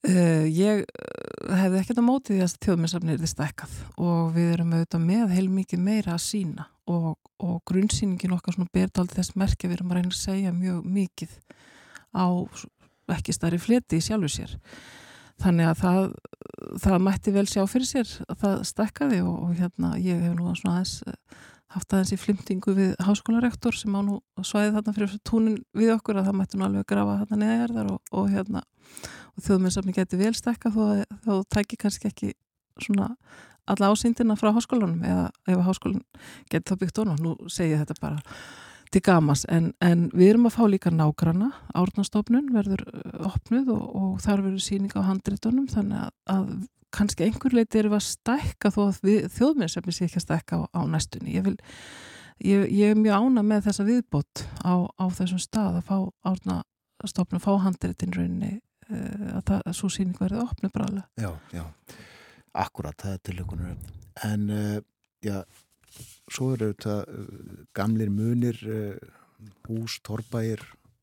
[0.00, 4.52] Uh, ég uh, hefði ekkert á móti því að þjóðmennsafni er þið stekkað og við
[4.54, 9.68] erum auðvitað með heilmikið meira að sína og, og grunnsýningin okkar svona berðaldi þess merkja
[9.68, 11.36] við erum að reyna að segja mjög mikið
[12.16, 12.26] á
[13.12, 14.56] ekki starri fleti í sjálfu sér.
[15.40, 16.02] Þannig að það,
[16.80, 20.54] það mætti vel sjá fyrir sér að það stekkaði og, og hérna ég hef nú
[20.56, 20.96] svona aðeins
[21.74, 26.18] haft aðeins í flimtingu við háskólarektor sem á nú svæði þarna fyrir túnin við okkur
[26.18, 28.64] að það mætti nú alveg grafa þarna neðjarðar og, og hérna
[29.36, 32.32] og þjóðmennsafni geti vel stekka þó að þá tæki kannski ekki
[32.80, 33.12] svona
[33.70, 36.02] alla ásýndina frá háskólanum eða ef háskólan
[36.50, 38.20] geti þá byggt honum nú segi ég þetta bara
[38.90, 43.84] til gamas en, en við erum að fá líka nágrana árnastofnun verður uh, opnuð og,
[43.86, 46.48] og þar verður síning á handritunum þannig að, að
[46.94, 49.00] kannski einhver leiti erum að stækka þó að
[49.36, 51.34] þjóðmennsefni sé ekki að stækka á, á næstunni.
[51.36, 51.56] Ég, vil,
[52.42, 55.96] ég, ég er mjög ána með þessa viðbót á, á þessum stað að fá
[56.32, 56.60] árna
[57.08, 58.52] stofnum, fá handritin rauninni
[58.90, 61.06] uh, að það, svo síning verði opnu brálega.
[61.20, 61.64] Já, já,
[62.64, 63.76] akkurat, það er tilökunur.
[64.26, 64.78] En, uh,
[65.24, 65.38] já,
[66.30, 68.60] svo eru þetta uh, gamlir munir,
[69.68, 70.60] hús, torbæir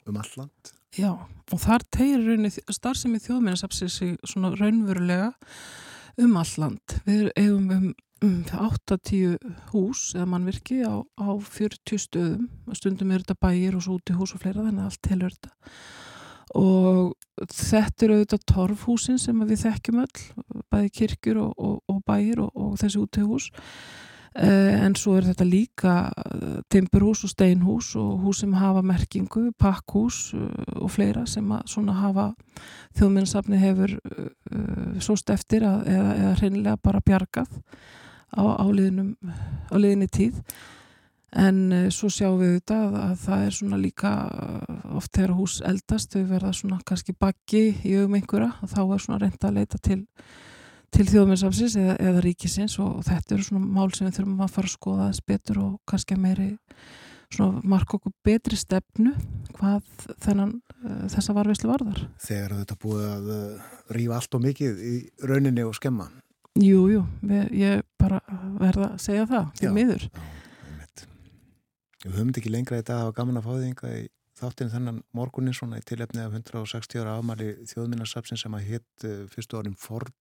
[0.08, 0.77] um alland.
[0.96, 1.12] Já,
[1.52, 5.34] og þar tegir starfsemi þjóðmennsafsins sig svona raunverulega
[6.24, 6.98] um alland.
[7.06, 7.88] Við eigum um,
[8.26, 9.38] um 8-10
[9.74, 12.48] hús eða mannvirki á, á 40 stöðum.
[12.74, 15.38] Stundum er þetta bæir og svo út í hús og fleira, þannig að allt helur
[15.38, 15.54] þetta.
[16.58, 20.26] Og þetta eru auðvitað torfhúsin sem við þekkjum öll,
[20.72, 23.50] bæði kirkjur og, og, og bæir og, og þessi út í hús.
[24.38, 29.48] Uh, en svo er þetta líka uh, timburhús og steinhús og hús sem hafa merkingu,
[29.58, 32.28] pakkhús uh, og fleira sem að svona hafa
[33.00, 33.96] þjóðminnsafni hefur
[35.02, 37.50] svost eftir að, eða, eða hreinlega bara bjargað
[38.38, 39.16] á, á, liðnum,
[39.74, 40.38] á liðinni tíð.
[41.38, 44.12] En svo sjáum við þetta að, að það er svona líka
[44.98, 49.22] oft þegar hús eldast þau verða svona kannski bakki í augum einhverja þá er svona
[49.26, 50.04] reynda að leita til
[50.98, 54.70] til þjóðmennsamsins eða, eða ríkisins og þetta eru svona mál sem við þurfum að fara
[54.70, 56.48] að skoða þess betur og kannski meiri
[57.34, 59.14] svona marka okkur betri stefnu
[59.60, 62.02] hvað þennan uh, þessa varveislu varðar.
[62.24, 64.96] Þegar þetta búið að uh, rýfa allt og mikið í
[65.30, 66.10] rauninni og skemma.
[66.58, 68.22] Jú, jú, við, ég bara
[68.58, 70.08] verða að segja það, til miður.
[72.02, 74.06] Já, við höfum ekki lengra í dag að hafa gaman að fá því einhvað í
[74.38, 79.28] þáttinn þennan morgunin svona í tilefni af 160 ára afmæli þjóðminnarsapsin sem að hitt uh,
[79.34, 80.16] fyrstu árin Ford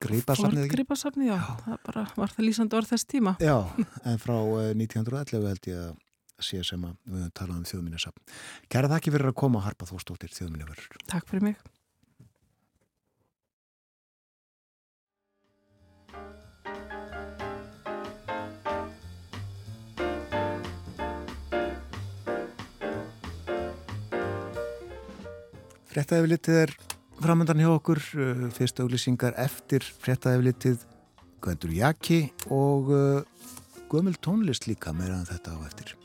[0.00, 0.68] Gripasafnið?
[0.72, 1.36] Gripasafnið, já.
[1.36, 1.56] já.
[1.64, 3.34] Það bara var það lýsandi orð þess tíma.
[3.42, 3.56] Já,
[4.08, 4.36] en frá
[4.72, 5.98] 1911 held ég að
[6.40, 8.38] sé sem að við höfum talað um þjóðminnesafn.
[8.72, 11.04] Kæra þakki fyrir að koma að harpa þóstóttir þjóðminnevörður.
[11.10, 11.60] Takk fyrir mig.
[25.90, 26.72] Frettæðiflitið er
[27.20, 30.84] framöndan hjá okkur, uh, fyrst auglýsingar eftir frettæðiflitið
[31.44, 33.48] Gvendur Jaki og uh,
[33.92, 35.96] gömul tónlist líka meira en þetta á eftir.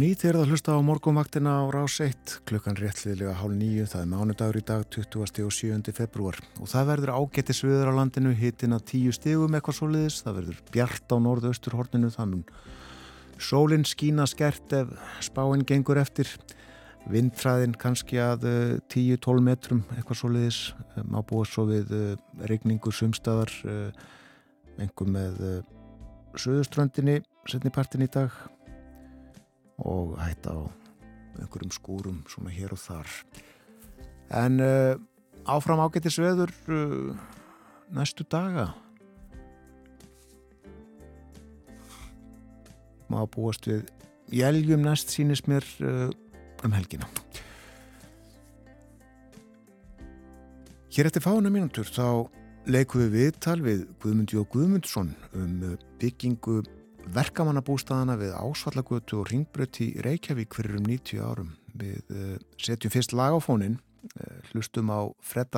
[0.00, 4.02] Nýtt er það að hlusta á morgunvaktina á rás 1 klukkan réttliðlega hálf nýju, það
[4.02, 5.44] er mánudagur í dag 20.
[5.46, 5.92] og 7.
[5.96, 10.18] februar og það verður ágættis viður á landinu hitin að tíu stigum eitthvað svo liðis,
[10.26, 12.42] það verður bjart á norðausturhorninu, mun
[13.40, 14.90] sólinn skína skert ef
[15.24, 16.28] spáinn gengur eftir
[17.08, 18.44] vindfræðin kannski að
[18.92, 20.60] 10-12 uh, metrum eitthvað svo liðis,
[21.08, 22.10] má búa svo við uh,
[22.44, 23.88] regningu sumstaðar uh,
[25.08, 25.40] með
[26.36, 28.34] söðuströndinni setni partin í dag
[29.78, 30.60] og hætta á
[31.36, 33.10] einhverjum skúrum svona hér og þar.
[34.32, 34.96] En uh,
[35.46, 37.16] áfram ágættis veður uh,
[37.92, 38.72] næstu daga.
[43.06, 43.86] Má búast við
[44.34, 46.10] jælgjum næst sínist mér uh,
[46.64, 47.06] um helgina.
[50.96, 52.24] Hér eftir fána mínútur þá
[52.66, 56.62] leikum við viðtal við Guðmundi og Guðmundsson um byggingu
[57.14, 61.52] verkamannabústaðana við Ásvallagötu og Ringbröt í Reykjavík fyrir um 90 árum.
[61.76, 63.78] Við uh, setjum fyrst lag á fónin,
[64.16, 65.54] uh, hlustum á Fred,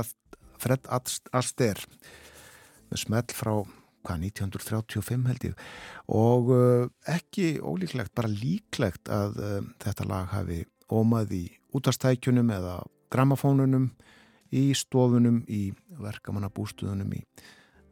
[0.60, 1.86] Fred Astaire
[2.88, 3.52] með smell frá
[4.06, 5.64] hvað, 1935 held ég.
[6.12, 9.40] Og uh, ekki ólíklegt, bara líklegt að
[9.82, 11.44] þetta lag hafi ómað í
[11.76, 12.78] útastækjunum eða
[13.12, 13.90] gramafónunum
[14.56, 15.68] í stofunum í
[16.00, 17.22] verkamannabústuðunum í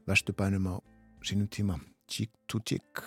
[0.09, 0.77] vestubænum á
[1.27, 1.81] sínum tíma.
[2.07, 3.03] Cheek to Cheek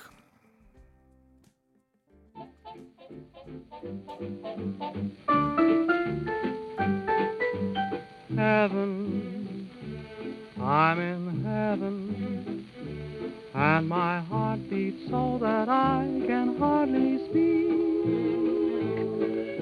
[8.36, 9.70] Heaven,
[10.62, 12.66] I'm in heaven,
[13.54, 17.70] and my heart beats so that I can hardly speak,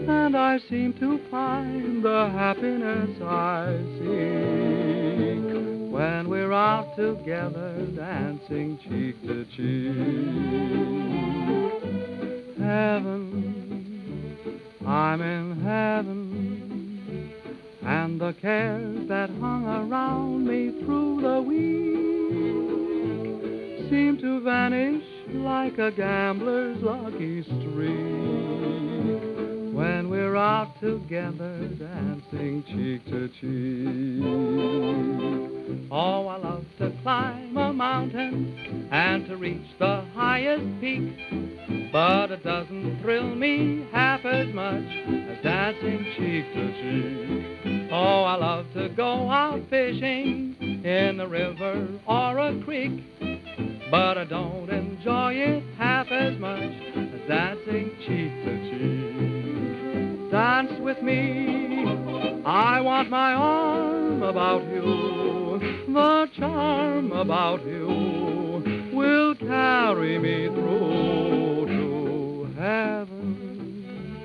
[0.09, 5.43] and I seem to find the happiness I seek
[5.91, 9.95] when we're out together dancing cheek to cheek.
[12.59, 13.46] Heaven,
[14.87, 17.33] I'm in heaven,
[17.83, 21.97] and the cares that hung around me through the week
[23.89, 25.03] seem to vanish
[25.33, 27.57] like a gambler's lucky streak
[29.75, 33.27] when we're out together dancing cheek to
[35.51, 35.56] cheek.
[35.91, 42.43] Oh, I love to climb a mountain and to reach the highest peak, but it
[42.43, 47.89] doesn't thrill me half as much as dancing cheek to cheek.
[47.91, 53.03] Oh, I love to go out fishing in a river or a creek,
[53.91, 60.31] but I don't enjoy it half as much as dancing cheek to cheek.
[60.31, 61.85] Dance with me,
[62.45, 65.46] I want my arm about you,
[65.97, 74.21] the charm about you will carry me through to heaven.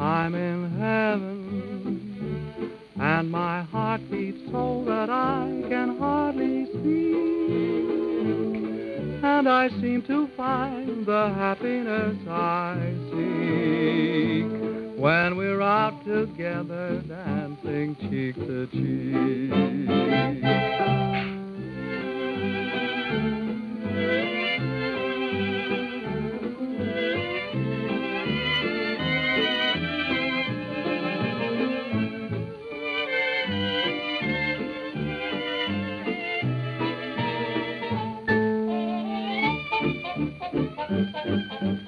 [0.00, 7.92] I'm in heaven, and my heart beats so that I can hardly speak
[9.24, 14.71] and I seem to find the happiness I seek
[15.02, 18.68] when we're out together dancing cheek to
[41.22, 41.81] Fred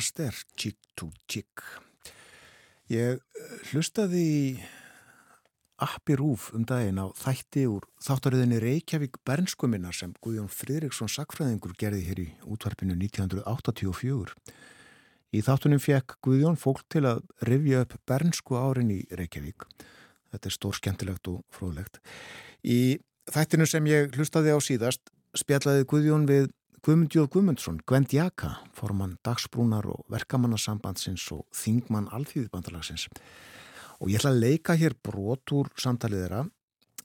[0.00, 1.60] Astaire, Chick to Chick.
[2.88, 3.20] Ég
[3.68, 4.56] hlustaði
[5.80, 12.00] appi rúf um daginn á þætti úr þáttaröðinni Reykjavík Bernskuminnar sem Guðjón Fridriksson sakfræðingur gerði
[12.06, 14.32] hér í útvarpinu 1984.
[15.36, 19.68] Í þáttunum fekk Guðjón fólk til að rifja upp bernsku árin í Reykjavík.
[20.32, 22.00] Þetta er stór skemmtilegt og fróðlegt.
[22.64, 22.96] Í
[23.28, 26.48] þættinu sem ég hlustaði á síðast spjallaði Guðjón við
[26.80, 33.02] Guðmundjóð Guðmundsson, Gwend Jaka, formann dagsbrúnar og verkamannasambandsins og þingmann alþýðibandalagsins.
[34.00, 36.38] Og ég ætla að leika hér brot úr samtalið þeirra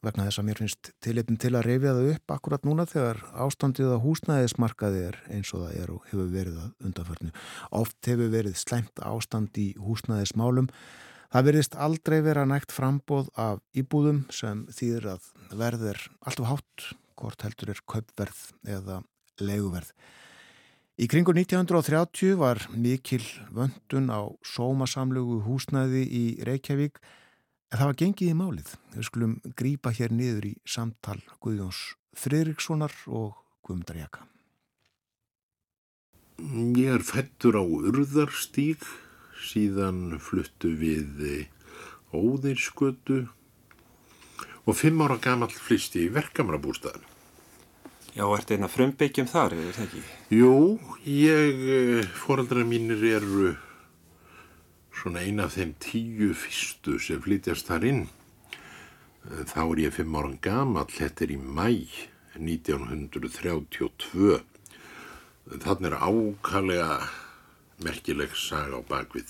[0.06, 3.92] vegna þess að mér finnst tilipin til að reyfja það upp akkurat núna þegar ástandið
[3.92, 7.34] á húsnæðismarkaði er eins og það er og hefur verið að undanförnu.
[7.82, 10.70] Oft hefur verið slæmt ástand í húsnæðismálum.
[11.34, 16.88] Það verðist aldrei vera nægt frambóð af íbúðum sem þýðir að verð er alltaf hátt,
[17.20, 18.46] hvort heldur er kaupverð
[18.78, 19.02] eða
[19.42, 19.92] leiguverð.
[20.96, 28.32] Í kringu 1930 var mikil vöndun á sómasamlugu húsnæði í Reykjavík en það var gengið
[28.32, 28.70] í málið.
[28.96, 31.82] Við skulum grípa hér niður í samtal Guðjóns
[32.16, 33.36] Fridrikssonar og
[33.66, 34.24] Guðmundar Jaka.
[36.76, 38.84] Ég er fættur á urðarstík,
[39.40, 41.48] síðan fluttu við
[42.16, 43.26] óðinskötu
[44.66, 47.15] og fimm ára gamall flisti í verkamrabústaðan.
[48.16, 50.02] Já, ertu einna frumbyggjum þar, er þetta ekki?
[50.32, 53.50] Jú, ég, foreldrar mínir eru
[54.96, 58.06] svona eina af þeim tíu fyrstu sem flytjast þar inn.
[59.26, 61.68] Þá er ég fimm ára gamall, þetta er í mæ
[62.40, 64.40] 1932.
[65.52, 67.12] Þannig er ákallega
[67.84, 69.28] merkileg saga á bakvið.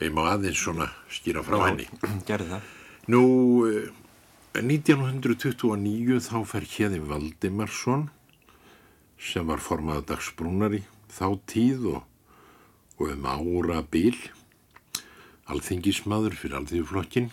[0.00, 1.92] Ég má aðeins svona skýra frá henni.
[2.24, 2.72] Gerði það.
[3.12, 3.20] Nú,
[3.68, 3.92] eh,
[4.52, 8.02] 1929 þá fer hérði Valdimarsson
[9.16, 12.02] sem var formaða dagsbrúnari þá tíð og,
[13.00, 14.18] og um ára bil
[15.48, 17.30] alþingismadur fyrir alþýðuflokkin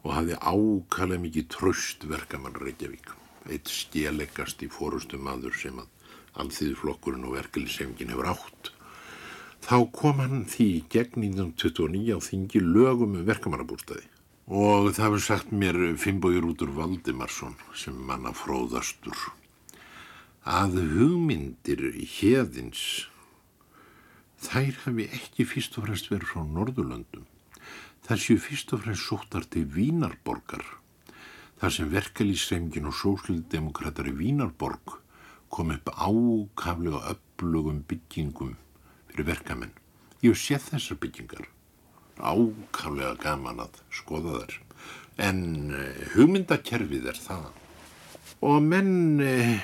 [0.00, 3.12] og hafði ákallega mikið tröst verkamann Reykjavík.
[3.52, 5.92] Eitt stjelegast í fórustu maður sem að
[6.40, 8.72] alþýðuflokkurinn og verkefliðsefingin hefur átt.
[9.60, 14.08] Þá kom hann því gegn 1929 á þingi lögum um verkamannabúrstæði
[14.46, 19.14] og það hefur sagt mér Finnbói Rútur Valdimarsson sem manna fróðastur
[20.42, 23.06] að hugmyndir hérðins
[24.42, 27.28] þær hafi ekki fyrst og fremst verið frá Norðurlöndum
[28.02, 30.64] þar séu fyrst og fremst sóttar til Vínarborgar
[31.62, 34.98] þar sem verkalýsreimgin og sósildemokrater í Vínarborg
[35.52, 38.56] kom upp ákaflega öflugum byggingum
[39.12, 39.70] fyrir verkamenn.
[40.24, 41.46] Ég séð þessar byggingar
[42.18, 44.58] ákaflega gaman að skoða þær.
[45.22, 45.44] En
[45.76, 47.46] uh, hugmyndakerfið er það.
[48.42, 49.54] Og menn uh,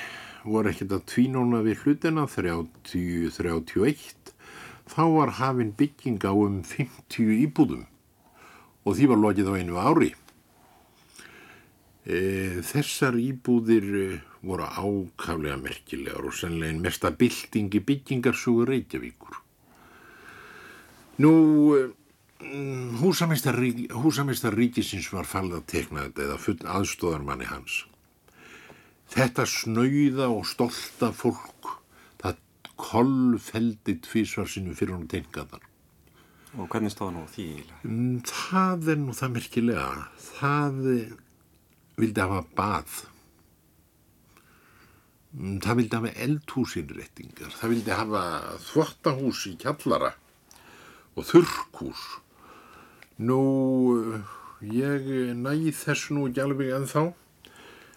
[0.48, 4.32] voru ekkert að tvínóna við hlutina 30-31
[4.88, 7.84] þá var hafinn bygging á um 50 íbúðum.
[8.86, 10.14] Og því var lokið á einu ári.
[12.08, 12.18] E,
[12.64, 13.88] þessar íbúðir
[14.40, 19.42] voru ákaflega merkilegar og sannlega einn mesta byltingi byggingarsúgur Reykjavíkur.
[21.20, 21.32] Nú
[22.38, 23.56] húsameistar,
[23.98, 27.80] húsameistar ríkisins var fallið að tekna þetta eða full aðstóðarmanni hans.
[29.08, 31.72] Þetta snauða og stolta fólk,
[32.20, 32.38] það
[32.78, 35.64] kollfeldi tvísvar sinu fyrir hún tengaðar.
[36.58, 37.48] Og hvernig stóð nú því?
[37.84, 39.88] Mm, Það er nú það merkilega.
[40.38, 40.78] Það
[41.98, 42.94] vildi hafa bað.
[45.34, 47.52] Mm, Það vildi hafa eldhúsinréttingar.
[47.58, 48.22] Það vildi hafa
[48.70, 50.14] þvottahús í kjallara
[51.18, 52.06] og þurrkús.
[53.18, 53.42] Nú,
[54.62, 57.00] ég næði þess nú ekki alveg ennþá,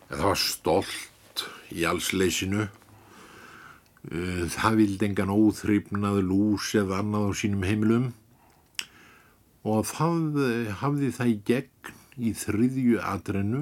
[0.09, 2.63] en það var stolt í allsleysinu.
[4.09, 8.07] Eh, Það vildi engan óþryfnað lús eða annað á sínum heimilum.
[9.61, 13.61] Og það eh, hafði það í gegn í þriðju atrennu,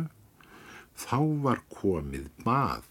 [0.96, 2.88] þá var komið bað,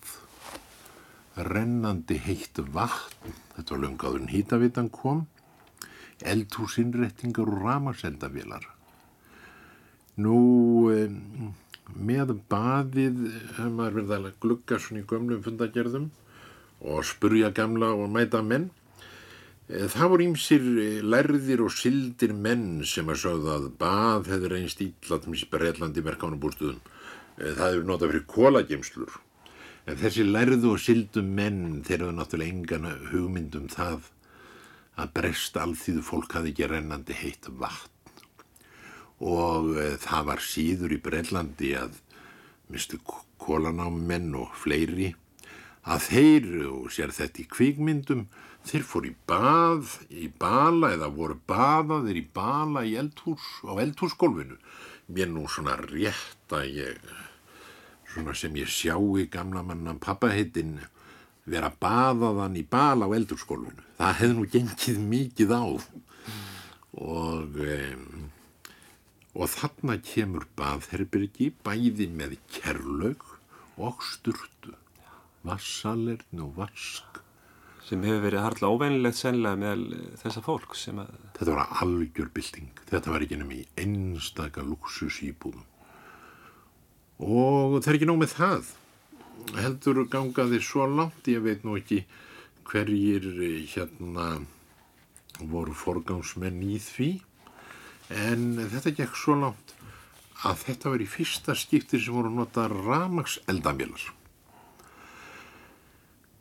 [1.49, 5.25] rennandi heitt vatn, þetta var lungaðurinn hýtavitan kom,
[6.27, 8.65] eldhúsinnrettingar og ramaseldavélar.
[10.19, 10.39] Nú,
[11.95, 13.21] með baðið
[13.57, 16.09] hefur maður verið að glugga svona í gömlum fundagerðum
[16.81, 18.71] og spurja gamla og mæta menn.
[19.69, 20.67] Eh, Það voru ímsir
[21.05, 26.05] lærðir og sildir menn sem að sögðu að bað hefði reynst ítla til missi Breitlandi
[26.05, 26.81] verkánubúrstuðum.
[27.39, 29.19] Það hefur notað fyrir kólagemslur.
[29.89, 34.11] En þessi lærðu og sildu menn þeir hefur náttúrulega engan hugmynd um það
[34.99, 37.95] að brest alþýðu fólk hafði ekki rennandi heitt vatn
[39.19, 41.97] og e, það var síður í Brellandi að
[42.71, 43.01] mistu
[43.43, 45.15] kólanámenn og fleiri
[45.89, 48.27] að þeir, og sér þetta í kvikmyndum,
[48.69, 54.59] þeir fór í bað, í bala eða voru baðaðir í bala í eldhús, á eldhúsgólfinu.
[55.09, 56.99] mér nú svona rétt að ég,
[58.13, 60.77] svona sem ég sjá í gamla mannan pappaheitin,
[61.47, 63.88] vera baðaðan í bal á eldurskólfinu.
[63.99, 65.63] Það hefði nú gengið mikið á
[66.99, 68.29] og, um,
[69.35, 73.25] og þarna kemur baðherbyrgi bæði með kerlaug
[73.79, 74.75] og sturtu,
[75.47, 77.25] vassalern og vask.
[77.89, 82.29] sem hefur verið harla óveinilegt sennilega meðal eh, þessa fólk sem að Þetta var algjör
[82.35, 82.83] bylting.
[82.91, 85.65] Þetta var ekki nefnum í einstaka luxus íbúðum.
[87.25, 88.73] Og það er ekki nóg með það.
[89.57, 92.03] Heldur gangaði svo langt, ég veit nú ekki
[92.69, 94.29] hverjir eh, hérna
[95.39, 97.11] voru forgámsmenn í því.
[98.09, 99.75] En þetta gekk svo langt
[100.47, 104.15] að þetta var í fyrsta skipti sem voru nota ramags eldamélar.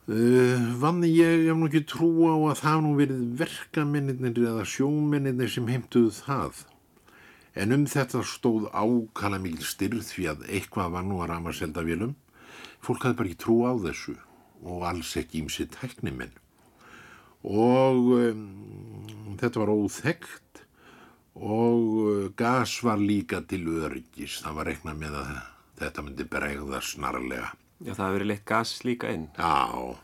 [0.07, 5.51] Uh, vann ég, hef nú ekki trú á að það nú verið verkamennir eða sjómennir
[5.51, 6.61] sem heimtuðu það.
[7.57, 12.15] En um þetta stóð ákala mikil styrð því að eitthvað var nú að rama seldavélum.
[12.79, 14.15] Fólk hafði bara ekki trú á þessu
[14.65, 16.33] og alls ekki ímsi tæknimenn.
[17.47, 18.41] Og um,
[19.39, 20.63] þetta var óþekkt
[21.37, 24.41] og uh, gas var líka til öryggis.
[24.43, 25.31] Það var reiknað með að
[25.77, 27.53] þetta myndi bregða snarlega.
[27.79, 29.27] já, það hefur verið leitt gas líka inn.
[29.37, 29.97] Já,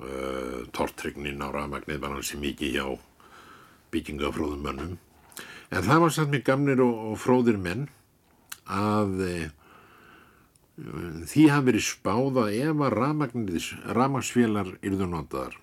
[0.00, 2.86] uh, tortrygnin á rafmagnið var hansi mikið hjá
[3.90, 4.98] byggingafróðum mönnum.
[5.70, 7.88] En það var samt með gamnir og, og fróðir menn
[8.70, 9.48] að uh,
[10.80, 12.94] því hafi verið spáð að ef að
[13.96, 15.58] rafmagnsfélar yrðu notaðar,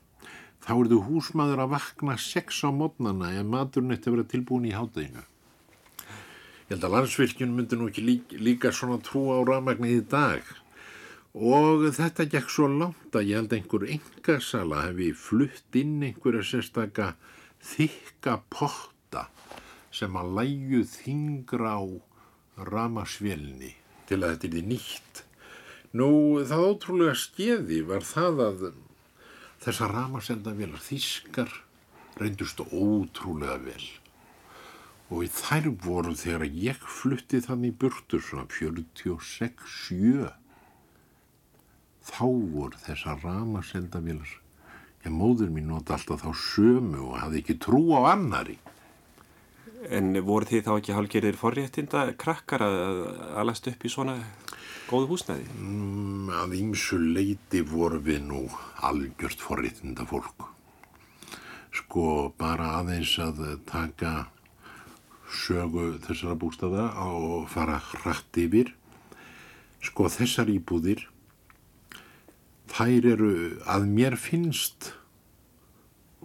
[0.62, 4.76] þá yrðu húsmaður að vakna sex á mótnana ef maturinn eftir að vera tilbúin í
[4.76, 5.24] hátæginu.
[6.68, 10.44] Ég held að landsvirkjun myndi nú ekki líka, líka svona trú á rafmagnið í dag.
[11.38, 17.12] Og þetta gekk svo langt að ég held einhver engasala hefði flutt inn einhverja sérstaka
[17.72, 19.28] þykka potta
[19.94, 21.86] sem að læju þingra á
[22.68, 23.74] ramasvélni
[24.10, 25.22] til að þetta er nýtt.
[25.98, 26.10] Nú,
[26.48, 28.66] það ótrúlega skeði var það að
[29.64, 31.54] þessar ramasendavélar þýskar
[32.20, 33.86] reyndust ótrúlega vel.
[35.08, 40.28] Og í þær voru þegar ég flutti þannig í burtur svona 46-7
[42.08, 44.36] þá voru þessar ramasendavélar
[45.06, 48.58] ég móður mín nota alltaf þá sömu og hafði ekki trú á annari
[49.94, 53.02] En voru þið þá ekki hálfgerðir forréttinda krakkar að
[53.40, 54.18] alast upp í svona
[54.90, 55.48] góðu húsnæði?
[55.56, 58.44] mm, að ýmsu leiti voru við nú
[58.88, 60.48] algjört forréttinda fólk
[61.78, 64.28] sko bara aðeins að taka
[65.28, 68.74] sögu þessara bústaða og fara hratt yfir.
[69.84, 71.06] Sko þessar íbúðir
[72.72, 73.34] þær eru
[73.70, 74.92] að mér finnst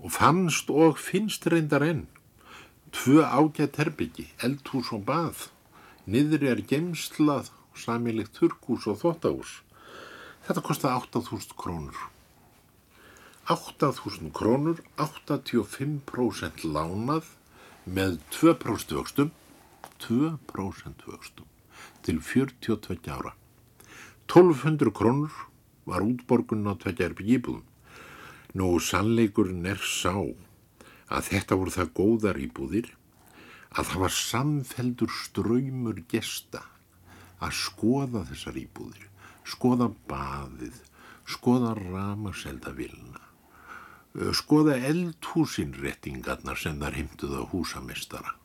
[0.00, 2.06] og fannst og finnst reyndar enn
[2.92, 5.48] tvö ágætt herbyggi, eldhús og bað.
[6.06, 9.60] Niður er gemslað samilegt þurrkús og þóttahús
[10.46, 11.98] þetta kostaði 8.000 krónur.
[13.52, 17.30] 8.000 krónur 85% lánað
[17.84, 19.32] með 2% vöxtum
[20.02, 21.48] 2% vöxtum
[22.06, 23.34] til 42 ára.
[24.30, 25.34] 1200 krónur
[25.86, 27.66] var útborgun á tvekja herbyggi íbúðum.
[28.58, 30.14] Nú sannleikurinn er sá
[31.12, 32.92] að þetta voru það góðar íbúðir
[33.72, 36.62] að það var samfeldur ströymur gesta
[37.42, 39.06] að skoða þessar íbúðir,
[39.48, 40.76] skoða baðið,
[41.26, 43.22] skoða ramaseldavilna,
[44.36, 48.36] skoða eldhúsinrettingarnar sem þar heimtuð á húsamestara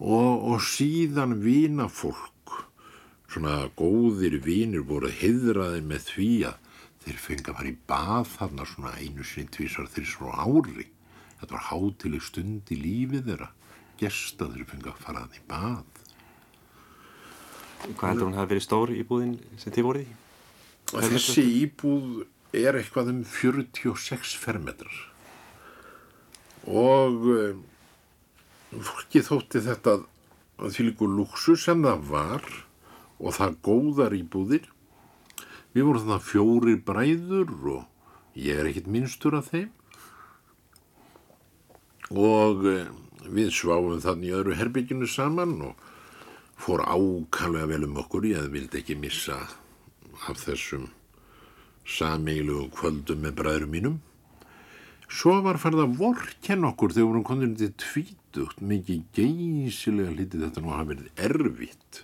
[0.00, 2.54] og, og síðan vina fólk,
[3.30, 6.70] svona góðir vinir voru heiðraði með því að
[7.04, 10.88] þeir fengi að fara í bað þarna svona einu sinni tvísar þrísar á ári.
[11.40, 13.50] Þetta var hátileg stund í lífið þeirra,
[14.00, 16.00] gesta þeir fengi að fara þannig í bað.
[17.80, 20.18] Hvað heldur hún hafi verið stór í búðin sem þið voruð í?
[20.90, 22.24] Þessi íbúð
[22.60, 24.96] er eitthvað um 46 fermetrar
[26.68, 27.60] og um,
[28.84, 29.94] fólki þótti þetta
[30.60, 32.44] að því líku luxu sem það var
[33.20, 34.66] og það góðar íbúðir.
[35.72, 39.70] Við vorum þannig fjórir bræður og ég er ekkit minnstur af þeim
[42.10, 43.00] og um,
[43.30, 45.88] við sváum þannig öðru herbygginu saman og
[46.60, 49.38] fór ákallega vel um okkur, ég vildi ekki missa
[50.28, 50.88] af þessum
[51.88, 53.98] sameilu kvöldum með bræðurum mínum.
[55.10, 60.62] Svo var farið að vorkenn okkur þegar vorum konið til tvítugt, mikið geysilega hlítið þetta
[60.62, 62.02] nú hafa verið erfitt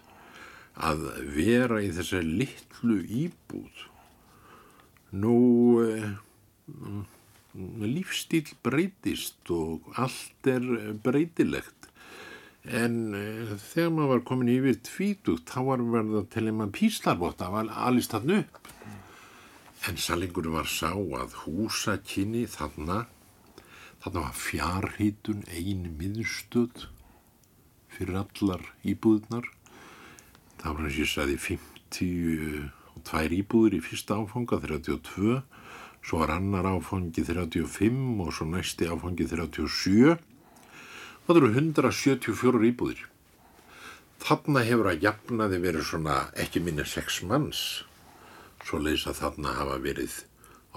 [0.77, 1.05] að
[1.37, 3.85] vera í þessari litlu íbúð.
[5.17, 5.37] Nú,
[5.87, 6.17] eh,
[7.83, 10.65] lífstíl breytist og allt er
[11.03, 11.77] breytilegt
[12.67, 17.45] En uh, þegar maður var komin yfir tvítugt, þá var verið að telja maður píslarbótt
[17.47, 18.71] af al alist þarna upp.
[19.87, 23.05] En sannleikur var sá að húsakinni þarna,
[24.03, 26.89] þarna var fjarhítun einu miðstöð
[27.95, 29.47] fyrir allar íbúðnar.
[30.59, 35.39] Það var eins og ég sagði 50 og tvær íbúður í fyrsta áfanga, 32,
[36.07, 40.15] svo var annar áfangi 35 og svo næsti áfangi 37.
[41.27, 43.01] Það eru 174 íbúðir.
[44.23, 47.63] Þarna hefur að jafnaði verið svona ekki minni 6 manns,
[48.63, 50.15] svo leys að þarna hafa verið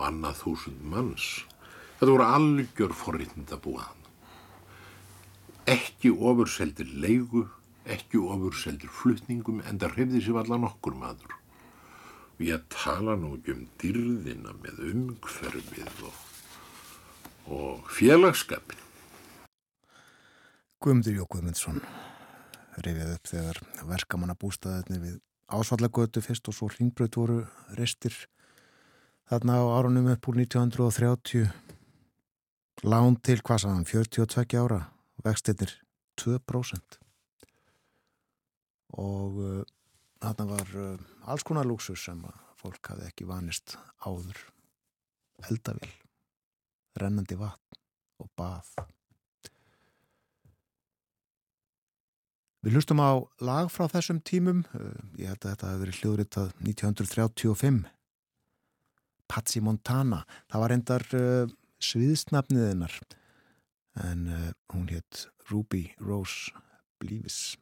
[0.02, 1.28] á annað þúsund manns.
[2.00, 4.04] Þetta voru algjör forriðnd að búa hann.
[5.70, 7.46] Ekki ofurseldir leigu,
[7.86, 11.39] ekki ofurseldir flutningum, en það hrefði sér allan okkur maður.
[12.40, 16.20] Og ég tala nú ekki um dyrðina með umhverfið og,
[17.52, 18.80] og félagskapin.
[20.80, 21.82] Guðmundur Jó Guðmundsson
[22.80, 23.58] rifið upp þegar
[23.90, 25.18] verkamanna bústaðinni við
[25.52, 27.40] ásvallagötu fyrst og svo hringbröð voru
[27.76, 28.16] restir
[29.30, 31.50] þarna á árunum upp úr 1930
[32.88, 34.80] lán til hvað saðan 42 ára
[35.20, 35.76] og vextinir
[36.22, 37.00] 2%
[39.00, 39.64] og uh,
[40.20, 42.22] þarna var uh, alls konar lúksus sem
[42.60, 44.40] fólk hafði ekki vanist áður.
[45.48, 45.92] Eldavill
[47.00, 47.78] rennandi vatn
[48.20, 48.72] og bað.
[52.60, 54.66] Við hlustum á lag frá þessum tímum,
[55.16, 57.80] ég held að þetta hefði verið hljóðritað 1935,
[59.32, 62.98] Patsy Montana, það var endar uh, sviðsnafniðinnar
[64.04, 66.52] en uh, hún hétt Ruby Rose
[67.00, 67.56] Bleavis.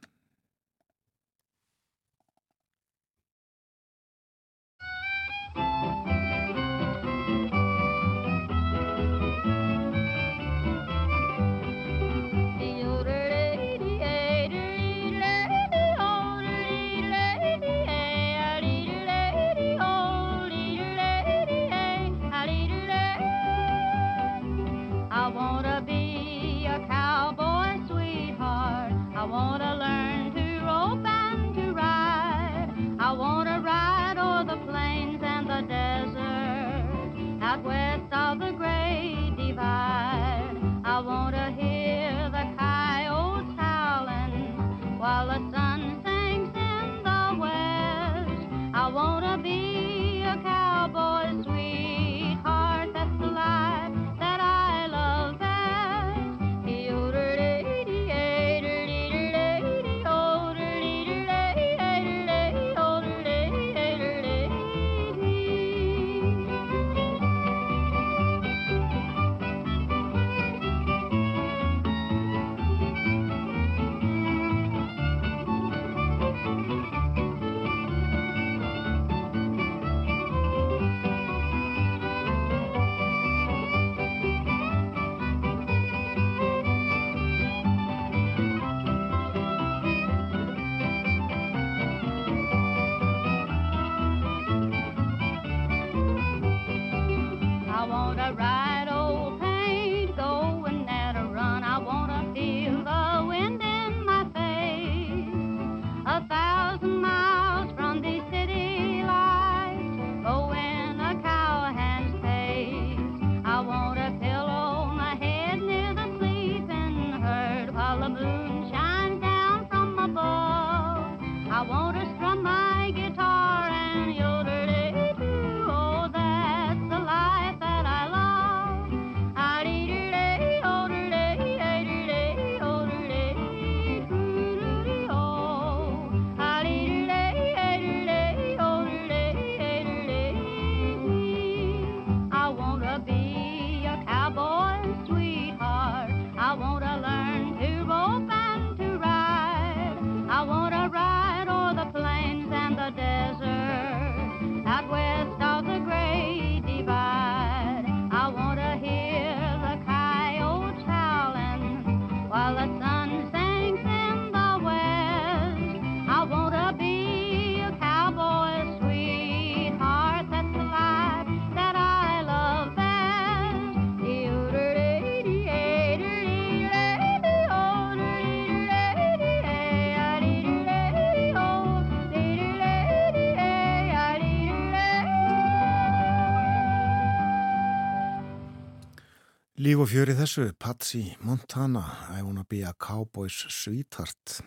[189.67, 191.81] Líf og fjöri þessu, Patsy Montana,
[192.15, 194.37] I wanna be a cowboy's sweetheart.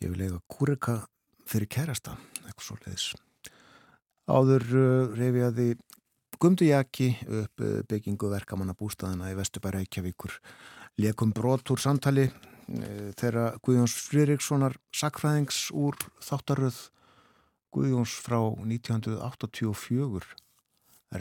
[0.00, 0.94] Ég vil eiga kúrika
[1.44, 2.14] fyrir kærasta,
[2.46, 3.04] eitthvað svo leiðis.
[4.24, 5.66] Áður uh, reyfiði
[6.40, 10.38] Gumdu Jaki upp uh, byggingu verkamanna bústæðina í Vesturbæra Reykjavíkur.
[11.04, 16.78] Lekum brot úr samtali uh, þeirra Guðjóns Friðrikssonar sakfræðings úr þáttaröð
[17.76, 20.32] Guðjóns frá 1984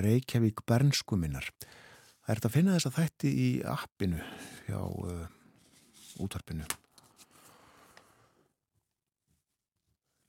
[0.06, 1.52] Reykjavík Bernskuminnar.
[2.28, 4.18] Það er þetta að finna þess að þætti í appinu
[4.68, 5.20] hjá uh,
[6.20, 6.66] útvarpinu.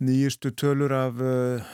[0.06, 1.72] Nýjustu tölur af uh,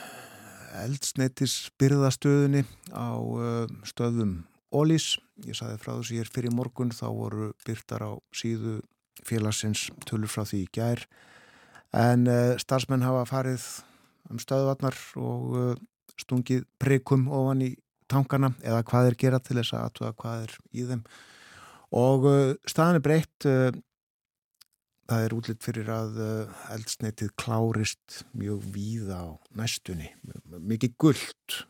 [0.81, 4.33] eldsneitis byrðastöðunni á uh, stöðum
[4.73, 5.11] Ólís.
[5.45, 8.79] Ég saði frá þessu hér fyrir morgun, þá voru byrtar á síðu
[9.29, 11.05] félagsins tölur frá því í gær.
[11.93, 13.69] En uh, starfsmenn hafa farið
[14.33, 15.73] um stöðvarnar og uh,
[16.17, 17.75] stungið prikum ofan í
[18.11, 21.03] tankana eða hvað er gera til þess að aðtuga hvað er í þeim.
[21.95, 23.69] Og uh, staðan er breytt uh,
[25.09, 29.27] það er útlitt fyrir að uh, eldsneitið klárist mjög víða á
[29.57, 30.11] næstunni.
[30.57, 31.61] Mikið gullt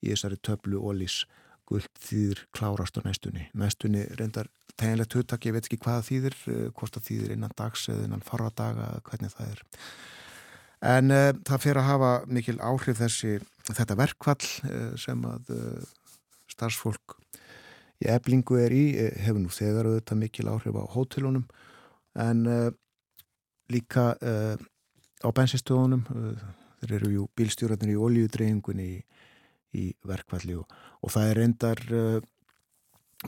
[0.00, 1.24] í þessari töflu ólís
[1.70, 3.46] gullt þýðir klárast á næstunni.
[3.54, 4.48] Næstunni reyndar
[4.80, 6.36] teginlegt huttak ég veit ekki hvað þýðir,
[6.74, 9.62] hvort það þýðir innan dags eða innan farradaga, hvernig það er
[10.80, 13.34] En uh, það fyrir að hafa mikil áhrif þessi,
[13.68, 16.14] þetta verkvall uh, sem að uh,
[16.50, 17.18] starfsfólk
[18.00, 18.84] í eblingu er í,
[19.20, 21.44] hefur nú þegar auðvitað mikil áhrif á hótelunum.
[22.16, 22.40] En
[23.70, 26.00] líka á bensinstöðunum,
[26.80, 28.96] þeir eru jú bílstjórnarnir í oljudreyingunni í,
[29.76, 30.64] í verkvalli og,
[31.04, 31.84] og það er reyndar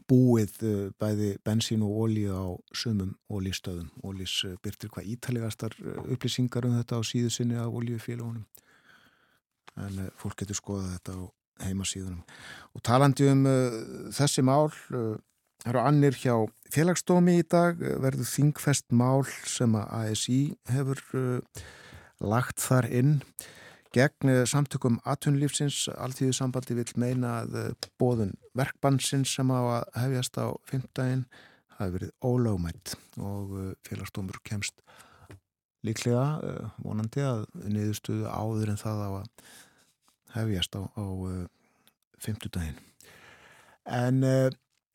[0.08, 2.44] búið uh, bæði bensín og ólíu á
[2.76, 3.90] sumum ólístöðum.
[4.04, 8.46] Ólís uh, byrtir hvað ítalegastar uh, upplýsingar um þetta á síðu sinni af ólíufélagunum.
[9.82, 11.22] En fólk getur skoðað þetta á
[11.62, 12.24] heimasíðunum.
[12.76, 13.46] Og talandi um
[14.12, 16.34] þessi mál, það eru annir hjá
[16.74, 21.00] félagsdómi í dag, verður þingfest mál sem að ASI hefur
[22.20, 23.14] lagt þar inn
[23.92, 30.48] gegn samtökum atunlífsins alltíðu sambandi vil meina að bóðun verkbannsins sem á að hefjast á
[30.68, 31.26] fymtdægin
[31.76, 33.52] hafi verið ólögmætt og
[33.86, 34.80] félagsdómur kemst
[35.86, 36.24] líklega
[36.82, 39.28] vonandi að niðurstuðu áður en það á að
[40.36, 41.06] hefjast á, á
[42.22, 42.78] fymtudægin
[43.84, 44.22] en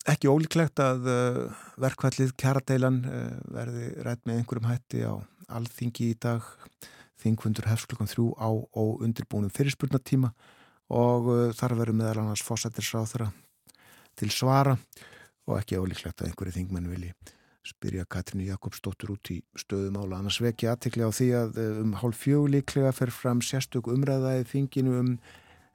[0.07, 1.09] ekki ólíklegt að
[1.77, 3.01] verkvallið kjaradeilan
[3.51, 5.13] verði rætt með einhverjum hætti á
[5.47, 6.45] alþingi í dag
[7.23, 10.34] þingfundur hefst klukkan þrjú á og undirbúnum fyrirspurnatíma
[10.94, 13.31] og uh, þar verður meðal annars fósættirsráð þeirra
[14.18, 14.77] til svara
[15.48, 17.14] og ekki ólíklegt að einhverju þingmenn vilji
[17.68, 20.22] spyrja Katrínu Jakobsdóttur út í stöðumála.
[20.22, 25.10] Annars vekja aðtikli á því að um hálf fjögulíklega fer fram sérstök umræðaði þinginu um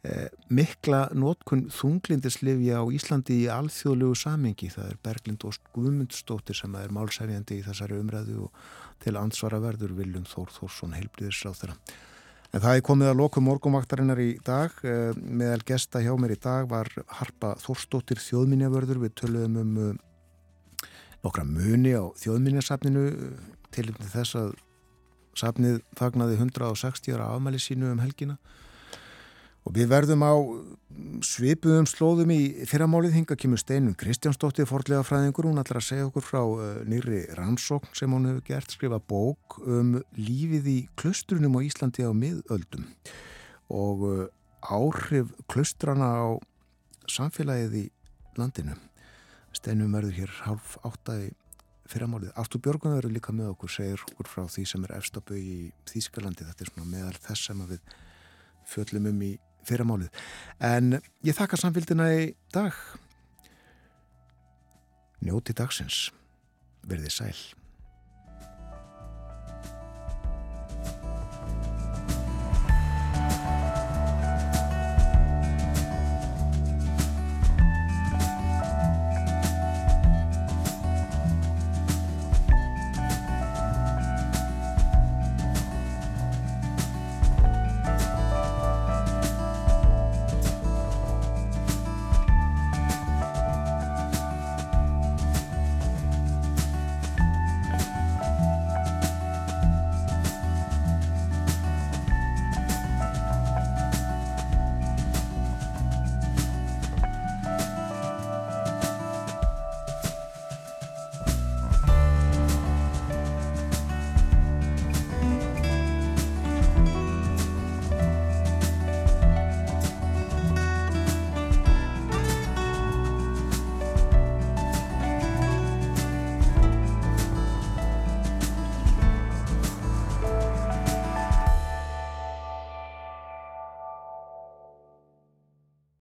[0.07, 4.71] eh, mikla nótkun þunglindislifja á Íslandi í alþjóðlegu samengi.
[4.73, 8.65] Það er Berglind Óst Guðmundsdóttir sem er málsæfjandi í þessari umræðu og
[9.03, 11.77] til ansvara verður Viljum Þór Þórsson heilblíðisráð þeirra.
[12.53, 14.75] En það er komið að loku morgumvaktarinnar í dag.
[15.17, 19.01] Meðal gesta hjá mér í dag var Harpa Þórsdóttir þjóðminjavörður.
[19.07, 20.01] Við töluðum um
[21.23, 23.07] nokkra muni á þjóðminjasafninu
[23.73, 24.53] til þess að
[25.39, 28.37] safnið fagnaði 160 ára afmæli sínu um helgina.
[29.63, 30.35] Og við verðum á
[31.23, 36.25] svipuðum slóðum í fyrramálið hinga kemur Steinun Kristjánsdóttir forlega fræðingur, hún ætlar að segja okkur
[36.27, 41.61] frá uh, nýri rannsókn sem hún hefur gert skrifa bók um lífið í klustrunum á
[41.65, 42.89] Íslandi á miðöldum
[43.73, 44.25] og uh,
[44.63, 46.27] áhrif klustrana á
[47.11, 47.85] samfélagið í
[48.39, 48.77] landinu.
[49.55, 51.33] Steinun verður hér half áttaði
[51.93, 52.33] fyrramálið.
[52.41, 56.47] Artur Björgun verður líka með okkur, segir okkur frá því sem er efstabau í Þýskalandi,
[56.49, 57.97] þetta er svona meðal þess sem við
[58.73, 59.33] fjöllum um í
[59.69, 60.11] fyrramálið.
[60.63, 62.77] En ég þakka samfélgina í dag.
[65.23, 66.09] Njóti dagsins.
[66.89, 67.62] Verðið sæl.